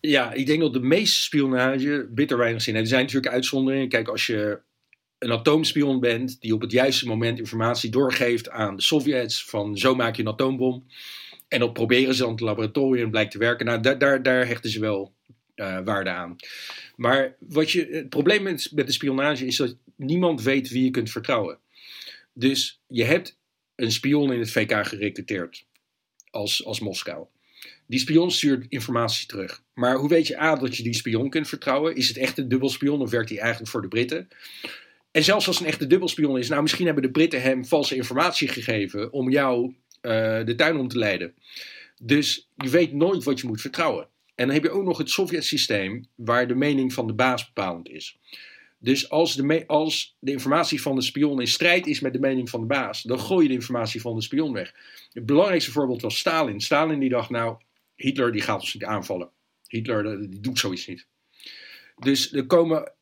Ja, 0.00 0.32
ik 0.32 0.46
denk 0.46 0.60
dat 0.60 0.72
de 0.72 0.80
meeste 0.80 1.22
spionage 1.22 2.08
bitter 2.10 2.36
weinig 2.38 2.62
zin 2.62 2.74
heeft. 2.74 2.86
Er 2.86 2.92
zijn 2.92 3.04
natuurlijk 3.04 3.34
uitzonderingen. 3.34 3.88
Kijk, 3.88 4.08
als 4.08 4.26
je 4.26 4.60
een 5.18 5.32
atoomspion 5.32 6.00
bent 6.00 6.40
die 6.40 6.54
op 6.54 6.60
het 6.60 6.72
juiste 6.72 7.06
moment 7.06 7.38
informatie 7.38 7.90
doorgeeft 7.90 8.50
aan 8.50 8.76
de 8.76 8.82
Sovjets 8.82 9.44
van 9.44 9.76
zo 9.78 9.94
maak 9.94 10.16
je 10.16 10.22
een 10.22 10.28
atoombom. 10.28 10.86
En 11.48 11.60
dat 11.60 11.72
proberen 11.72 12.14
ze 12.14 12.24
in 12.24 12.30
het 12.30 12.40
laboratorium 12.40 13.10
blijkt 13.10 13.30
te 13.30 13.38
werken. 13.38 13.66
Nou, 13.66 13.80
daar, 13.80 13.98
daar, 13.98 14.22
daar 14.22 14.46
hechten 14.46 14.70
ze 14.70 14.80
wel 14.80 15.12
eh, 15.54 15.78
waarde 15.84 16.10
aan. 16.10 16.36
Maar 16.96 17.36
wat 17.38 17.70
je, 17.70 17.88
het 17.90 18.08
probleem 18.08 18.42
met, 18.42 18.70
met 18.74 18.86
de 18.86 18.92
spionage 18.92 19.46
is 19.46 19.56
dat 19.56 19.76
niemand 19.96 20.42
weet 20.42 20.68
wie 20.68 20.84
je 20.84 20.90
kunt 20.90 21.10
vertrouwen. 21.10 21.58
Dus 22.32 22.80
je 22.86 23.04
hebt 23.04 23.38
een 23.74 23.92
spion 23.92 24.32
in 24.32 24.38
het 24.38 24.50
VK 24.50 24.86
gerecruiteerd 24.86 25.66
als, 26.30 26.64
als 26.64 26.80
Moskou. 26.80 27.26
Die 27.86 27.98
spion 27.98 28.30
stuurt 28.30 28.66
informatie 28.68 29.26
terug. 29.26 29.62
Maar 29.74 29.96
hoe 29.96 30.08
weet 30.08 30.26
je 30.26 30.40
A 30.40 30.56
dat 30.56 30.76
je 30.76 30.82
die 30.82 30.94
spion 30.94 31.30
kunt 31.30 31.48
vertrouwen? 31.48 31.96
Is 31.96 32.08
het 32.08 32.16
echt 32.16 32.38
een 32.38 32.48
dubbelspion 32.48 33.00
of 33.00 33.10
werkt 33.10 33.28
hij 33.28 33.38
eigenlijk 33.38 33.70
voor 33.70 33.82
de 33.82 33.88
Britten? 33.88 34.28
En 35.10 35.24
zelfs 35.24 35.46
als 35.46 35.60
een 35.60 35.66
echte 35.66 35.86
dubbelspion 35.86 36.38
is, 36.38 36.48
nou 36.48 36.62
misschien 36.62 36.86
hebben 36.86 37.02
de 37.02 37.10
Britten 37.10 37.42
hem 37.42 37.64
valse 37.64 37.96
informatie 37.96 38.48
gegeven 38.48 39.12
om 39.12 39.30
jou 39.30 39.74
eh, 40.00 40.44
de 40.44 40.54
tuin 40.56 40.76
om 40.76 40.88
te 40.88 40.98
leiden. 40.98 41.34
Dus 42.02 42.50
je 42.54 42.68
weet 42.68 42.92
nooit 42.92 43.24
wat 43.24 43.40
je 43.40 43.46
moet 43.46 43.60
vertrouwen. 43.60 44.08
En 44.34 44.46
dan 44.46 44.54
heb 44.54 44.64
je 44.64 44.70
ook 44.70 44.84
nog 44.84 44.98
het 44.98 45.10
Sovjet-systeem 45.10 46.06
waar 46.14 46.48
de 46.48 46.54
mening 46.54 46.92
van 46.92 47.06
de 47.06 47.14
baas 47.14 47.46
bepalend 47.46 47.88
is. 47.88 48.18
Dus 48.78 49.10
als 49.10 49.34
de, 49.34 49.66
als 49.66 50.16
de 50.18 50.30
informatie 50.30 50.82
van 50.82 50.94
de 50.94 51.02
spion 51.02 51.40
in 51.40 51.46
strijd 51.46 51.86
is 51.86 52.00
met 52.00 52.12
de 52.12 52.18
mening 52.18 52.50
van 52.50 52.60
de 52.60 52.66
baas, 52.66 53.02
dan 53.02 53.20
gooi 53.20 53.42
je 53.42 53.48
de 53.48 53.54
informatie 53.54 54.00
van 54.00 54.14
de 54.14 54.22
spion 54.22 54.52
weg. 54.52 54.74
Het 55.12 55.26
belangrijkste 55.26 55.70
voorbeeld 55.70 56.02
was 56.02 56.18
Stalin. 56.18 56.60
Stalin 56.60 56.98
die 56.98 57.08
dacht, 57.08 57.30
nou, 57.30 57.56
Hitler 57.94 58.32
die 58.32 58.42
gaat 58.42 58.60
ons 58.60 58.74
niet 58.74 58.84
aanvallen. 58.84 59.28
Hitler 59.66 60.06
eh, 60.06 60.30
die 60.30 60.40
doet 60.40 60.58
zoiets 60.58 60.86
niet. 60.86 61.06
Dus 61.98 62.32
er 62.32 62.46
komen 62.46 62.92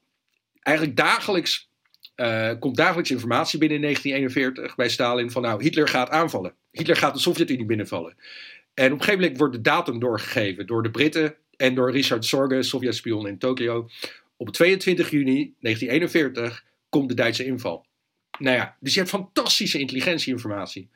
eigenlijk 0.61 0.97
dagelijks, 0.97 1.69
eh, 2.15 2.53
komt 2.59 2.77
dagelijks 2.77 3.11
informatie 3.11 3.59
binnen 3.59 3.77
in 3.77 3.83
1941 3.83 4.77
bij 4.77 4.89
Stalin 4.89 5.31
van 5.31 5.43
nou, 5.43 5.63
Hitler 5.63 5.89
gaat 5.89 6.11
aanvallen. 6.11 6.55
Hitler 6.71 6.97
gaat 6.97 7.15
de 7.15 7.21
Sovjet-Unie 7.21 7.67
binnenvallen. 7.67 8.17
En 8.75 8.87
op 8.87 8.99
een 8.99 8.99
gegeven 8.99 9.21
moment 9.21 9.39
wordt 9.39 9.55
de 9.55 9.61
datum 9.61 9.99
doorgegeven 9.99 10.67
door 10.67 10.83
de 10.83 10.91
Britten 10.91 11.35
en 11.57 11.75
door 11.75 11.91
Richard 11.91 12.25
Sorge, 12.25 12.63
Sovjet-spion 12.63 13.27
in 13.27 13.39
Tokio. 13.39 13.89
Op 14.37 14.49
22 14.51 15.11
juni 15.11 15.55
1941 15.61 16.65
komt 16.89 17.09
de 17.09 17.15
Duitse 17.15 17.45
inval. 17.45 17.87
Nou 18.39 18.57
ja, 18.57 18.77
dus 18.81 18.93
je 18.93 18.99
hebt 18.99 19.11
fantastische 19.13 19.79
intelligentieinformatie. 19.79 20.89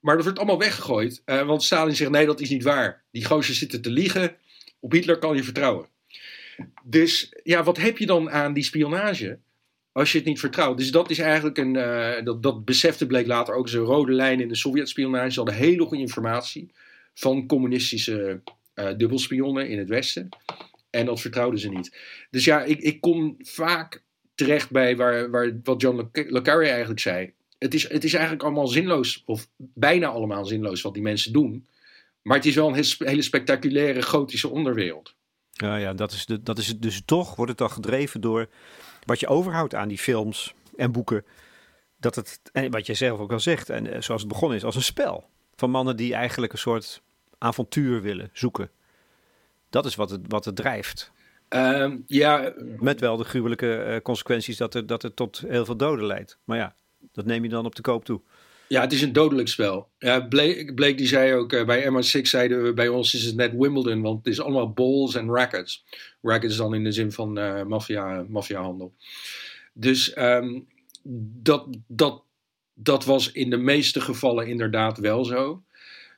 Maar 0.00 0.14
dat 0.14 0.24
wordt 0.24 0.38
allemaal 0.38 0.58
weggegooid. 0.58 1.22
eh, 1.24 1.46
want 1.46 1.62
Stalin 1.62 1.96
zegt: 1.96 2.10
nee, 2.10 2.26
dat 2.26 2.40
is 2.40 2.50
niet 2.50 2.62
waar. 2.62 3.02
Die 3.10 3.24
gozers 3.24 3.58
zitten 3.58 3.82
te 3.82 3.90
liegen. 3.90 4.36
Op 4.80 4.92
Hitler 4.92 5.18
kan 5.18 5.36
je 5.36 5.44
vertrouwen. 5.44 5.86
Dus 6.84 7.32
ja, 7.42 7.62
wat 7.62 7.76
heb 7.76 7.98
je 7.98 8.06
dan 8.06 8.30
aan 8.30 8.52
die 8.52 8.64
spionage? 8.64 9.38
Als 9.92 10.12
je 10.12 10.18
het 10.18 10.26
niet 10.26 10.40
vertrouwt. 10.40 10.78
Dus 10.78 10.90
dat 10.90 11.10
is 11.10 11.18
eigenlijk 11.18 11.58
een. 11.58 11.76
eh, 11.76 12.24
dat, 12.24 12.42
dat 12.42 12.64
besefte 12.64 13.06
bleek 13.06 13.26
later 13.26 13.54
ook 13.54 13.68
zo'n 13.68 13.84
rode 13.84 14.12
lijn 14.12 14.40
in 14.40 14.48
de 14.48 14.56
Sovjet-spionage. 14.56 15.30
Ze 15.30 15.36
hadden 15.38 15.54
hele 15.58 15.84
goede 15.84 16.02
informatie 16.02 16.70
van 17.18 17.46
communistische 17.46 18.42
eh, 18.74 18.96
dubbelspionnen 18.96 19.68
in 19.68 19.78
het 19.78 19.88
Westen. 19.88 20.28
En 20.90 21.06
dat 21.06 21.20
vertrouwden 21.20 21.60
ze 21.60 21.68
niet. 21.68 21.96
Dus 22.30 22.44
ja, 22.44 22.62
ik, 22.62 22.80
ik 22.80 23.00
kom 23.00 23.36
vaak 23.38 24.02
terecht 24.34 24.70
bij 24.70 24.96
waar, 24.96 25.30
waar, 25.30 25.60
wat 25.62 25.80
John 25.80 26.10
Le, 26.12 26.42
Carré 26.42 26.68
eigenlijk 26.68 27.00
zei. 27.00 27.32
Het 27.58 27.74
is, 27.74 27.88
het 27.88 28.04
is 28.04 28.12
eigenlijk 28.12 28.42
allemaal 28.42 28.66
zinloos, 28.66 29.22
of 29.26 29.48
bijna 29.56 30.06
allemaal 30.06 30.44
zinloos 30.44 30.82
wat 30.82 30.94
die 30.94 31.02
mensen 31.02 31.32
doen. 31.32 31.66
Maar 32.22 32.36
het 32.36 32.46
is 32.46 32.54
wel 32.54 32.68
een 32.68 32.84
hele 32.98 33.22
spectaculaire 33.22 34.02
gotische 34.02 34.48
onderwereld. 34.48 35.14
Ja, 35.52 35.76
ja 35.76 35.94
dat, 35.94 36.12
is 36.12 36.26
de, 36.26 36.42
dat 36.42 36.58
is 36.58 36.66
het 36.66 36.82
dus 36.82 37.02
toch, 37.04 37.36
wordt 37.36 37.50
het 37.50 37.60
dan 37.60 37.70
gedreven 37.70 38.20
door 38.20 38.48
wat 39.04 39.20
je 39.20 39.26
overhoudt 39.26 39.74
aan 39.74 39.88
die 39.88 39.98
films 39.98 40.54
en 40.76 40.92
boeken. 40.92 41.24
Dat 41.96 42.14
het, 42.14 42.40
en 42.52 42.70
wat 42.70 42.86
jij 42.86 42.94
zelf 42.94 43.18
ook 43.18 43.32
al 43.32 43.40
zegt, 43.40 43.70
en 43.70 43.92
eh, 43.92 44.00
zoals 44.00 44.20
het 44.20 44.30
begonnen 44.30 44.56
is, 44.56 44.64
als 44.64 44.76
een 44.76 44.82
spel. 44.82 45.28
Van 45.54 45.70
mannen 45.70 45.96
die 45.96 46.14
eigenlijk 46.14 46.52
een 46.52 46.58
soort 46.58 47.02
avontuur 47.38 48.02
willen 48.02 48.30
zoeken. 48.32 48.70
Dat 49.70 49.86
is 49.86 49.94
wat 49.94 50.10
het, 50.10 50.20
wat 50.28 50.44
het 50.44 50.56
drijft. 50.56 51.12
Ehm, 51.48 51.96
ja, 52.06 52.52
Met 52.78 53.00
wel 53.00 53.16
de 53.16 53.24
gruwelijke 53.24 53.76
eh, 53.76 54.00
consequenties 54.00 54.56
dat, 54.56 54.74
er, 54.74 54.86
dat 54.86 55.02
het 55.02 55.16
tot 55.16 55.44
heel 55.48 55.64
veel 55.64 55.76
doden 55.76 56.06
leidt. 56.06 56.38
Maar 56.44 56.58
ja, 56.58 56.74
dat 57.12 57.24
neem 57.24 57.42
je 57.42 57.48
dan 57.48 57.64
op 57.64 57.74
de 57.74 57.82
koop 57.82 58.04
toe. 58.04 58.20
Ja, 58.68 58.80
het 58.80 58.92
is 58.92 59.02
een 59.02 59.12
dodelijk 59.12 59.48
spel. 59.48 59.88
Ja, 59.98 60.20
Blake, 60.20 60.72
Blake 60.74 60.94
die 60.94 61.06
zei 61.06 61.34
ook, 61.34 61.52
uh, 61.52 61.64
bij 61.64 61.90
MI6 61.90 62.20
zeiden 62.20 62.62
we, 62.62 62.72
bij 62.72 62.88
ons 62.88 63.14
is 63.14 63.24
het 63.24 63.36
net 63.36 63.52
Wimbledon, 63.56 64.02
want 64.02 64.18
het 64.18 64.26
is 64.26 64.40
allemaal 64.40 64.72
balls 64.72 65.14
en 65.14 65.28
rackets. 65.30 65.84
Rackets 66.22 66.56
dan 66.56 66.74
in 66.74 66.84
de 66.84 66.92
zin 66.92 67.12
van 67.12 67.38
uh, 67.38 67.62
maffia, 67.62 68.24
maffiahandel. 68.28 68.94
Dus 69.72 70.18
um, 70.18 70.66
dat, 71.42 71.66
dat, 71.86 72.22
dat 72.74 73.04
was 73.04 73.32
in 73.32 73.50
de 73.50 73.56
meeste 73.56 74.00
gevallen 74.00 74.46
inderdaad 74.46 74.98
wel 74.98 75.24
zo. 75.24 75.62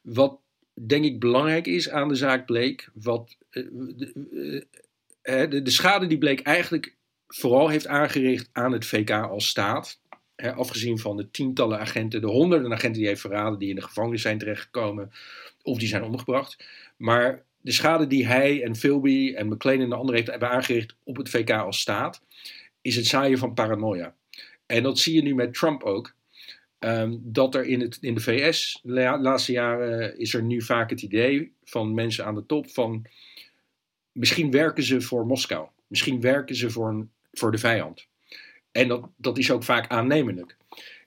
Wat 0.03 0.39
denk 0.87 1.05
ik 1.05 1.21
belangrijk 1.21 1.67
is 1.67 1.91
aan 1.91 2.09
de 2.09 2.15
zaak 2.15 2.47
Blake, 2.47 2.85
wat, 2.95 3.37
uh, 3.51 3.65
de, 5.23 5.63
de 5.63 5.71
schade 5.71 6.07
die 6.07 6.19
Blake 6.19 6.43
eigenlijk 6.43 6.97
vooral 7.27 7.69
heeft 7.69 7.87
aangericht 7.87 8.49
aan 8.53 8.73
het 8.73 8.87
VK 8.87 9.11
als 9.11 9.49
staat 9.49 10.01
afgezien 10.47 10.99
van 10.99 11.17
de 11.17 11.31
tientallen 11.31 11.79
agenten, 11.79 12.21
de 12.21 12.27
honderden 12.27 12.73
agenten 12.73 12.99
die 12.99 13.09
heeft 13.09 13.21
verraden, 13.21 13.59
die 13.59 13.69
in 13.69 13.75
de 13.75 13.83
gevangenis 13.83 14.23
zijn 14.23 14.39
terechtgekomen 14.39 15.11
of 15.63 15.79
die 15.79 15.89
zijn 15.89 16.03
omgebracht. 16.03 16.65
Maar 16.97 17.45
de 17.61 17.73
schade 17.73 18.07
die 18.07 18.27
hij 18.27 18.63
en 18.63 18.77
Philby 18.77 19.35
en 19.35 19.49
McLean 19.49 19.81
en 19.81 19.89
de 19.89 19.95
anderen 19.95 20.25
hebben 20.25 20.51
aangericht 20.51 20.95
op 21.05 21.17
het 21.17 21.31
VK 21.31 21.51
als 21.51 21.81
staat, 21.81 22.23
is 22.83 22.97
het 22.97 23.07
zaaien 23.07 23.39
van 23.39 23.55
paranoia. 23.55 24.15
En 24.67 24.83
dat 24.83 24.99
zie 24.99 25.15
je 25.15 25.23
nu 25.23 25.35
met 25.35 25.55
Trump 25.55 25.83
ook. 25.83 26.15
Ehm, 26.79 27.17
dat 27.21 27.55
er 27.55 27.65
in, 27.65 27.81
het, 27.81 27.99
in 28.01 28.15
de 28.15 28.21
VS 28.21 28.81
de 28.83 29.19
laatste 29.21 29.53
jaren 29.53 30.19
is 30.19 30.35
er 30.35 30.43
nu 30.43 30.63
vaak 30.63 30.91
het 30.91 31.03
idee 31.03 31.53
van 31.65 31.95
mensen 31.95 32.25
aan 32.25 32.35
de 32.35 32.47
top 32.47 32.71
van 32.71 33.07
misschien 34.13 34.51
werken 34.51 34.83
ze 34.83 35.01
voor 35.01 35.27
Moskou. 35.27 35.69
Misschien 35.87 36.21
werken 36.21 36.55
ze 36.57 36.71
voor, 36.71 36.89
een, 36.89 37.11
voor 37.33 37.51
de 37.51 37.59
vijand. 37.59 38.07
En 38.73 38.89
dat, 38.89 39.09
dat 39.17 39.39
is 39.39 39.51
ook 39.51 39.63
vaak 39.63 39.89
aannemelijk. 39.89 40.57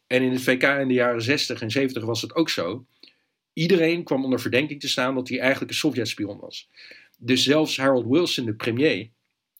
En 0.08 0.22
in 0.22 0.32
het 0.32 0.42
VK 0.42 0.64
in 0.64 0.88
de 0.88 0.94
jaren 0.94 1.22
60 1.22 1.62
en 1.62 1.72
70 1.72 2.04
was 2.04 2.22
het 2.22 2.36
ook 2.36 2.50
zo. 2.50 2.86
Iedereen 3.54 4.04
kwam 4.04 4.24
onder 4.24 4.40
verdenking 4.40 4.80
te 4.80 4.88
staan 4.88 5.16
dat 5.16 5.30
hij 5.30 5.40
eigenlijk 5.40 5.72
een 5.72 5.78
Sovjet-spion 5.78 6.40
was. 6.40 6.70
Dus 7.18 7.44
zelfs 7.44 7.78
Harold 7.78 8.08
Wilson, 8.08 8.46
de 8.46 8.54
premier, 8.54 9.10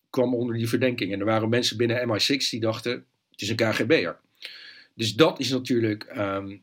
kwam 0.10 0.36
onder 0.36 0.58
die 0.58 0.70
verdenking. 0.70 1.14
En 1.14 1.20
er 1.20 1.26
waren 1.26 1.50
mensen 1.50 1.78
binnen 1.78 2.08
MI6 2.08 2.50
die 2.50 2.60
dachten: 2.60 3.06
het 3.32 3.42
is 3.42 3.50
een 3.50 3.56
KGB'er. 3.56 4.20
Dus 4.96 5.16
dat 5.16 5.40
is 5.40 5.50
natuurlijk, 5.50 6.04
ehm, 6.04 6.58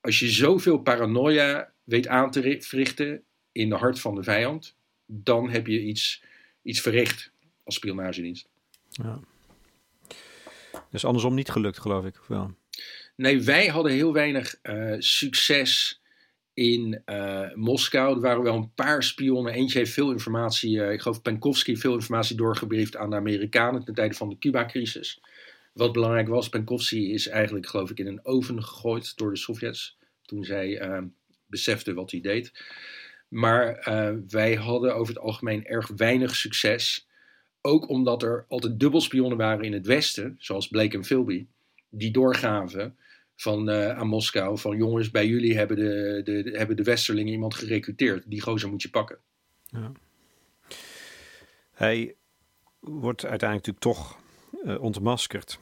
als 0.00 0.18
je 0.18 0.30
zoveel 0.30 0.78
paranoia 0.78 1.72
weet 1.84 2.08
aan 2.08 2.30
te 2.30 2.56
verrichten 2.60 3.24
in 3.52 3.68
de 3.68 3.74
hart 3.74 4.00
van 4.00 4.14
de 4.14 4.22
vijand, 4.22 4.76
dan 5.06 5.50
heb 5.50 5.66
je 5.66 5.82
iets, 5.82 6.24
iets 6.62 6.80
verricht 6.80 7.32
als 7.64 7.74
spionagedienst. 7.74 8.48
Ja. 8.88 9.20
Dus 10.90 11.04
andersom 11.04 11.34
niet 11.34 11.50
gelukt, 11.50 11.78
geloof 11.78 12.04
ik. 12.04 12.20
Wel? 12.28 12.54
Nee, 13.16 13.42
wij 13.42 13.66
hadden 13.66 13.92
heel 13.92 14.12
weinig 14.12 14.58
uh, 14.62 14.94
succes 14.98 16.00
in 16.54 17.02
uh, 17.06 17.54
Moskou. 17.54 18.14
Er 18.14 18.20
waren 18.20 18.42
wel 18.42 18.56
een 18.56 18.74
paar 18.74 19.02
spionnen. 19.02 19.52
Eentje 19.52 19.78
heeft 19.78 19.92
veel 19.92 20.10
informatie, 20.10 20.76
uh, 20.76 20.92
ik 20.92 21.00
geloof 21.00 21.22
Penkovsky, 21.22 21.76
veel 21.76 21.94
informatie 21.94 22.36
doorgebriefd 22.36 22.96
aan 22.96 23.10
de 23.10 23.16
Amerikanen 23.16 23.84
ten 23.84 23.94
tijde 23.94 24.14
van 24.14 24.28
de 24.28 24.38
Cuba-crisis. 24.38 25.20
Wat 25.72 25.92
belangrijk 25.92 26.28
was, 26.28 26.48
Penkovsky 26.48 26.96
is 26.96 27.28
eigenlijk, 27.28 27.66
geloof 27.66 27.90
ik, 27.90 27.98
in 27.98 28.06
een 28.06 28.24
oven 28.24 28.62
gegooid 28.62 29.16
door 29.16 29.30
de 29.30 29.38
Sovjets. 29.38 29.98
Toen 30.22 30.44
zij 30.44 30.88
uh, 30.88 31.02
beseften 31.46 31.94
wat 31.94 32.10
hij 32.10 32.20
deed. 32.20 32.52
Maar 33.28 33.82
wij 34.28 34.54
hadden 34.54 34.94
over 34.94 35.14
het 35.14 35.22
algemeen 35.22 35.66
erg 35.66 35.88
weinig 35.88 36.36
succes 36.36 37.06
ook 37.62 37.88
omdat 37.88 38.22
er 38.22 38.44
altijd 38.48 38.80
dubbelspionnen 38.80 39.38
waren 39.38 39.64
in 39.64 39.72
het 39.72 39.86
Westen, 39.86 40.36
zoals 40.38 40.68
Blake 40.68 40.96
en 40.96 41.04
Philby, 41.04 41.46
die 41.88 42.10
doorgaven 42.10 42.96
van, 43.36 43.70
uh, 43.70 43.98
aan 43.98 44.06
Moskou 44.06 44.58
van 44.58 44.76
jongens, 44.76 45.10
bij 45.10 45.26
jullie 45.26 45.56
hebben 45.56 45.76
de, 45.76 46.20
de, 46.24 46.42
de, 46.42 46.50
hebben 46.50 46.76
de 46.76 46.82
Westerlingen 46.82 47.32
iemand 47.32 47.54
gerecruiteerd. 47.54 48.30
Die 48.30 48.40
gozer 48.40 48.68
moet 48.68 48.82
je 48.82 48.90
pakken. 48.90 49.18
Ja. 49.64 49.92
Hij 51.72 52.14
wordt 52.80 53.26
uiteindelijk 53.26 53.66
natuurlijk 53.66 53.98
toch 53.98 54.21
uh, 54.64 54.82
ontmaskerd. 54.82 55.58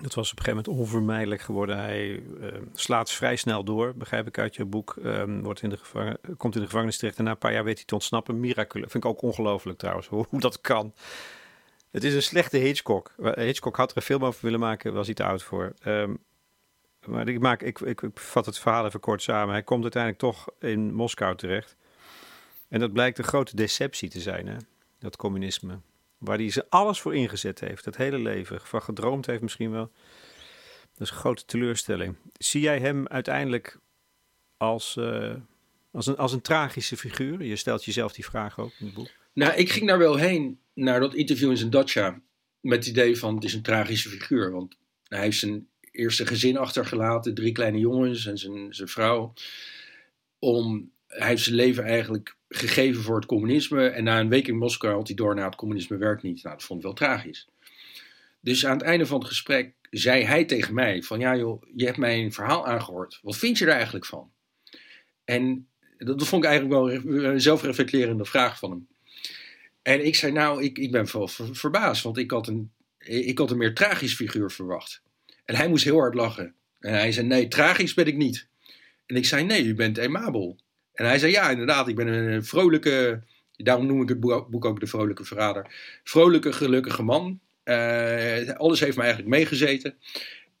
Dat 0.00 0.14
was 0.14 0.32
op 0.32 0.38
een 0.38 0.44
gegeven 0.44 0.64
moment 0.64 0.82
onvermijdelijk 0.82 1.40
geworden. 1.40 1.78
Hij 1.78 2.08
uh, 2.08 2.48
slaat 2.74 3.10
vrij 3.10 3.36
snel 3.36 3.64
door, 3.64 3.94
begrijp 3.94 4.26
ik 4.26 4.38
uit 4.38 4.56
je 4.56 4.64
boek. 4.64 4.96
Um, 5.04 5.42
wordt 5.42 5.62
in 5.62 5.70
de 5.70 5.76
gevangen, 5.76 6.18
komt 6.36 6.54
in 6.54 6.60
de 6.60 6.66
gevangenis 6.66 6.98
terecht 6.98 7.18
en 7.18 7.24
na 7.24 7.30
een 7.30 7.38
paar 7.38 7.52
jaar 7.52 7.64
weet 7.64 7.76
hij 7.76 7.84
te 7.84 7.94
ontsnappen. 7.94 8.40
Miraculeus. 8.40 8.90
Vind 8.90 9.04
ik 9.04 9.10
ook 9.10 9.22
ongelooflijk 9.22 9.78
trouwens, 9.78 10.06
hoe, 10.06 10.26
dat 10.30 10.60
kan. 10.60 10.94
Het 11.90 12.04
is 12.04 12.14
een 12.14 12.22
slechte 12.22 12.56
Hitchcock. 12.56 13.14
Hitchcock 13.34 13.76
had 13.76 13.90
er 13.90 13.96
een 13.96 14.02
film 14.02 14.24
over 14.24 14.40
willen 14.42 14.60
maken, 14.60 14.92
was 14.92 15.06
hij 15.06 15.14
te 15.14 15.24
oud 15.24 15.42
voor. 15.42 15.74
Um, 15.84 16.18
maar 17.06 17.28
ik, 17.28 17.40
maak, 17.40 17.62
ik, 17.62 17.80
ik, 17.80 18.02
ik 18.02 18.18
vat 18.20 18.46
het 18.46 18.58
verhaal 18.58 18.86
even 18.86 19.00
kort 19.00 19.22
samen. 19.22 19.52
Hij 19.52 19.62
komt 19.62 19.82
uiteindelijk 19.82 20.22
toch 20.22 20.46
in 20.58 20.94
Moskou 20.94 21.36
terecht. 21.36 21.76
En 22.68 22.80
dat 22.80 22.92
blijkt 22.92 23.18
een 23.18 23.24
grote 23.24 23.56
deceptie 23.56 24.08
te 24.08 24.20
zijn, 24.20 24.46
hè? 24.46 24.56
dat 24.98 25.16
communisme. 25.16 25.80
Waar 26.20 26.36
hij 26.36 26.50
ze 26.50 26.66
alles 26.68 27.00
voor 27.00 27.14
ingezet 27.14 27.60
heeft, 27.60 27.84
het 27.84 27.96
hele 27.96 28.18
leven. 28.18 28.60
Van 28.60 28.82
gedroomd 28.82 29.26
heeft 29.26 29.42
misschien 29.42 29.70
wel. 29.70 29.90
Dat 30.92 31.08
is 31.08 31.10
een 31.10 31.16
grote 31.16 31.44
teleurstelling. 31.44 32.16
Zie 32.32 32.60
jij 32.60 32.78
hem 32.78 33.08
uiteindelijk 33.08 33.78
als, 34.56 34.96
uh, 34.98 35.34
als, 35.92 36.06
een, 36.06 36.16
als 36.16 36.32
een 36.32 36.40
tragische 36.40 36.96
figuur? 36.96 37.44
Je 37.44 37.56
stelt 37.56 37.84
jezelf 37.84 38.12
die 38.12 38.24
vraag 38.24 38.58
ook 38.58 38.72
in 38.78 38.86
het 38.86 38.94
boek. 38.94 39.08
Nou, 39.32 39.54
ik 39.54 39.70
ging 39.70 39.86
daar 39.86 39.98
wel 39.98 40.16
heen, 40.16 40.58
naar 40.74 41.00
dat 41.00 41.14
interview 41.14 41.50
in 41.50 41.56
zijn 41.56 41.70
dacha. 41.70 42.20
Met 42.60 42.78
het 42.78 42.86
idee 42.86 43.18
van, 43.18 43.34
het 43.34 43.44
is 43.44 43.54
een 43.54 43.62
tragische 43.62 44.08
figuur. 44.08 44.50
Want 44.50 44.76
hij 45.04 45.20
heeft 45.20 45.38
zijn 45.38 45.68
eerste 45.90 46.26
gezin 46.26 46.56
achtergelaten. 46.56 47.34
Drie 47.34 47.52
kleine 47.52 47.78
jongens 47.78 48.26
en 48.26 48.38
zijn, 48.38 48.74
zijn 48.74 48.88
vrouw. 48.88 49.32
Om, 50.38 50.90
hij 51.10 51.28
heeft 51.28 51.42
zijn 51.42 51.56
leven 51.56 51.84
eigenlijk 51.84 52.36
gegeven 52.48 53.02
voor 53.02 53.16
het 53.16 53.26
communisme. 53.26 53.88
En 53.88 54.04
na 54.04 54.20
een 54.20 54.28
week 54.28 54.48
in 54.48 54.58
Moskou 54.58 54.94
had 54.94 55.06
hij 55.06 55.16
door, 55.16 55.34
naar 55.34 55.44
het 55.44 55.54
communisme 55.54 55.96
werkt 55.96 56.22
niet. 56.22 56.42
Nou, 56.42 56.56
dat 56.56 56.64
vond 56.64 56.78
ik 56.78 56.84
wel 56.84 56.94
tragisch. 56.94 57.48
Dus 58.40 58.66
aan 58.66 58.76
het 58.76 58.86
einde 58.86 59.06
van 59.06 59.18
het 59.18 59.28
gesprek 59.28 59.74
zei 59.90 60.24
hij 60.24 60.44
tegen 60.44 60.74
mij 60.74 61.02
van, 61.02 61.20
ja 61.20 61.36
joh, 61.36 61.62
je 61.74 61.84
hebt 61.84 61.96
mij 61.96 62.18
een 62.18 62.32
verhaal 62.32 62.66
aangehoord. 62.66 63.18
Wat 63.22 63.36
vind 63.36 63.58
je 63.58 63.66
er 63.66 63.72
eigenlijk 63.72 64.06
van? 64.06 64.30
En 65.24 65.68
dat, 65.98 66.26
vond 66.26 66.44
ik 66.44 66.50
eigenlijk 66.50 66.80
wel 66.80 67.12
een 67.24 67.40
zelfreflecterende 67.40 68.24
vraag 68.24 68.58
van 68.58 68.70
hem. 68.70 68.88
En 69.82 70.06
ik 70.06 70.14
zei, 70.14 70.32
nou, 70.32 70.62
ik, 70.62 70.78
ik 70.78 70.90
ben 70.90 71.08
verbaasd, 71.34 72.02
want 72.02 72.18
ik 72.18 72.30
had, 72.30 72.46
een, 72.46 72.72
ik 72.98 73.38
had 73.38 73.50
een 73.50 73.56
meer 73.56 73.74
tragisch 73.74 74.14
figuur 74.14 74.50
verwacht. 74.50 75.02
En 75.44 75.54
hij 75.54 75.68
moest 75.68 75.84
heel 75.84 75.98
hard 75.98 76.14
lachen. 76.14 76.54
En 76.78 76.92
hij 76.92 77.12
zei, 77.12 77.26
nee, 77.26 77.48
tragisch 77.48 77.94
ben 77.94 78.06
ik 78.06 78.16
niet. 78.16 78.48
En 79.06 79.16
ik 79.16 79.24
zei, 79.24 79.44
nee, 79.44 79.64
u 79.64 79.74
bent 79.74 79.98
emabel. 79.98 80.58
En 81.00 81.06
hij 81.06 81.18
zei, 81.18 81.32
ja, 81.32 81.50
inderdaad, 81.50 81.88
ik 81.88 81.96
ben 81.96 82.06
een 82.06 82.44
vrolijke, 82.44 83.20
daarom 83.56 83.86
noem 83.86 84.02
ik 84.02 84.08
het 84.08 84.20
boek 84.20 84.64
ook 84.64 84.80
De 84.80 84.86
Vrolijke 84.86 85.24
Verrader. 85.24 85.66
Vrolijke, 86.04 86.52
gelukkige 86.52 87.02
man. 87.02 87.40
Uh, 87.64 88.50
alles 88.50 88.80
heeft 88.80 88.96
me 88.96 89.02
eigenlijk 89.02 89.30
meegezeten. 89.30 89.94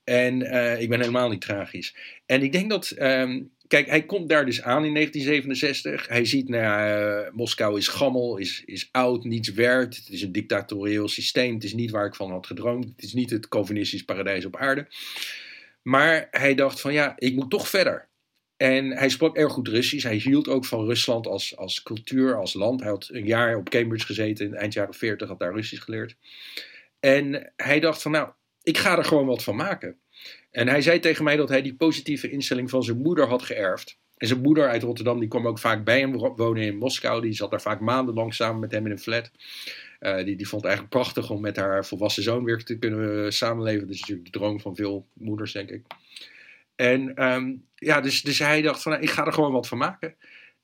En 0.04 0.40
uh, 0.40 0.80
ik 0.80 0.88
ben 0.88 1.00
helemaal 1.00 1.28
niet 1.28 1.40
tragisch. 1.40 1.96
En 2.26 2.42
ik 2.42 2.52
denk 2.52 2.70
dat, 2.70 2.94
um, 2.98 3.50
kijk, 3.66 3.88
hij 3.88 4.02
komt 4.02 4.28
daar 4.28 4.46
dus 4.46 4.62
aan 4.62 4.84
in 4.84 4.94
1967. 4.94 6.08
Hij 6.08 6.24
ziet, 6.24 6.48
nou, 6.48 7.24
uh, 7.24 7.32
Moskou 7.32 7.78
is 7.78 7.88
gammel, 7.88 8.36
is, 8.36 8.62
is 8.64 8.88
oud, 8.92 9.24
niets 9.24 9.52
werkt. 9.52 9.96
Het 9.96 10.08
is 10.08 10.22
een 10.22 10.32
dictatorieel 10.32 11.08
systeem. 11.08 11.54
Het 11.54 11.64
is 11.64 11.74
niet 11.74 11.90
waar 11.90 12.06
ik 12.06 12.14
van 12.14 12.30
had 12.30 12.46
gedroomd. 12.46 12.84
Het 12.84 13.04
is 13.04 13.12
niet 13.12 13.30
het 13.30 13.48
Calvinistisch 13.48 14.04
paradijs 14.04 14.44
op 14.44 14.56
aarde. 14.56 14.86
Maar 15.82 16.28
hij 16.30 16.54
dacht 16.54 16.80
van, 16.80 16.92
ja, 16.92 17.14
ik 17.18 17.34
moet 17.34 17.50
toch 17.50 17.68
verder. 17.68 18.08
En 18.62 18.90
hij 18.90 19.08
sprak 19.08 19.36
erg 19.36 19.52
goed 19.52 19.68
Russisch. 19.68 20.04
Hij 20.04 20.16
hield 20.16 20.48
ook 20.48 20.64
van 20.64 20.84
Rusland 20.84 21.26
als, 21.26 21.56
als 21.56 21.82
cultuur, 21.82 22.36
als 22.36 22.54
land. 22.54 22.80
Hij 22.80 22.90
had 22.90 23.08
een 23.12 23.26
jaar 23.26 23.56
op 23.56 23.68
Cambridge 23.68 24.06
gezeten, 24.06 24.46
in 24.46 24.54
eind 24.54 24.72
jaren 24.72 24.94
40, 24.94 25.28
had 25.28 25.38
daar 25.38 25.54
Russisch 25.54 25.84
geleerd. 25.84 26.16
En 26.98 27.52
hij 27.56 27.80
dacht 27.80 28.02
van, 28.02 28.10
nou, 28.10 28.28
ik 28.62 28.78
ga 28.78 28.98
er 28.98 29.04
gewoon 29.04 29.26
wat 29.26 29.42
van 29.42 29.56
maken. 29.56 29.96
En 30.50 30.68
hij 30.68 30.82
zei 30.82 30.98
tegen 30.98 31.24
mij 31.24 31.36
dat 31.36 31.48
hij 31.48 31.62
die 31.62 31.74
positieve 31.74 32.30
instelling 32.30 32.70
van 32.70 32.82
zijn 32.82 33.02
moeder 33.02 33.26
had 33.28 33.42
geërfd. 33.42 33.98
En 34.16 34.26
zijn 34.26 34.40
moeder 34.40 34.68
uit 34.68 34.82
Rotterdam, 34.82 35.18
die 35.18 35.28
kwam 35.28 35.46
ook 35.46 35.58
vaak 35.58 35.84
bij 35.84 36.00
hem 36.00 36.16
wonen 36.16 36.62
in 36.62 36.76
Moskou. 36.76 37.20
Die 37.20 37.32
zat 37.32 37.50
daar 37.50 37.62
vaak 37.62 37.80
maandenlang 37.80 38.34
samen 38.34 38.60
met 38.60 38.70
hem 38.70 38.86
in 38.86 38.92
een 38.92 38.98
flat. 38.98 39.30
Uh, 40.00 40.16
die, 40.24 40.36
die 40.36 40.48
vond 40.48 40.62
het 40.62 40.70
eigenlijk 40.70 40.88
prachtig 40.88 41.30
om 41.30 41.40
met 41.40 41.56
haar 41.56 41.86
volwassen 41.86 42.22
zoon 42.22 42.44
weer 42.44 42.64
te 42.64 42.78
kunnen 42.78 43.32
samenleven. 43.32 43.86
Dat 43.86 43.94
is 43.94 44.00
natuurlijk 44.00 44.32
de 44.32 44.38
droom 44.38 44.60
van 44.60 44.76
veel 44.76 45.06
moeders, 45.12 45.52
denk 45.52 45.70
ik. 45.70 45.82
En 46.80 47.24
um, 47.32 47.64
ja, 47.74 48.00
dus, 48.00 48.22
dus 48.22 48.38
hij 48.38 48.62
dacht 48.62 48.82
van, 48.82 48.92
nou, 48.92 49.04
ik 49.04 49.10
ga 49.10 49.26
er 49.26 49.32
gewoon 49.32 49.52
wat 49.52 49.68
van 49.68 49.78
maken. 49.78 50.14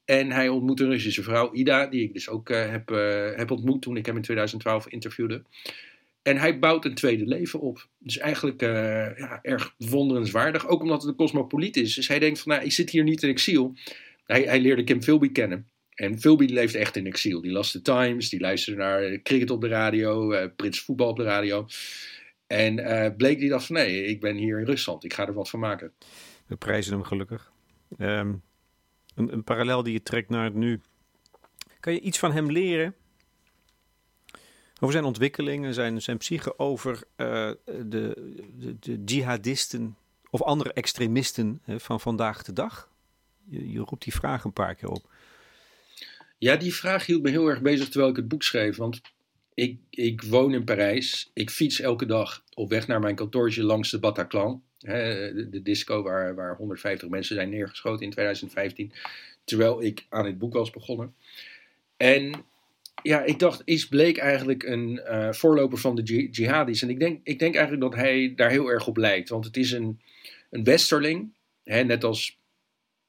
En 0.04 0.30
hij 0.30 0.48
ontmoette 0.48 0.84
een 0.84 0.90
Russische 0.90 1.22
vrouw, 1.22 1.54
Ida, 1.54 1.86
die 1.86 2.02
ik 2.02 2.12
dus 2.12 2.28
ook 2.28 2.50
uh, 2.50 2.70
heb, 2.70 2.90
uh, 2.90 3.34
heb 3.34 3.50
ontmoet 3.50 3.82
toen 3.82 3.96
ik 3.96 4.06
hem 4.06 4.16
in 4.16 4.22
2012 4.22 4.86
interviewde. 4.88 5.42
En 6.22 6.36
hij 6.36 6.58
bouwt 6.58 6.84
een 6.84 6.94
tweede 6.94 7.26
leven 7.26 7.60
op. 7.60 7.88
Dus 7.98 8.18
eigenlijk 8.18 8.62
uh, 8.62 8.68
ja, 9.18 9.38
erg 9.42 9.74
wonderenswaardig. 9.78 10.66
Ook 10.66 10.82
omdat 10.82 11.00
het 11.00 11.10
een 11.10 11.16
cosmopoliet 11.16 11.76
is. 11.76 11.94
Dus 11.94 12.08
hij 12.08 12.18
denkt 12.18 12.40
van, 12.40 12.52
nou, 12.52 12.64
ik 12.64 12.72
zit 12.72 12.90
hier 12.90 13.02
niet 13.02 13.22
in 13.22 13.28
exil. 13.28 13.74
Hij, 14.26 14.42
hij 14.42 14.60
leerde 14.60 14.84
Kim 14.84 15.02
Philby 15.02 15.32
kennen. 15.32 15.68
En 15.94 16.20
Philby 16.20 16.44
leeft 16.44 16.74
echt 16.74 16.96
in 16.96 17.06
exil. 17.06 17.40
Die 17.40 17.52
las 17.52 17.72
de 17.72 17.82
Times, 17.82 18.28
die 18.28 18.40
luisterde 18.40 18.78
naar 18.78 19.22
cricket 19.22 19.50
op 19.50 19.60
de 19.60 19.68
radio, 19.68 20.34
Brits 20.56 20.80
voetbal 20.80 21.08
op 21.08 21.16
de 21.16 21.24
radio. 21.24 21.66
En 22.46 22.78
uh, 22.78 23.16
bleek 23.16 23.38
die 23.38 23.48
dacht 23.48 23.66
van 23.66 23.76
nee, 23.76 24.04
ik 24.04 24.20
ben 24.20 24.36
hier 24.36 24.58
in 24.58 24.64
Rusland, 24.64 25.04
ik 25.04 25.14
ga 25.14 25.26
er 25.26 25.32
wat 25.32 25.50
van 25.50 25.60
maken. 25.60 25.92
We 26.46 26.56
prijzen 26.56 26.92
hem 26.92 27.02
gelukkig. 27.02 27.52
Ehm, 27.98 28.34
een, 29.14 29.32
een, 29.32 29.44
parallel 29.44 29.82
die 29.82 29.92
je 29.92 30.02
trekt 30.02 30.28
naar 30.28 30.44
het 30.44 30.54
nu. 30.54 30.80
Kan 31.80 31.92
je 31.92 32.00
iets 32.00 32.18
van 32.18 32.32
hem 32.32 32.50
leren? 32.50 32.94
Over 34.80 34.92
zijn 34.92 35.04
ontwikkelingen, 35.04 35.74
zijn, 35.74 36.02
zijn 36.02 36.16
psyche, 36.16 36.58
over 36.58 37.02
uh, 37.16 37.50
de, 37.64 38.34
de, 38.54 38.78
de, 38.78 39.02
jihadisten 39.04 39.96
of 40.30 40.42
andere 40.42 40.72
extremisten 40.72 41.60
hè, 41.62 41.80
van 41.80 42.00
vandaag 42.00 42.42
de 42.42 42.52
dag? 42.52 42.90
Je, 43.44 43.70
je 43.70 43.78
roept 43.78 44.04
die 44.04 44.14
vraag 44.14 44.44
een 44.44 44.52
paar 44.52 44.74
keer 44.74 44.88
op. 44.88 45.10
Ja, 46.38 46.56
die 46.56 46.74
vraag 46.74 47.06
hield 47.06 47.22
me 47.22 47.30
heel 47.30 47.48
erg 47.48 47.60
bezig 47.60 47.88
terwijl 47.88 48.10
ik 48.10 48.16
het 48.16 48.28
boek 48.28 48.42
schreef. 48.42 48.76
Want 48.76 49.00
ik, 49.56 49.78
ik 49.90 50.22
woon 50.22 50.54
in 50.54 50.64
Parijs. 50.64 51.30
Ik 51.34 51.50
fiets 51.50 51.80
elke 51.80 52.06
dag 52.06 52.44
op 52.54 52.70
weg 52.70 52.86
naar 52.86 53.00
mijn 53.00 53.14
kantoortje 53.14 53.62
langs 53.62 53.90
de 53.90 53.98
Bataclan. 53.98 54.62
Hè, 54.78 55.48
de, 55.50 55.62
disco 55.62 56.02
waar, 56.02 56.34
waar 56.34 56.56
150 56.56 57.08
mensen 57.08 57.34
zijn 57.34 57.50
neergeschoten 57.50 58.04
in 58.04 58.10
2015. 58.10 58.92
Terwijl 59.44 59.82
ik 59.82 60.06
aan 60.08 60.26
het 60.26 60.38
boek 60.38 60.52
was 60.52 60.70
begonnen. 60.70 61.14
En 61.96 62.44
ja, 63.02 63.22
ik 63.22 63.38
dacht, 63.38 63.62
is 63.64 63.88
Blake 63.88 64.20
eigenlijk 64.20 64.62
een 64.62 65.00
uh, 65.04 65.32
voorloper 65.32 65.78
van 65.78 65.94
de 65.94 66.28
jihadis? 66.30 66.82
En 66.82 66.90
ik 66.90 66.98
denk, 66.98 67.20
ik 67.22 67.38
denk 67.38 67.54
eigenlijk 67.54 67.90
dat 67.90 68.00
hij 68.00 68.32
daar 68.36 68.50
heel 68.50 68.68
erg 68.68 68.86
op 68.86 68.96
lijkt. 68.96 69.28
Want 69.28 69.44
het 69.44 69.56
is 69.56 69.72
een, 69.72 70.00
een 70.50 70.64
westerling. 70.64 71.34
Hè, 71.64 71.82
net, 71.82 72.04
als, 72.04 72.38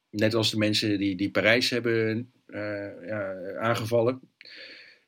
net 0.09 0.33
als 0.33 0.51
de 0.51 0.57
mensen 0.57 0.99
die, 0.99 1.15
die 1.15 1.31
Parijs 1.31 1.69
hebben 1.69 2.31
uh, 2.47 3.07
ja, 3.07 3.53
aangevallen 3.59 4.21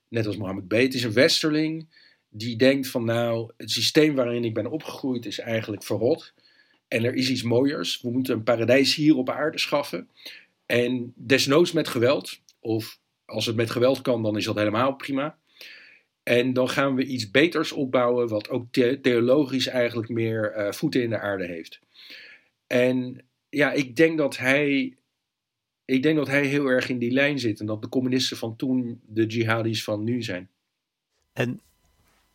net 0.10 0.26
als 0.26 0.38
Mohammed 0.38 0.68
B. 0.68 0.72
Het 0.72 0.94
is 0.94 1.04
een 1.04 1.14
westerling 1.14 1.88
die 2.30 2.56
denkt 2.56 2.88
van 2.88 3.06
nou, 3.06 3.52
het 3.58 3.72
systeem 3.72 4.16
waarin 4.16 4.44
ik 4.44 4.54
ben 4.54 4.72
opgegroeid 4.72 5.26
is 5.26 5.40
eigenlijk 5.40 5.84
verrot. 5.84 6.34
En 6.88 7.04
er 7.04 7.14
is 7.14 7.30
iets 7.30 7.44
mooiers. 7.44 8.02
We 8.02 8.12
moeten 8.12 8.34
een 8.34 8.44
paradijs 8.44 8.96
hier 8.96 9.16
op 9.16 9.30
aarde 9.30 9.60
schaffen. 9.60 10.10
En 10.66 11.14
desnoods 11.16 11.72
met 11.72 11.88
geweld. 11.88 12.40
Of 12.60 13.00
als 13.26 13.46
het 13.46 13.56
met 13.56 13.70
geweld 13.70 14.02
kan, 14.02 14.24
dan 14.24 14.38
is 14.38 14.46
dat 14.46 14.56
helemaal 14.56 14.96
prima. 14.96 15.38
En 16.24 16.54
dan 16.54 16.70
gaan 16.70 16.96
we 16.96 17.06
iets 17.06 17.32
beters 17.32 17.72
opbouwen, 17.72 18.28
wat 18.28 18.50
ook 18.50 18.72
theologisch 19.02 19.68
eigenlijk 19.68 20.10
meer 20.10 20.54
uh, 20.58 20.72
voeten 20.72 21.04
in 21.04 21.10
de 21.10 21.20
aarde 21.20 21.46
heeft. 21.46 21.80
En 22.68 23.26
ja, 23.50 23.72
ik 23.72 23.96
denk 23.96 24.18
dat 24.18 24.38
hij 24.38 24.98
ik 25.90 26.04
denk 26.04 26.18
dat 26.18 26.28
hij 26.28 26.46
heel 26.46 26.66
erg 26.66 26.90
in 26.90 26.98
die 26.98 27.12
lijn 27.12 27.40
zit 27.40 27.60
en 27.60 27.66
dat 27.66 27.82
de 27.82 27.90
communisten 27.90 28.38
van 28.38 28.56
toen 28.56 29.02
de 29.06 29.26
jihadis 29.26 29.84
van 29.84 30.04
nu 30.04 30.24
zijn. 30.24 30.50
En 31.34 31.62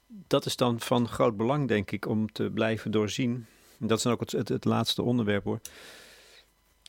dat 0.06 0.46
is 0.46 0.56
dan 0.56 0.80
van 0.80 1.08
groot 1.08 1.36
belang, 1.36 1.68
denk 1.68 1.90
ik, 1.90 2.06
om 2.06 2.32
te 2.32 2.50
blijven 2.50 2.90
doorzien. 2.90 3.46
Dat 3.78 3.96
is 3.98 4.04
dan 4.04 4.12
ook 4.12 4.30
het, 4.30 4.48
het, 4.48 4.64
laatste 4.64 5.02
onderwerp 5.02 5.44
hoor. 5.44 5.60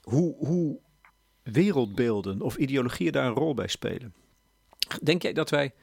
Hoe, 0.02 0.36
hoe 0.36 0.80
wereldbeelden 1.44 2.42
of 2.42 2.58
ideologieën 2.58 3.12
daar 3.12 3.28
een 3.28 3.34
rol 3.34 3.54
bij 3.54 3.68
spelen. 3.68 4.14
Denk 5.04 5.22
jij 5.22 5.34
dat 5.34 5.50
wij 5.50 5.74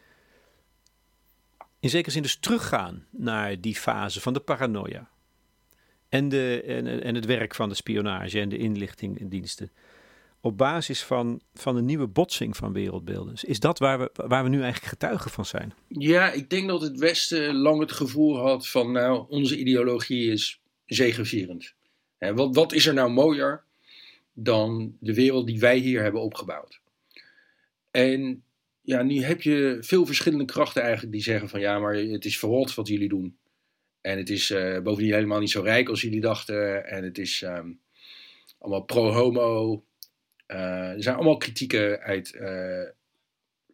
in 1.81 1.91
zekere 1.91 2.11
zin 2.11 2.23
dus 2.23 2.37
teruggaan 2.37 3.07
naar 3.11 3.61
die 3.61 3.75
fase 3.75 4.21
van 4.21 4.33
de 4.33 4.41
paranoia? 4.41 5.11
En, 6.09 6.29
de, 6.29 6.63
en, 6.67 7.03
en 7.03 7.15
het 7.15 7.25
werk 7.25 7.55
van 7.55 7.69
de 7.69 7.75
spionage 7.75 8.41
en 8.41 8.49
de 8.49 8.59
inlichtingdiensten 8.59 9.71
op 10.45 10.59
basis 10.59 11.03
van, 11.03 11.41
van 11.55 11.77
een 11.77 11.85
nieuwe 11.85 12.07
botsing 12.07 12.57
van 12.57 12.73
wereldbeelden. 12.73 13.35
Is 13.43 13.61
dat 13.61 13.79
waar 13.79 13.99
we, 13.99 14.11
waar 14.15 14.43
we 14.43 14.49
nu 14.49 14.63
eigenlijk 14.63 14.93
getuigen 14.93 15.31
van 15.31 15.45
zijn? 15.45 15.75
Ja, 15.89 16.33
ik 16.33 16.51
denk 16.51 16.69
dat 16.69 16.81
het 16.81 16.99
Westen 16.99 17.57
lang 17.57 17.81
het 17.81 17.93
gevoel 17.93 18.37
had 18.37 18.69
van, 18.69 18.93
nou, 18.93 19.27
onze 19.29 19.59
ideologie 19.59 20.31
is 20.31 20.61
zegevierend. 20.87 21.75
En 22.19 22.35
wat, 22.35 22.55
wat 22.55 22.73
is 22.73 22.87
er 22.87 22.95
nou 22.95 23.11
mooier 23.11 23.65
dan 24.33 24.97
de 25.01 25.15
wereld 25.15 25.47
die 25.47 25.61
wij 25.61 25.79
hier 25.79 26.03
hebben 26.03 26.23
opgebouwd? 26.23 26.81
En 27.91 28.45
ja, 28.81 29.03
nu 29.03 29.23
heb 29.23 29.43
je 29.43 29.77
veel 29.81 30.07
verschillende 30.07 30.45
krachten 30.45 30.83
eigenlijk 30.83 31.13
die 31.13 31.23
zeggen 31.23 31.49
van, 31.49 31.61
ja, 31.61 31.79
maar 31.79 31.95
het 31.95 32.25
is 32.25 32.39
verrot 32.39 32.75
wat 32.75 32.89
jullie 32.89 33.09
doen. 33.09 33.37
En 34.01 34.19
het 34.19 34.31
is 34.31 34.51
uh, 34.51 34.79
bovendien 34.81 35.15
helemaal 35.15 35.41
niet 35.41 35.51
zo 35.51 35.63
rijk 35.63 35.89
als 35.89 36.01
jullie 36.01 36.21
dachten. 36.21 36.87
En 36.87 37.05
het 37.05 37.19
is 37.19 37.43
um, 37.43 37.81
allemaal 38.59 38.83
pro-homo. 38.83 39.85
Eh, 40.53 40.91
er 40.91 41.03
zijn 41.03 41.15
allemaal 41.15 41.37
kritieken 41.37 42.01
uit, 42.01 42.35
uh, 42.35 42.89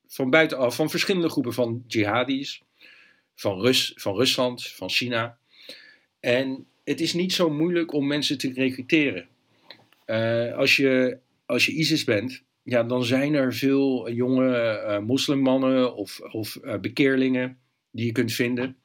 van 0.06 0.30
buitenaf, 0.30 0.74
van 0.74 0.90
verschillende 0.90 1.28
groepen 1.28 1.52
van 1.52 1.84
jihadis, 1.86 2.62
van, 3.34 3.60
Rus, 3.60 3.92
van 3.96 4.14
Rusland, 4.14 4.66
van 4.66 4.90
China. 4.90 5.38
En 6.20 6.66
het 6.84 7.00
is 7.00 7.12
niet 7.12 7.32
zo 7.32 7.50
moeilijk 7.50 7.92
om 7.92 8.06
mensen 8.06 8.38
te 8.38 8.52
recruteren. 8.52 9.28
Uh, 10.06 10.56
als, 10.56 10.76
je, 10.76 11.18
als 11.46 11.66
je 11.66 11.72
ISIS 11.72 12.04
bent, 12.04 12.42
ja, 12.62 12.82
dan 12.82 13.04
zijn 13.04 13.34
er 13.34 13.54
veel 13.54 14.10
jonge 14.10 15.00
moslimmannen 15.06 15.94
of, 15.94 16.20
of 16.20 16.58
bekeerlingen 16.80 17.58
die 17.90 18.06
je 18.06 18.12
kunt 18.12 18.32
vinden 18.32 18.76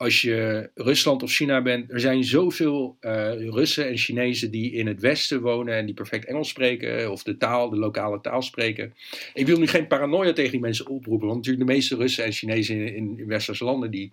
als 0.00 0.22
je 0.22 0.70
Rusland 0.74 1.22
of 1.22 1.30
China 1.30 1.62
bent, 1.62 1.90
er 1.90 2.00
zijn 2.00 2.24
zoveel 2.24 2.96
uh, 3.00 3.32
Russen 3.34 3.88
en 3.88 3.96
Chinezen 3.96 4.50
die 4.50 4.72
in 4.72 4.86
het 4.86 5.00
Westen 5.00 5.40
wonen 5.40 5.74
en 5.74 5.86
die 5.86 5.94
perfect 5.94 6.24
Engels 6.24 6.48
spreken 6.48 7.10
of 7.10 7.22
de 7.22 7.36
taal, 7.36 7.70
de 7.70 7.76
lokale 7.76 8.20
taal 8.20 8.42
spreken. 8.42 8.94
Ik 9.34 9.46
wil 9.46 9.58
nu 9.58 9.66
geen 9.66 9.86
paranoia 9.86 10.32
tegen 10.32 10.50
die 10.50 10.60
mensen 10.60 10.86
oproepen, 10.86 11.26
want 11.26 11.38
natuurlijk 11.38 11.66
de 11.66 11.72
meeste 11.72 11.96
Russen 11.96 12.24
en 12.24 12.32
Chinezen 12.32 12.94
in, 12.94 13.26
westerse 13.26 13.64
landen 13.64 13.90
die 13.90 14.12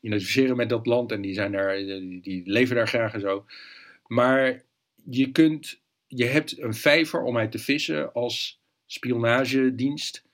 identificeren 0.00 0.56
met 0.56 0.68
dat 0.68 0.86
land 0.86 1.12
en 1.12 1.20
die, 1.20 1.34
zijn 1.34 2.20
die 2.22 2.42
leven 2.44 2.76
daar 2.76 2.88
graag 2.88 3.14
en 3.14 3.20
zo. 3.20 3.44
Maar 4.06 4.62
je 5.04 5.30
kunt, 5.32 5.80
je 6.06 6.24
hebt 6.24 6.62
een 6.62 6.74
vijver 6.74 7.22
om 7.22 7.38
uit 7.38 7.52
te 7.52 7.58
vissen 7.58 8.12
als 8.12 8.60
spionagedienst, 8.86 10.24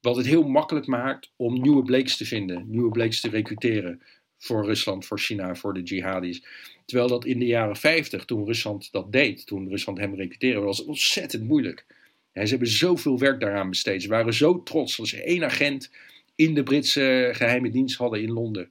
wat 0.00 0.16
het 0.16 0.26
heel 0.26 0.48
makkelijk 0.48 0.86
maakt 0.86 1.32
om 1.36 1.60
nieuwe 1.60 1.82
bleeks 1.82 2.16
te 2.16 2.24
vinden, 2.24 2.64
nieuwe 2.66 2.90
bleeks 2.90 3.20
te 3.20 3.28
recruteren 3.28 4.02
voor 4.42 4.64
Rusland, 4.64 5.06
voor 5.06 5.18
China, 5.18 5.54
voor 5.54 5.74
de 5.74 5.82
jihadis. 5.82 6.42
Terwijl 6.84 7.08
dat 7.08 7.24
in 7.24 7.38
de 7.38 7.46
jaren 7.46 7.76
50, 7.76 8.24
toen 8.24 8.44
Rusland 8.44 8.92
dat 8.92 9.12
deed, 9.12 9.46
toen 9.46 9.68
Rusland 9.68 9.98
hem 9.98 10.14
recruteerde, 10.14 10.60
was 10.60 10.84
ontzettend 10.84 11.44
moeilijk. 11.44 11.84
ze 12.32 12.40
hebben 12.40 12.68
zoveel 12.68 13.18
werk 13.18 13.40
daaraan 13.40 13.68
besteed. 13.68 14.02
Ze 14.02 14.08
waren 14.08 14.34
zo 14.34 14.62
trots 14.62 14.96
dat 14.96 15.08
ze 15.08 15.22
één 15.22 15.44
agent 15.44 15.90
in 16.34 16.54
de 16.54 16.62
Britse 16.62 17.30
geheime 17.32 17.70
dienst 17.70 17.96
hadden 17.96 18.22
in 18.22 18.30
Londen. 18.30 18.70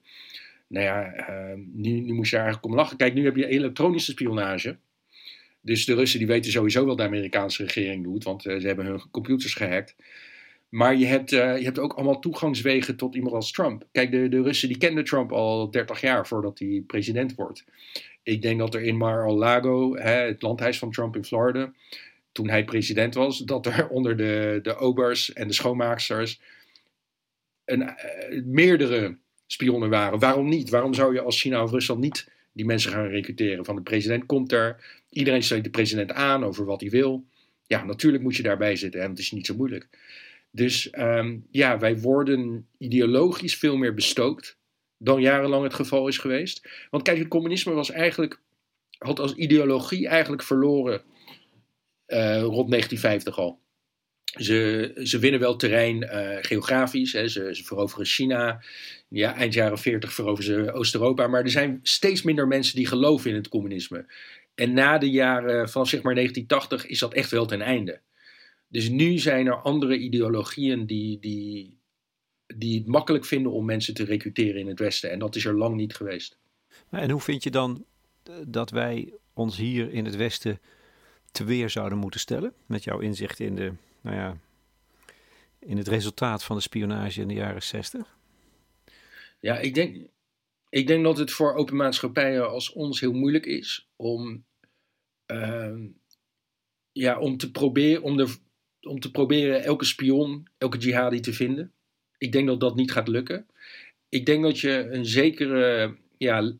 Nou 0.67 0.85
ja, 0.85 1.29
uh, 1.29 1.61
nu, 1.73 1.99
nu 1.99 2.13
moest 2.13 2.31
je 2.31 2.37
eigenlijk 2.37 2.65
om 2.65 2.75
lachen. 2.75 2.97
Kijk, 2.97 3.13
nu 3.13 3.23
heb 3.23 3.35
je 3.35 3.47
elektronische 3.47 4.11
spionage. 4.11 4.77
Dus 5.61 5.85
de 5.85 5.93
Russen 5.93 6.19
die 6.19 6.27
weten 6.27 6.51
sowieso 6.51 6.85
wat 6.85 6.97
de 6.97 7.03
Amerikaanse 7.03 7.63
regering 7.63 8.03
doet, 8.03 8.23
want 8.23 8.45
uh, 8.45 8.59
ze 8.59 8.67
hebben 8.67 8.85
hun 8.85 9.01
computers 9.11 9.53
gehackt. 9.53 9.95
Maar 10.71 10.95
je 10.95 11.05
hebt, 11.05 11.31
uh, 11.31 11.57
je 11.57 11.63
hebt 11.63 11.79
ook 11.79 11.93
allemaal 11.93 12.19
toegangswegen 12.19 12.95
tot 12.95 13.15
iemand 13.15 13.35
als 13.35 13.51
Trump. 13.51 13.87
Kijk, 13.91 14.11
de, 14.11 14.29
de 14.29 14.41
Russen 14.41 14.67
die 14.67 14.77
kenden 14.77 15.03
Trump 15.03 15.31
al 15.31 15.71
30 15.71 16.01
jaar 16.01 16.27
voordat 16.27 16.59
hij 16.59 16.83
president 16.87 17.35
wordt. 17.35 17.65
Ik 18.23 18.41
denk 18.41 18.59
dat 18.59 18.73
er 18.73 18.81
in 18.81 18.97
Mar-a-Lago, 18.97 19.95
het 19.95 20.41
landhuis 20.41 20.77
van 20.77 20.91
Trump 20.91 21.15
in 21.15 21.25
Florida, 21.25 21.73
toen 22.31 22.49
hij 22.49 22.63
president 22.63 23.13
was, 23.13 23.39
dat 23.39 23.65
er 23.65 23.87
onder 23.97 24.17
de, 24.17 24.59
de 24.63 24.75
obers 24.75 25.33
en 25.33 25.47
de 25.47 25.53
schoonmaaksters 25.53 26.41
een, 27.65 27.81
uh, 27.81 28.43
meerdere 28.45 29.17
spionnen 29.47 29.89
waren. 29.89 30.19
Waarom 30.19 30.49
niet? 30.49 30.69
Waarom 30.69 30.93
zou 30.93 31.13
je 31.13 31.21
als 31.21 31.41
China 31.41 31.63
of 31.63 31.71
Rusland 31.71 32.01
niet 32.01 32.31
die 32.53 32.65
mensen 32.65 32.91
gaan 32.91 33.07
recruteren? 33.07 33.65
Van 33.65 33.75
de 33.75 33.81
president 33.81 34.25
komt 34.25 34.51
er, 34.51 35.01
iedereen 35.09 35.43
steekt 35.43 35.63
de 35.63 35.69
president 35.69 36.11
aan 36.11 36.43
over 36.43 36.65
wat 36.65 36.81
hij 36.81 36.89
wil. 36.89 37.25
Ja, 37.67 37.83
natuurlijk 37.83 38.23
moet 38.23 38.35
je 38.35 38.43
daarbij 38.43 38.75
zitten 38.75 39.01
en 39.01 39.09
het 39.09 39.19
is 39.19 39.31
niet 39.31 39.45
zo 39.45 39.55
moeilijk. 39.55 39.89
Dus 40.51 40.89
um, 40.97 41.47
ja, 41.51 41.79
wij 41.79 41.99
worden 41.99 42.67
ideologisch 42.77 43.57
veel 43.57 43.77
meer 43.77 43.93
bestookt 43.93 44.57
dan 44.97 45.21
jarenlang 45.21 45.63
het 45.63 45.73
geval 45.73 46.07
is 46.07 46.17
geweest. 46.17 46.69
Want 46.89 47.03
kijk, 47.03 47.17
het 47.17 47.27
communisme 47.27 47.73
was 47.73 47.89
eigenlijk, 47.89 48.39
had 48.97 49.19
als 49.19 49.33
ideologie 49.33 50.07
eigenlijk 50.07 50.43
verloren 50.43 51.01
uh, 52.07 52.41
rond 52.41 52.69
1950 52.69 53.37
al. 53.37 53.59
Ze, 54.39 54.91
ze 55.03 55.19
winnen 55.19 55.39
wel 55.39 55.55
terrein 55.55 56.03
uh, 56.03 56.37
geografisch, 56.41 57.13
hè, 57.13 57.27
ze, 57.27 57.55
ze, 57.55 57.63
veroveren 57.63 58.05
China. 58.05 58.63
Ja, 59.07 59.35
eind 59.35 59.53
jaren 59.53 59.77
40 59.77 60.13
veroveren 60.13 60.65
ze 60.65 60.71
Oost-Europa. 60.71 61.27
Maar 61.27 61.43
er 61.43 61.49
zijn 61.49 61.79
steeds 61.83 62.21
minder 62.21 62.47
mensen 62.47 62.75
die 62.75 62.87
geloven 62.87 63.29
in 63.29 63.35
het 63.35 63.47
communisme. 63.47 64.05
En 64.55 64.73
na 64.73 64.97
de 64.97 65.09
jaren 65.09 65.69
van 65.69 65.87
zeg 65.87 66.01
maar 66.01 66.15
1980 66.15 66.85
is 66.85 66.99
dat 66.99 67.13
echt 67.13 67.31
wel 67.31 67.45
ten 67.45 67.61
einde. 67.61 67.99
Dus 68.71 68.89
nu 68.89 69.17
zijn 69.17 69.47
er 69.47 69.61
andere 69.61 69.97
ideologieën 69.97 70.85
die, 70.85 71.19
die, 71.19 71.79
die 72.55 72.77
het 72.77 72.87
makkelijk 72.87 73.25
vinden 73.25 73.51
om 73.51 73.65
mensen 73.65 73.93
te 73.93 74.03
recruteren 74.03 74.59
in 74.59 74.67
het 74.67 74.79
Westen. 74.79 75.11
En 75.11 75.19
dat 75.19 75.35
is 75.35 75.45
er 75.45 75.57
lang 75.57 75.75
niet 75.75 75.95
geweest. 75.95 76.39
En 76.89 77.09
hoe 77.09 77.21
vind 77.21 77.43
je 77.43 77.51
dan 77.51 77.85
eh, 78.23 78.33
dat 78.47 78.69
wij 78.69 79.13
ons 79.33 79.57
hier 79.57 79.93
in 79.93 80.05
het 80.05 80.15
Westen 80.15 80.59
te 81.31 81.43
weer 81.43 81.69
zouden 81.69 81.97
moeten 81.97 82.19
stellen? 82.19 82.53
Met 82.65 82.83
jouw 82.83 82.99
inzicht 82.99 83.39
in, 83.39 83.55
de, 83.55 83.73
nou 84.01 84.15
ja, 84.15 84.37
in 85.59 85.77
het 85.77 85.87
resultaat 85.87 86.43
van 86.43 86.55
de 86.55 86.61
spionage 86.61 87.21
in 87.21 87.27
de 87.27 87.33
jaren 87.33 87.63
60? 87.63 88.17
Ja, 89.39 89.57
ik 89.59 89.73
denk. 89.73 90.09
ik 90.69 90.87
denk 90.87 91.03
dat 91.03 91.17
het 91.17 91.31
voor 91.31 91.53
open 91.53 91.75
maatschappijen 91.75 92.49
als 92.49 92.71
ons 92.71 92.99
heel 92.99 93.13
moeilijk 93.13 93.45
is 93.45 93.89
om, 93.95 94.45
ehm, 95.25 95.87
ja, 96.91 97.19
om, 97.19 97.37
te, 97.37 97.51
proberen, 97.51 98.03
om, 98.03 98.17
de, 98.17 98.37
om 98.81 98.99
te 98.99 99.11
proberen 99.11 99.63
elke 99.63 99.85
spion, 99.85 100.47
elke 100.57 100.77
jihadi 100.77 101.19
te 101.19 101.33
vinden. 101.33 101.71
Ik 102.17 102.31
denk 102.31 102.47
dat 102.47 102.59
dat 102.59 102.75
niet 102.75 102.91
gaat 102.91 103.07
lukken. 103.07 103.45
Ik 104.09 104.25
denk 104.25 104.43
dat 104.43 104.59
je 104.59 104.87
een 104.91 105.05
zekere 105.05 105.95
ja, 106.17 106.53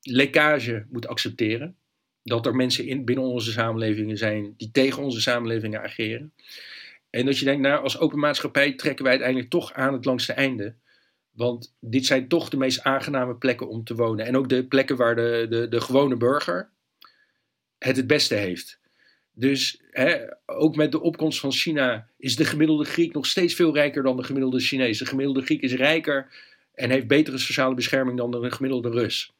lekkage 0.00 0.86
moet 0.90 1.06
accepteren. 1.06 1.76
Dat 2.22 2.46
er 2.46 2.54
mensen 2.54 2.86
in, 2.86 3.04
binnen 3.04 3.24
onze 3.24 3.52
samenlevingen 3.52 4.16
zijn 4.16 4.54
die 4.56 4.70
tegen 4.70 5.02
onze 5.02 5.20
samenlevingen 5.20 5.82
ageren. 5.82 6.32
En 7.10 7.26
dat 7.26 7.38
je 7.38 7.44
denkt, 7.44 7.62
nou, 7.62 7.82
als 7.82 7.98
open 7.98 8.18
maatschappij 8.18 8.72
trekken 8.72 9.02
wij 9.02 9.12
uiteindelijk 9.12 9.50
toch 9.50 9.72
aan 9.72 9.92
het 9.92 10.04
langste 10.04 10.32
einde. 10.32 10.74
Want 11.30 11.74
dit 11.80 12.06
zijn 12.06 12.28
toch 12.28 12.48
de 12.48 12.56
meest 12.56 12.82
aangename 12.82 13.34
plekken 13.36 13.68
om 13.68 13.84
te 13.84 13.94
wonen. 13.94 14.26
En 14.26 14.36
ook 14.36 14.48
de 14.48 14.66
plekken 14.66 14.96
waar 14.96 15.16
de, 15.16 15.46
de, 15.48 15.68
de 15.68 15.80
gewone 15.80 16.16
burger 16.16 16.70
het 17.78 17.96
het 17.96 18.06
beste 18.06 18.34
heeft. 18.34 18.78
Dus 19.38 19.80
hè, 19.90 20.18
ook 20.46 20.76
met 20.76 20.92
de 20.92 21.00
opkomst 21.00 21.40
van 21.40 21.52
China 21.52 22.08
is 22.18 22.36
de 22.36 22.44
gemiddelde 22.44 22.84
Griek 22.84 23.12
nog 23.12 23.26
steeds 23.26 23.54
veel 23.54 23.74
rijker 23.74 24.02
dan 24.02 24.16
de 24.16 24.22
gemiddelde 24.22 24.60
Chinees. 24.60 24.98
De 24.98 25.06
gemiddelde 25.06 25.42
Griek 25.42 25.62
is 25.62 25.74
rijker 25.74 26.34
en 26.74 26.90
heeft 26.90 27.06
betere 27.06 27.38
sociale 27.38 27.74
bescherming 27.74 28.18
dan 28.18 28.30
de 28.30 28.50
gemiddelde 28.50 28.90
Rus. 28.90 29.32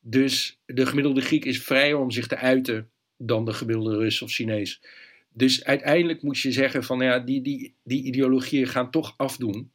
Dus 0.00 0.60
de 0.66 0.86
gemiddelde 0.86 1.20
Griek 1.20 1.44
is 1.44 1.62
vrijer 1.62 1.98
om 1.98 2.10
zich 2.10 2.26
te 2.26 2.36
uiten 2.36 2.90
dan 3.16 3.44
de 3.44 3.52
gemiddelde 3.52 3.96
Rus 3.96 4.22
of 4.22 4.30
Chinees. 4.30 4.80
Dus 5.32 5.64
uiteindelijk 5.64 6.22
moet 6.22 6.38
je 6.38 6.52
zeggen 6.52 6.84
van 6.84 7.00
ja, 7.00 7.18
die, 7.18 7.42
die, 7.42 7.74
die 7.84 8.04
ideologieën 8.04 8.66
gaan 8.66 8.90
toch 8.90 9.14
afdoen. 9.16 9.70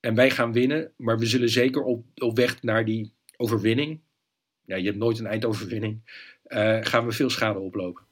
En 0.00 0.14
wij 0.14 0.30
gaan 0.30 0.52
winnen, 0.52 0.92
maar 0.96 1.18
we 1.18 1.26
zullen 1.26 1.48
zeker 1.48 1.82
op, 1.82 2.04
weg 2.34 2.62
naar 2.62 2.84
die 2.84 3.12
overwinning. 3.36 4.00
Ja, 4.64 4.76
je 4.76 4.84
hebt 4.84 4.98
nooit 4.98 5.18
een 5.18 5.26
eindoverwinning. 5.26 6.00
Uh, 6.46 6.78
gaan 6.80 7.06
we 7.06 7.12
veel 7.12 7.30
schade 7.30 7.58
oplopen. 7.58 8.05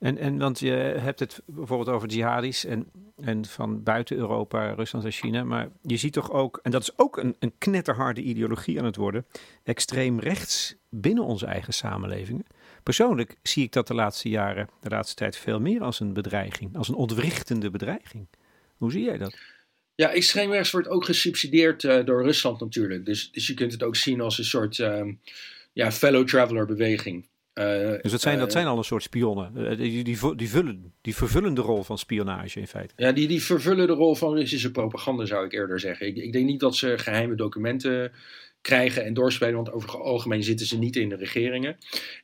En, 0.00 0.18
en 0.18 0.38
want 0.38 0.58
je 0.58 0.70
hebt 0.98 1.20
het 1.20 1.42
bijvoorbeeld 1.46 1.88
over 1.88 2.08
jihadis 2.08 2.64
en, 2.64 2.90
en 3.16 3.44
van 3.44 3.82
buiten 3.82 4.16
Europa, 4.16 4.72
Rusland 4.72 5.04
en 5.04 5.12
China. 5.12 5.44
Maar 5.44 5.68
je 5.82 5.96
ziet 5.96 6.12
toch 6.12 6.30
ook, 6.30 6.60
en 6.62 6.70
dat 6.70 6.82
is 6.82 6.98
ook 6.98 7.16
een, 7.16 7.36
een 7.38 7.52
knetterharde 7.58 8.22
ideologie 8.22 8.78
aan 8.78 8.84
het 8.84 8.96
worden, 8.96 9.26
extreem 9.64 10.20
rechts 10.20 10.76
binnen 10.88 11.24
onze 11.24 11.46
eigen 11.46 11.72
samenlevingen. 11.72 12.44
Persoonlijk 12.82 13.36
zie 13.42 13.64
ik 13.64 13.72
dat 13.72 13.86
de 13.86 13.94
laatste 13.94 14.28
jaren, 14.28 14.68
de 14.80 14.88
laatste 14.88 15.14
tijd, 15.14 15.36
veel 15.36 15.60
meer 15.60 15.82
als 15.82 16.00
een 16.00 16.12
bedreiging, 16.12 16.76
als 16.76 16.88
een 16.88 16.94
ontwrichtende 16.94 17.70
bedreiging. 17.70 18.26
Hoe 18.76 18.92
zie 18.92 19.04
jij 19.04 19.18
dat? 19.18 19.38
Ja, 19.94 20.10
extreem 20.10 20.50
rechts 20.50 20.70
wordt 20.70 20.88
ook 20.88 21.04
gesubsidieerd 21.04 21.82
uh, 21.82 22.04
door 22.04 22.22
Rusland 22.22 22.60
natuurlijk. 22.60 23.06
Dus, 23.06 23.32
dus 23.32 23.46
je 23.46 23.54
kunt 23.54 23.72
het 23.72 23.82
ook 23.82 23.96
zien 23.96 24.20
als 24.20 24.38
een 24.38 24.44
soort 24.44 24.78
uh, 24.78 25.12
ja, 25.72 25.92
fellow 25.92 26.26
traveler 26.26 26.66
beweging. 26.66 27.28
Uh, 27.54 27.64
dus 28.02 28.10
dat 28.10 28.20
zijn, 28.20 28.38
dat 28.38 28.52
zijn 28.52 28.66
al 28.66 28.78
een 28.78 28.84
soort 28.84 29.02
spionnen. 29.02 29.76
Die, 29.76 30.04
die, 30.04 30.36
die, 30.36 30.48
vullen, 30.48 30.92
die 31.00 31.14
vervullen 31.14 31.54
de 31.54 31.60
rol 31.60 31.82
van 31.82 31.98
spionage 31.98 32.60
in 32.60 32.66
feite. 32.66 32.94
Ja, 32.96 33.12
die, 33.12 33.28
die 33.28 33.42
vervullen 33.42 33.86
de 33.86 33.92
rol 33.92 34.14
van 34.14 34.34
Russische 34.34 34.70
propaganda 34.70 35.24
zou 35.24 35.44
ik 35.44 35.52
eerder 35.52 35.80
zeggen. 35.80 36.06
Ik, 36.06 36.16
ik 36.16 36.32
denk 36.32 36.46
niet 36.46 36.60
dat 36.60 36.76
ze 36.76 36.98
geheime 36.98 37.34
documenten 37.34 38.12
krijgen 38.60 39.04
en 39.04 39.14
doorspelen, 39.14 39.54
want 39.54 39.72
over 39.72 39.90
het 39.90 40.00
algemeen 40.00 40.42
zitten 40.42 40.66
ze 40.66 40.78
niet 40.78 40.96
in 40.96 41.08
de 41.08 41.16
regeringen. 41.16 41.76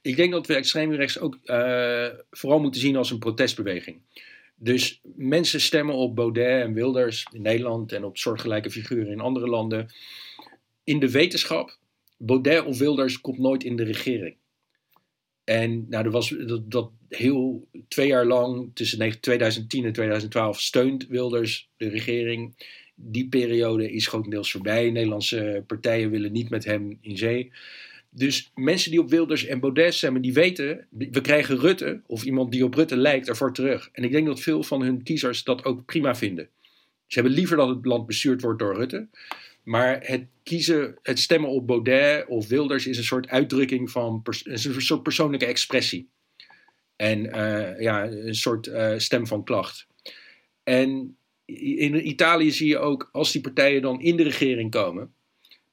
Ik 0.03 0.16
denk 0.16 0.33
dat 0.33 0.47
we 0.47 0.55
extreem 0.55 0.93
rechts 0.93 1.18
ook 1.18 1.39
vooral 2.31 2.61
moeten 2.61 2.81
zien 2.81 2.97
als 2.97 3.11
een 3.11 3.18
protestbeweging. 3.18 4.01
Dus 4.59 5.01
mensen 5.16 5.61
stemmen 5.61 5.95
op 5.95 6.16
Baudet 6.16 6.62
en 6.62 6.74
Wilders 6.74 7.27
in 7.33 7.43
Nederland 7.43 7.93
en 7.93 8.05
op 8.05 8.16
soortgelijke 8.16 8.70
figuren 8.70 9.12
in 9.12 9.20
andere 9.20 9.49
landen. 9.49 9.93
In 10.85 10.99
de 10.99 11.11
wetenschap, 11.11 11.79
Baudet 12.18 12.64
of 12.64 12.79
Wilders 12.79 13.20
komt 13.20 13.39
nooit 13.39 13.64
in 13.64 13.77
de 13.77 13.85
regering. 13.85 14.37
En 15.47 15.86
nou, 15.88 16.05
er 16.05 16.11
was 16.11 16.28
dat, 16.28 16.70
dat 16.70 16.90
heel 17.09 17.68
twee 17.88 18.07
jaar 18.07 18.26
lang, 18.26 18.70
tussen 18.74 19.20
2010 19.20 19.84
en 19.84 19.92
2012, 19.92 20.61
steunt 20.61 21.07
Wilders 21.07 21.68
de 21.76 21.88
regering. 21.88 22.55
Die 22.94 23.28
periode 23.28 23.92
is 23.92 24.07
grotendeels 24.07 24.51
voorbij. 24.51 24.90
Nederlandse 24.90 25.64
partijen 25.66 26.11
willen 26.11 26.32
niet 26.32 26.51
met 26.51 26.64
hem 26.64 26.99
in 27.01 27.16
zee. 27.16 27.53
Dus 28.11 28.51
mensen 28.55 28.90
die 28.90 29.01
op 29.01 29.11
Wilders 29.11 29.44
en 29.44 29.61
Baudet 29.61 29.94
stemmen, 29.94 30.22
die 30.22 30.32
weten, 30.32 30.86
we 30.90 31.20
krijgen 31.20 31.59
Rutte, 31.59 32.01
of 32.07 32.24
iemand 32.24 32.53
die 32.53 32.64
op 32.64 32.74
Rutte 32.74 32.97
lijkt, 32.97 33.28
ervoor 33.28 33.53
terug. 33.53 33.88
En 33.92 34.05
ik 34.05 34.12
denk 34.12 34.26
dat 34.26 34.40
veel 34.40 34.62
van 34.62 34.82
hun 34.82 35.03
kiezers 35.03 35.44
dat 35.44 35.64
ook 35.64 35.84
prima 35.84 36.14
vinden. 36.14 36.49
Ze 37.07 37.18
hebben 37.18 37.32
liever 37.32 37.57
dat 37.57 37.68
het 37.68 37.84
land 37.84 38.07
bestuurd 38.07 38.40
wordt 38.40 38.59
door 38.59 38.76
Rutte. 38.76 39.09
Maar 39.67 40.01
het 40.03 40.27
kiezen, 40.43 40.99
het 41.03 41.19
stemmen 41.19 41.51
op 41.51 41.67
Baudet 41.67 42.27
of 42.27 42.49
Wilders 42.49 42.87
is 42.87 42.99
een 42.99 43.05
soort 43.05 43.29
uitdrukking 43.29 43.91
van, 43.91 44.23
een 44.45 44.59
soort 44.59 45.03
persoonlijke 45.03 45.47
expressie. 45.47 46.09
En 46.97 47.25
uh, 47.25 47.81
ja, 47.81 48.05
een 48.05 48.35
soort 48.35 48.67
uh, 48.67 48.95
stem 48.97 49.27
van 49.27 49.45
klacht. 49.45 49.87
En 50.62 51.17
in 51.45 52.09
Italië 52.09 52.51
zie 52.51 52.69
je 52.69 52.79
ook, 52.79 53.09
als 53.12 53.33
die 53.33 53.41
partijen 53.41 53.83
dan 53.83 54.01
in 54.01 54.17
de 54.17 54.23
regering 54.23 54.71
komen, 54.71 55.14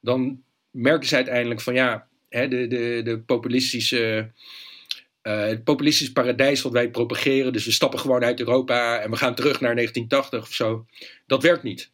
dan 0.00 0.42
merken 0.70 1.08
ze 1.08 1.14
uiteindelijk 1.14 1.60
van 1.60 1.74
ja, 1.74 2.08
hè, 2.28 2.48
de, 2.48 2.66
de, 2.66 3.00
de 3.04 3.18
populistische, 3.18 4.30
uh, 5.22 5.40
het 5.40 5.64
populistisch 5.64 6.12
paradijs 6.12 6.62
wat 6.62 6.72
wij 6.72 6.90
propageren. 6.90 7.52
Dus 7.52 7.64
we 7.64 7.72
stappen 7.72 7.98
gewoon 7.98 8.24
uit 8.24 8.40
Europa 8.40 9.00
en 9.00 9.10
we 9.10 9.16
gaan 9.16 9.34
terug 9.34 9.60
naar 9.60 9.74
1980 9.74 10.42
of 10.42 10.54
zo. 10.54 10.86
Dat 11.26 11.42
werkt 11.42 11.62
niet. 11.62 11.92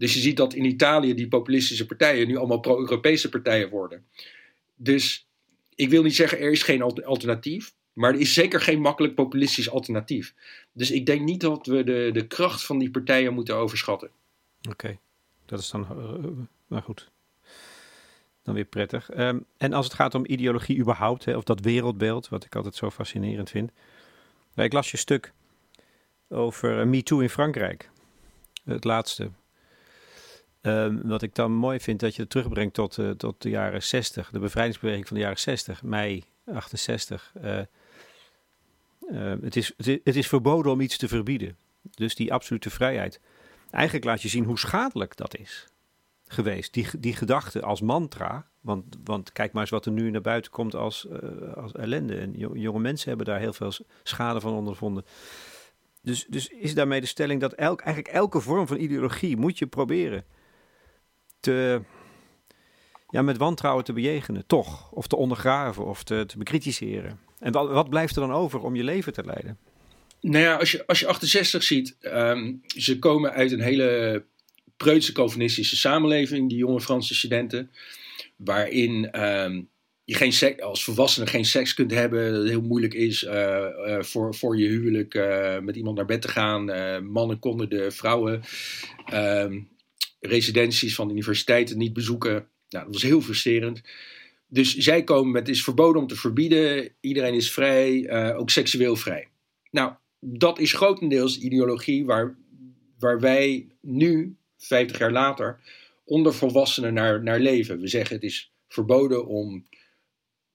Dus 0.00 0.14
je 0.14 0.20
ziet 0.20 0.36
dat 0.36 0.54
in 0.54 0.64
Italië 0.64 1.14
die 1.14 1.28
populistische 1.28 1.86
partijen 1.86 2.26
nu 2.26 2.36
allemaal 2.36 2.60
pro-Europese 2.60 3.28
partijen 3.28 3.68
worden. 3.68 4.04
Dus 4.74 5.26
ik 5.74 5.90
wil 5.90 6.02
niet 6.02 6.14
zeggen 6.14 6.38
er 6.38 6.50
is 6.50 6.62
geen 6.62 6.82
alternatief. 6.82 7.72
Maar 7.92 8.14
er 8.14 8.20
is 8.20 8.34
zeker 8.34 8.60
geen 8.60 8.80
makkelijk 8.80 9.14
populistisch 9.14 9.70
alternatief. 9.70 10.34
Dus 10.72 10.90
ik 10.90 11.06
denk 11.06 11.20
niet 11.20 11.40
dat 11.40 11.66
we 11.66 11.84
de, 11.84 12.10
de 12.12 12.26
kracht 12.26 12.64
van 12.64 12.78
die 12.78 12.90
partijen 12.90 13.34
moeten 13.34 13.56
overschatten. 13.56 14.10
Oké, 14.68 14.98
dat 15.46 15.60
is 15.60 15.70
dan. 15.70 15.80
Uh, 15.80 16.46
nou 16.66 16.82
goed 16.82 17.10
dan 18.42 18.54
weer 18.54 18.64
prettig. 18.64 19.10
Ehm, 19.10 19.38
en 19.56 19.72
als 19.72 19.86
het 19.86 19.94
gaat 19.94 20.14
om 20.14 20.26
ideologie 20.26 20.78
überhaupt, 20.78 21.24
hè, 21.24 21.36
of 21.36 21.44
dat 21.44 21.60
wereldbeeld, 21.60 22.28
wat 22.28 22.44
ik 22.44 22.54
altijd 22.54 22.74
zo 22.74 22.90
fascinerend 22.90 23.50
vind. 23.50 23.70
Ik 24.54 24.72
las 24.72 24.90
je 24.90 24.96
stuk 24.96 25.32
over 26.28 26.80
uh, 26.80 26.86
Me 26.86 27.02
Too 27.02 27.18
in 27.18 27.30
Frankrijk. 27.30 27.90
Het 28.64 28.84
laatste. 28.84 29.30
Ehm, 30.60 30.98
wat 31.02 31.22
ik 31.22 31.34
dan 31.34 31.52
mooi 31.52 31.80
vind, 31.80 32.00
dat 32.00 32.14
je 32.14 32.22
het 32.22 32.30
terugbrengt 32.30 32.74
tot, 32.74 32.96
uh, 32.96 33.10
tot 33.10 33.42
de 33.42 33.48
jaren 33.48 33.82
60. 33.82 34.30
De 34.30 34.38
bevrijdingsbeweging 34.38 35.06
van 35.06 35.16
de 35.16 35.22
jaren 35.22 35.38
60, 35.38 35.82
mei 35.82 36.24
68. 36.44 37.32
Uh, 37.42 37.58
uh, 39.10 39.34
het, 39.42 39.56
is, 39.56 39.72
het 39.76 40.16
is 40.16 40.28
verboden 40.28 40.72
om 40.72 40.80
iets 40.80 40.96
te 40.96 41.08
verbieden. 41.08 41.56
Dus 41.90 42.14
die 42.14 42.32
absolute 42.32 42.70
vrijheid. 42.70 43.20
Eigenlijk 43.70 44.04
laat 44.04 44.22
je 44.22 44.28
zien 44.28 44.44
hoe 44.44 44.58
schadelijk 44.58 45.16
dat 45.16 45.36
is 45.36 45.66
geweest. 46.26 46.72
Die, 46.74 46.86
die 46.98 47.14
gedachte 47.14 47.62
als 47.62 47.80
mantra. 47.80 48.48
Want, 48.60 48.84
want 49.04 49.32
kijk 49.32 49.52
maar 49.52 49.62
eens 49.62 49.70
wat 49.70 49.86
er 49.86 49.92
nu 49.92 50.10
naar 50.10 50.20
buiten 50.20 50.50
komt 50.50 50.74
als, 50.74 51.06
uh, 51.10 51.52
als 51.56 51.72
ellende. 51.72 52.16
En 52.16 52.32
jonge 52.36 52.78
mensen 52.78 53.08
hebben 53.08 53.26
daar 53.26 53.38
heel 53.38 53.52
veel 53.52 53.72
schade 54.02 54.40
van 54.40 54.52
ondervonden. 54.52 55.04
Dus, 56.02 56.26
dus 56.28 56.48
is 56.48 56.74
daarmee 56.74 57.00
de 57.00 57.06
stelling 57.06 57.40
dat 57.40 57.52
elk, 57.52 57.80
eigenlijk 57.80 58.14
elke 58.14 58.40
vorm 58.40 58.66
van 58.66 58.76
ideologie 58.76 59.36
moet 59.36 59.58
je 59.58 59.66
proberen 59.66 60.24
te, 61.40 61.80
ja, 63.08 63.22
met 63.22 63.36
wantrouwen 63.36 63.84
te 63.84 63.92
bejegenen, 63.92 64.46
toch? 64.46 64.90
Of 64.92 65.06
te 65.06 65.16
ondergraven 65.16 65.86
of 65.86 66.02
te, 66.02 66.24
te 66.26 66.38
bekritiseren. 66.38 67.20
En 67.38 67.52
wat, 67.52 67.70
wat 67.70 67.90
blijft 67.90 68.16
er 68.16 68.20
dan 68.20 68.32
over 68.32 68.60
om 68.60 68.76
je 68.76 68.84
leven 68.84 69.12
te 69.12 69.24
leiden? 69.24 69.58
Nou 70.20 70.44
ja, 70.44 70.56
als 70.56 70.70
je, 70.70 70.86
als 70.86 71.00
je 71.00 71.06
68 71.06 71.62
ziet, 71.62 71.96
um, 72.00 72.60
ze 72.66 72.98
komen 72.98 73.32
uit 73.32 73.52
een 73.52 73.60
hele 73.60 74.22
preutse 74.76 75.12
Calvinistische 75.12 75.76
samenleving, 75.76 76.48
die 76.48 76.58
jonge 76.58 76.80
Franse 76.80 77.14
studenten, 77.14 77.70
waarin 78.36 79.22
um, 79.24 79.68
je 80.04 80.14
geen 80.14 80.60
als 80.60 80.84
volwassene 80.84 81.26
geen 81.26 81.44
seks 81.44 81.74
kunt 81.74 81.90
hebben, 81.90 82.32
dat 82.32 82.40
het 82.40 82.50
heel 82.50 82.62
moeilijk 82.62 82.94
is 82.94 83.22
uh, 83.22 83.32
uh, 83.32 84.02
voor, 84.02 84.34
voor 84.34 84.58
je 84.58 84.68
huwelijk 84.68 85.14
uh, 85.14 85.58
met 85.58 85.76
iemand 85.76 85.96
naar 85.96 86.06
bed 86.06 86.22
te 86.22 86.28
gaan. 86.28 86.64
mannen 87.12 87.38
konden 87.38 87.68
de 87.68 87.90
vrouwen 87.90 88.42
um, 89.14 89.68
residenties 90.20 90.94
van 90.94 91.10
universiteiten 91.10 91.78
niet 91.78 91.92
bezoeken. 91.92 92.48
Nou, 92.68 92.84
dat 92.84 92.92
was 92.92 93.02
heel 93.02 93.20
frustrerend. 93.20 93.80
Dus 94.48 94.76
zij 94.76 95.04
komen 95.04 95.32
met: 95.32 95.46
het 95.46 95.56
is 95.56 95.64
verboden 95.64 96.02
om 96.02 96.08
te 96.08 96.16
verbieden, 96.16 96.88
iedereen 97.00 97.34
is 97.34 97.52
vrij, 97.52 98.12
ook 98.34 98.50
seksueel 98.50 98.96
vrij. 98.96 99.28
Nou, 99.70 99.92
dat 100.20 100.58
is 100.58 100.72
grotendeels 100.72 101.38
ideologie 101.38 102.04
waar, 102.04 102.36
waar 102.98 103.20
wij 103.20 103.66
nu 103.80 104.36
50 104.58 104.98
jaar 104.98 105.12
later, 105.12 105.60
onder 106.04 106.34
volwassenen 106.34 106.94
naar, 106.94 107.22
naar 107.22 107.40
leven. 107.40 107.80
We 107.80 107.88
zeggen 107.88 108.14
het 108.14 108.24
is 108.24 108.52
verboden 108.68 109.26
om 109.26 109.64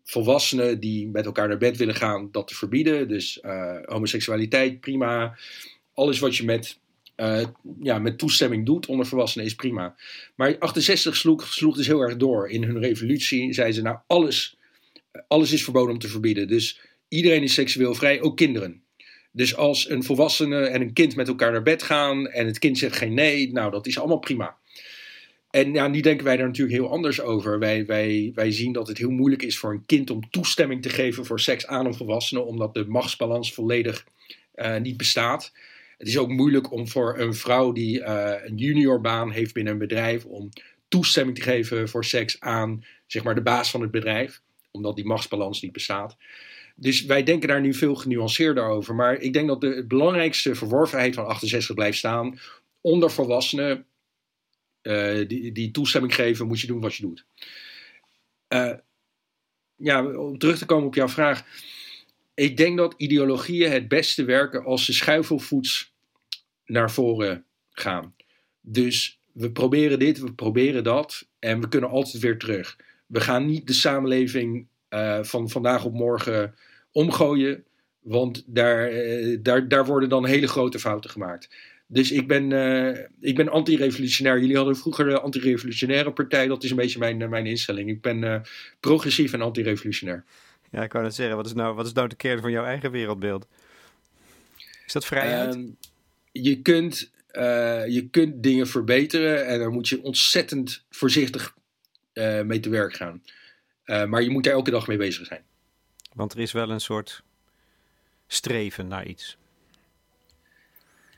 volwassenen 0.04 0.80
die 0.80 1.08
met 1.08 1.26
elkaar 1.26 1.48
naar 1.48 1.58
bed 1.58 1.78
willen 1.78 1.96
gaan, 1.96 2.32
dat 2.32 2.48
te 2.48 2.56
verbieden. 2.56 3.08
Dus 3.08 3.40
uh, 3.42 3.78
homoseksualiteit, 3.86 4.80
prima. 4.80 5.38
Alles 5.94 6.20
wat 6.20 6.36
je 6.36 6.46
met 6.46 6.80
uh, 7.18 7.46
ja, 7.82 8.00
met 8.00 8.18
toestemming 8.18 8.66
doet 8.66 8.86
onder 8.86 9.06
volwassenen 9.06 9.46
is 9.46 9.56
prima. 9.56 9.96
Maar 10.36 10.58
68 10.60 11.16
sloeg, 11.16 11.48
sloeg 11.48 11.76
dus 11.76 11.88
heel 11.88 12.02
erg 12.02 12.18
door. 12.18 12.50
In 12.50 12.64
hun 12.64 12.80
revolutie 12.80 13.54
zeiden 13.54 13.76
ze 13.76 13.82
nou 13.82 13.98
alles, 14.08 14.58
alles 15.28 15.52
is 15.52 15.64
verboden 15.64 15.94
om 15.94 16.00
te 16.00 16.08
verbieden. 16.08 16.48
Dus 16.48 16.80
iedereen 17.08 17.44
is 17.44 17.54
seksueel 17.54 17.94
vrij, 17.94 18.22
ook 18.22 18.38
kinderen. 18.38 18.84
Dus 19.32 19.56
als 19.56 19.90
een 19.90 20.04
volwassene 20.04 20.66
en 20.66 20.82
een 20.82 20.94
kind 20.94 21.16
met 21.16 21.28
elkaar 21.28 21.52
naar 21.52 21.62
bed 21.62 21.84
gaan 21.84 22.28
en 22.28 22.46
het 22.46 22.60
kind 22.60 22.78
zegt 22.78 22.98
geen 22.98 23.14
nee, 23.14 23.52
nou 23.52 23.72
dat 23.72 23.88
is 23.88 24.00
allemaal 24.00 24.20
prima. 24.20 24.58
En 25.56 25.74
ja, 25.74 25.88
nu 25.88 26.00
denken 26.00 26.26
wij 26.26 26.38
daar 26.38 26.48
natuurlijk 26.48 26.78
heel 26.78 26.92
anders 26.92 27.22
over. 27.22 27.60
Wij, 27.60 27.86
wij, 27.86 28.32
wij 28.36 28.52
zien 28.52 28.72
dat 28.72 28.88
het 28.88 28.98
heel 28.98 29.10
moeilijk 29.10 29.42
is 29.42 29.58
voor 29.58 29.72
een 29.72 29.86
kind 29.86 30.10
om 30.10 30.30
toestemming 30.30 30.82
te 30.82 30.90
geven 30.90 31.26
voor 31.26 31.40
seks 31.40 31.68
aan 31.68 31.86
een 31.86 31.96
volwassene, 31.96 32.42
omdat 32.42 32.74
de 32.74 32.86
machtsbalans 32.88 33.54
volledig 33.54 34.06
uh, 34.56 34.78
niet 34.78 34.98
bestaat. 34.98 35.52
Het 35.98 36.08
is 36.08 36.18
ook 36.18 36.30
moeilijk 36.30 36.72
om 36.72 36.88
voor 36.88 37.20
een 37.20 37.34
vrouw 37.34 37.72
die 37.72 38.00
uh, 38.00 38.34
een 38.44 38.58
juniorbaan 38.58 39.32
heeft 39.32 39.54
binnen 39.54 39.74
een 39.74 39.80
bedrijf, 39.80 40.26
om 40.26 40.50
toestemming 40.88 41.38
te 41.38 41.44
geven 41.44 41.90
voor 41.90 42.06
seks 42.06 42.40
aan 42.40 42.84
zeg 43.08 43.24
maar, 43.24 43.36
de 43.36 43.42
baas 43.42 43.72
van 43.72 43.82
het 43.82 43.92
bedrijf, 43.92 44.42
omdat 44.72 44.96
die 44.96 45.06
machtsbalans 45.06 45.62
niet 45.62 45.72
bestaat. 45.72 46.18
Dus 46.76 47.06
wij 47.06 47.24
denken 47.24 47.48
daar 47.48 47.62
nu 47.62 47.74
veel 47.74 47.96
genuanceerder 47.96 48.64
over. 48.64 48.96
Maar 48.96 49.16
ik 49.16 49.34
denk 49.34 49.48
dat 49.48 49.62
de 49.62 49.86
belangrijkste 49.88 50.56
verworvenheid 50.56 51.16
van 51.16 51.26
68 51.26 51.76
blijft 51.76 51.98
staan. 51.98 52.40
Onder 52.82 53.12
volwassenen 53.12 53.86
uh, 54.82 55.28
die, 55.28 55.52
die 55.52 55.72
toestemming 55.72 56.16
geven, 56.16 56.48
moet 56.48 56.60
je 56.60 56.68
doen 56.68 56.82
wat 56.82 56.96
je 56.96 57.02
doet. 57.02 57.26
Uh, 58.50 58.74
ja, 59.76 60.06
om 60.06 60.38
terug 60.38 60.58
te 60.58 60.66
komen 60.66 60.88
op 60.88 60.96
jouw 60.96 61.08
vraag. 61.08 61.44
Ik 62.36 62.58
denk 62.58 62.78
dat 62.78 62.94
ideologieën 62.98 63.72
het 63.72 63.88
beste 63.88 64.24
werken 64.24 64.64
als 64.64 64.86
ze 64.86 64.94
schuifelvoets 64.94 65.94
naar 66.66 66.92
voren 66.92 67.46
gaan. 67.72 68.16
Dus 68.62 69.20
we 69.32 69.52
proberen 69.52 70.00
dit, 70.00 70.20
we 70.20 70.34
proberen 70.34 70.84
dat 70.84 71.28
en 71.40 71.62
we 71.62 71.68
kunnen 71.70 71.90
altijd 71.90 72.24
weer 72.24 72.38
terug. 72.38 72.78
We 73.06 73.20
gaan 73.20 73.46
niet 73.46 73.68
de 73.68 73.74
samenleving 73.74 74.68
uh, 74.90 75.24
van 75.24 75.50
vandaag 75.50 75.86
op 75.86 75.94
morgen 75.94 76.56
omgooien, 76.92 77.64
want 78.00 78.44
daar, 78.48 78.94
uh, 78.94 79.38
daar, 79.42 79.68
daar 79.68 79.86
worden 79.86 80.10
dan 80.10 80.26
hele 80.26 80.48
grote 80.48 80.80
fouten 80.80 81.10
gemaakt. 81.10 81.50
Dus 81.88 82.12
ik 82.12 82.28
ben, 82.28 82.52
uh, 82.52 82.98
ik 83.20 83.36
ben 83.36 83.50
anti-revolutionair. 83.50 84.40
Jullie 84.40 84.56
hadden 84.56 84.76
vroeger 84.76 85.06
de 85.06 85.20
anti-revolutionaire 85.20 86.14
partij. 86.14 86.48
Dat 86.48 86.64
is 86.64 86.70
een 86.70 86.76
beetje 86.76 87.00
mijn, 87.00 87.30
mijn 87.30 87.46
instelling. 87.46 87.90
Ik 87.90 88.02
ben 88.02 88.44
progressief 88.80 89.34
en 89.34 89.42
anti-revolutionair. 89.42 90.26
Ja, 90.76 90.84
ik 90.84 90.92
wou 90.92 91.04
net 91.04 91.16
zeggen. 91.16 91.36
Wat 91.36 91.46
is 91.46 91.54
nou, 91.54 91.76
wat 91.76 91.86
is 91.86 91.94
nou 91.94 92.08
de 92.08 92.16
kern 92.16 92.42
van 92.42 92.52
jouw 92.52 92.66
eigen 92.66 92.92
wereldbeeld? 92.92 93.48
Is 94.86 94.94
dat 94.94 95.06
vrijheid? 95.06 95.56
Uh, 95.56 95.64
je, 96.32 96.62
kunt, 96.62 97.12
uh, 97.32 97.88
je 97.88 98.08
kunt 98.12 98.44
dingen 98.44 98.68
verbeteren 98.68 99.48
en 99.48 99.60
daar 99.60 99.72
moet 99.72 99.88
je 99.88 100.04
ontzettend 100.04 100.86
voorzichtig 100.90 101.56
uh, 102.14 102.42
mee 102.42 102.60
te 102.60 102.70
werk 102.70 102.96
gaan. 102.96 103.24
maar 103.86 104.22
je 104.22 104.30
moet 104.30 104.44
daar 104.44 104.54
elke 104.54 104.72
dag 104.72 104.88
mee 104.88 104.98
bezig 104.98 105.28
zijn. 105.28 105.44
Want 106.14 106.34
er 106.34 106.40
is 106.40 106.52
wel 106.52 106.70
een 106.70 106.82
soort 106.82 107.24
streven 108.28 108.88
naar 108.88 109.06
iets. 109.06 109.38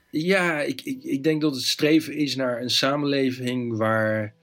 Ja, 0.09 0.61
ik, 0.61 0.81
ik, 0.81 1.03
ik 1.03 1.23
denk 1.23 1.41
dat 1.41 1.55
het 1.55 1.63
streven 1.63 2.13
is 2.13 2.35
naar 2.35 2.61
een 2.61 2.69
samenleving 2.69 3.77
waar 3.77 4.33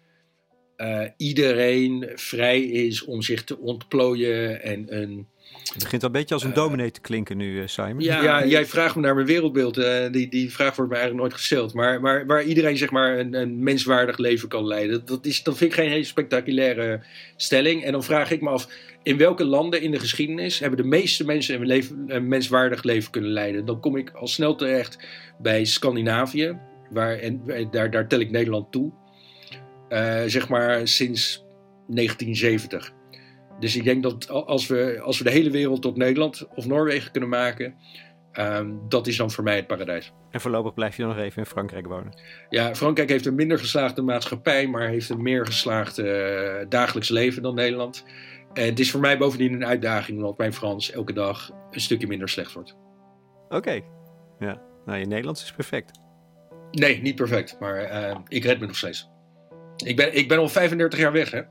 uh, 0.76 1.00
iedereen 1.16 2.10
vrij 2.14 2.62
is 2.62 3.04
om 3.04 3.22
zich 3.22 3.44
te 3.44 3.58
ontplooien 3.58 4.62
en 4.62 5.00
een. 5.00 5.26
Het 5.64 5.82
begint 5.82 6.02
al 6.02 6.08
een 6.08 6.14
beetje 6.14 6.34
als 6.34 6.42
een 6.42 6.48
uh, 6.48 6.54
dominee 6.54 6.90
te 6.90 7.00
klinken 7.00 7.36
nu, 7.36 7.60
uh, 7.60 7.66
Simon. 7.66 8.00
Ja, 8.00 8.22
ja, 8.22 8.46
jij 8.46 8.66
vraagt 8.66 8.94
me 8.94 9.00
naar 9.00 9.14
mijn 9.14 9.26
wereldbeeld. 9.26 9.74
die, 10.12 10.28
die 10.28 10.52
vraag 10.52 10.76
wordt 10.76 10.90
me 10.90 10.96
eigenlijk 10.96 11.28
nooit 11.28 11.40
gesteld. 11.40 11.74
Maar, 11.74 12.00
maar 12.00 12.26
waar 12.26 12.42
iedereen 12.42 12.76
zeg 12.76 12.90
maar 12.90 13.18
een, 13.18 13.34
een 13.34 13.62
menswaardig 13.62 14.18
leven 14.18 14.48
kan 14.48 14.66
leiden. 14.66 15.04
Dat, 15.04 15.26
is, 15.26 15.42
dat 15.42 15.56
vind 15.56 15.70
ik 15.70 15.76
geen 15.76 15.90
hele 15.90 16.04
spectaculaire 16.04 17.02
stelling. 17.36 17.84
En 17.84 17.92
dan 17.92 18.04
vraag 18.04 18.30
ik 18.30 18.40
me 18.40 18.48
af, 18.48 18.68
in 19.02 19.16
welke 19.16 19.44
landen 19.44 19.82
in 19.82 19.90
de 19.90 19.98
geschiedenis 19.98 20.58
hebben 20.58 20.82
de 20.82 20.88
meeste 20.88 21.24
mensen 21.24 21.60
een, 21.60 21.66
leven, 21.66 22.04
een 22.06 22.28
menswaardig 22.28 22.82
leven 22.82 23.10
kunnen 23.10 23.30
leiden? 23.30 23.64
Dan 23.64 23.80
kom 23.80 23.96
ik 23.96 24.10
al 24.10 24.26
snel 24.26 24.54
terecht 24.54 24.98
bij 25.38 25.64
Scandinavië. 25.64 26.58
Waar, 26.90 27.18
en 27.18 27.42
daar, 27.70 27.90
daar 27.90 28.08
tel 28.08 28.20
ik 28.20 28.30
Nederland 28.30 28.72
toe. 28.72 28.92
Uh, 29.94 30.22
zeg 30.26 30.48
maar 30.48 30.88
sinds 30.88 31.44
1970. 31.86 32.92
Dus 33.58 33.76
ik 33.76 33.84
denk 33.84 34.02
dat 34.02 34.28
als 34.28 34.66
we, 34.66 35.00
als 35.02 35.18
we 35.18 35.24
de 35.24 35.30
hele 35.30 35.50
wereld 35.50 35.82
tot 35.82 35.96
Nederland 35.96 36.48
of 36.54 36.66
Noorwegen 36.66 37.10
kunnen 37.10 37.28
maken, 37.28 37.74
um, 38.32 38.80
dat 38.88 39.06
is 39.06 39.16
dan 39.16 39.30
voor 39.30 39.44
mij 39.44 39.56
het 39.56 39.66
paradijs. 39.66 40.12
En 40.30 40.40
voorlopig 40.40 40.74
blijf 40.74 40.96
je 40.96 41.02
dan 41.02 41.10
nog 41.10 41.20
even 41.20 41.38
in 41.38 41.46
Frankrijk 41.48 41.86
wonen? 41.86 42.20
Ja, 42.48 42.74
Frankrijk 42.74 43.08
heeft 43.08 43.26
een 43.26 43.34
minder 43.34 43.58
geslaagde 43.58 44.02
maatschappij, 44.02 44.66
maar 44.66 44.88
heeft 44.88 45.08
een 45.08 45.22
meer 45.22 45.46
geslaagd 45.46 45.98
uh, 45.98 46.52
dagelijks 46.68 47.08
leven 47.08 47.42
dan 47.42 47.54
Nederland. 47.54 48.04
En 48.52 48.64
het 48.64 48.80
is 48.80 48.90
voor 48.90 49.00
mij 49.00 49.18
bovendien 49.18 49.52
een 49.52 49.66
uitdaging, 49.66 50.18
omdat 50.18 50.38
mijn 50.38 50.52
Frans 50.52 50.90
elke 50.90 51.12
dag 51.12 51.50
een 51.70 51.80
stukje 51.80 52.06
minder 52.06 52.28
slecht 52.28 52.52
wordt. 52.52 52.76
Oké, 53.44 53.56
okay. 53.56 53.84
ja. 54.38 54.62
Nou, 54.86 54.98
je 54.98 55.06
Nederlands 55.06 55.42
is 55.42 55.52
perfect. 55.52 56.00
Nee, 56.70 57.02
niet 57.02 57.14
perfect, 57.14 57.56
maar 57.60 57.92
uh, 57.92 58.16
ik 58.28 58.44
red 58.44 58.60
me 58.60 58.66
nog 58.66 58.76
steeds. 58.76 59.12
Ik 59.76 59.96
ben, 59.96 60.16
ik 60.16 60.28
ben 60.28 60.38
al 60.38 60.48
35 60.48 60.98
jaar 60.98 61.12
weg, 61.12 61.30
hè? 61.30 61.42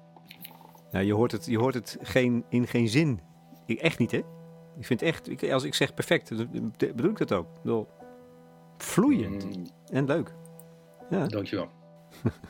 Nou, 0.92 1.06
je 1.06 1.14
hoort 1.14 1.32
het, 1.32 1.46
je 1.46 1.58
hoort 1.58 1.74
het 1.74 1.98
geen, 2.02 2.46
in 2.50 2.68
geen 2.68 2.88
zin. 2.88 3.20
Ik, 3.66 3.80
echt 3.80 4.00
niet, 4.00 4.12
hè? 4.12 4.22
Ik 4.78 4.86
vind 4.86 5.02
echt, 5.02 5.30
ik, 5.30 5.52
als 5.52 5.64
ik 5.64 5.74
zeg 5.74 5.94
perfect, 5.94 6.30
bedoel 6.78 7.10
ik 7.10 7.18
dat 7.18 7.32
ook. 7.32 7.48
Ik 7.56 7.62
bedoel, 7.62 7.88
vloeiend 8.78 9.58
mm. 9.58 9.66
en 9.86 10.06
leuk. 10.06 10.34
Ja. 11.10 11.28
Dankjewel. 11.28 11.70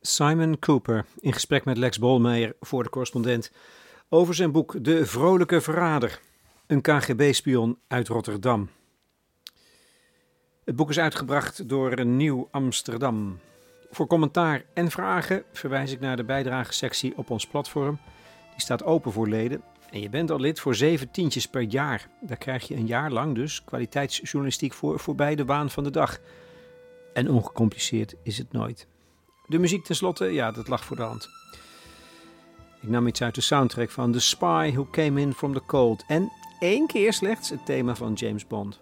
Simon 0.00 0.58
Cooper 0.58 1.04
in 1.18 1.32
gesprek 1.32 1.64
met 1.64 1.76
Lex 1.76 1.98
Bolmeijer 1.98 2.56
voor 2.60 2.82
de 2.82 2.90
correspondent 2.90 3.52
over 4.08 4.34
zijn 4.34 4.52
boek 4.52 4.84
De 4.84 5.06
Vrolijke 5.06 5.60
Verrader. 5.60 6.20
Een 6.70 6.80
KGB-spion 6.80 7.78
uit 7.88 8.08
Rotterdam. 8.08 8.68
Het 10.64 10.76
boek 10.76 10.90
is 10.90 10.98
uitgebracht 10.98 11.68
door 11.68 12.04
Nieuw 12.04 12.48
Amsterdam. 12.50 13.38
Voor 13.90 14.06
commentaar 14.06 14.64
en 14.74 14.90
vragen 14.90 15.44
verwijs 15.52 15.92
ik 15.92 16.00
naar 16.00 16.16
de 16.16 16.24
bijdragesectie 16.24 17.16
op 17.16 17.30
ons 17.30 17.46
platform. 17.46 17.98
Die 18.50 18.60
staat 18.60 18.84
open 18.84 19.12
voor 19.12 19.28
leden. 19.28 19.62
En 19.90 20.00
je 20.00 20.08
bent 20.08 20.30
al 20.30 20.40
lid 20.40 20.60
voor 20.60 20.74
zeven 20.74 21.10
tientjes 21.10 21.46
per 21.46 21.62
jaar. 21.62 22.08
Daar 22.20 22.36
krijg 22.36 22.68
je 22.68 22.76
een 22.76 22.86
jaar 22.86 23.10
lang 23.10 23.34
dus 23.34 23.64
kwaliteitsjournalistiek 23.64 24.72
voor 24.72 25.00
voorbij 25.00 25.34
de 25.34 25.44
waan 25.44 25.70
van 25.70 25.84
de 25.84 25.90
dag. 25.90 26.18
En 27.12 27.30
ongecompliceerd 27.30 28.14
is 28.22 28.38
het 28.38 28.52
nooit. 28.52 28.86
De 29.46 29.58
muziek 29.58 29.84
tenslotte, 29.84 30.24
ja, 30.24 30.50
dat 30.50 30.68
lag 30.68 30.84
voor 30.84 30.96
de 30.96 31.02
hand. 31.02 31.28
Ik 32.80 32.88
nam 32.88 33.06
iets 33.06 33.22
uit 33.22 33.34
de 33.34 33.40
soundtrack 33.40 33.90
van 33.90 34.12
The 34.12 34.20
Spy 34.20 34.70
Who 34.72 34.88
Came 34.90 35.20
In 35.20 35.32
From 35.32 35.52
The 35.52 35.62
Cold. 35.66 36.04
En 36.06 36.32
één 36.60 36.86
keer 36.86 37.12
slechts 37.12 37.48
het 37.48 37.66
thema 37.66 37.94
van 37.94 38.12
James 38.12 38.46
Bond. 38.46 38.80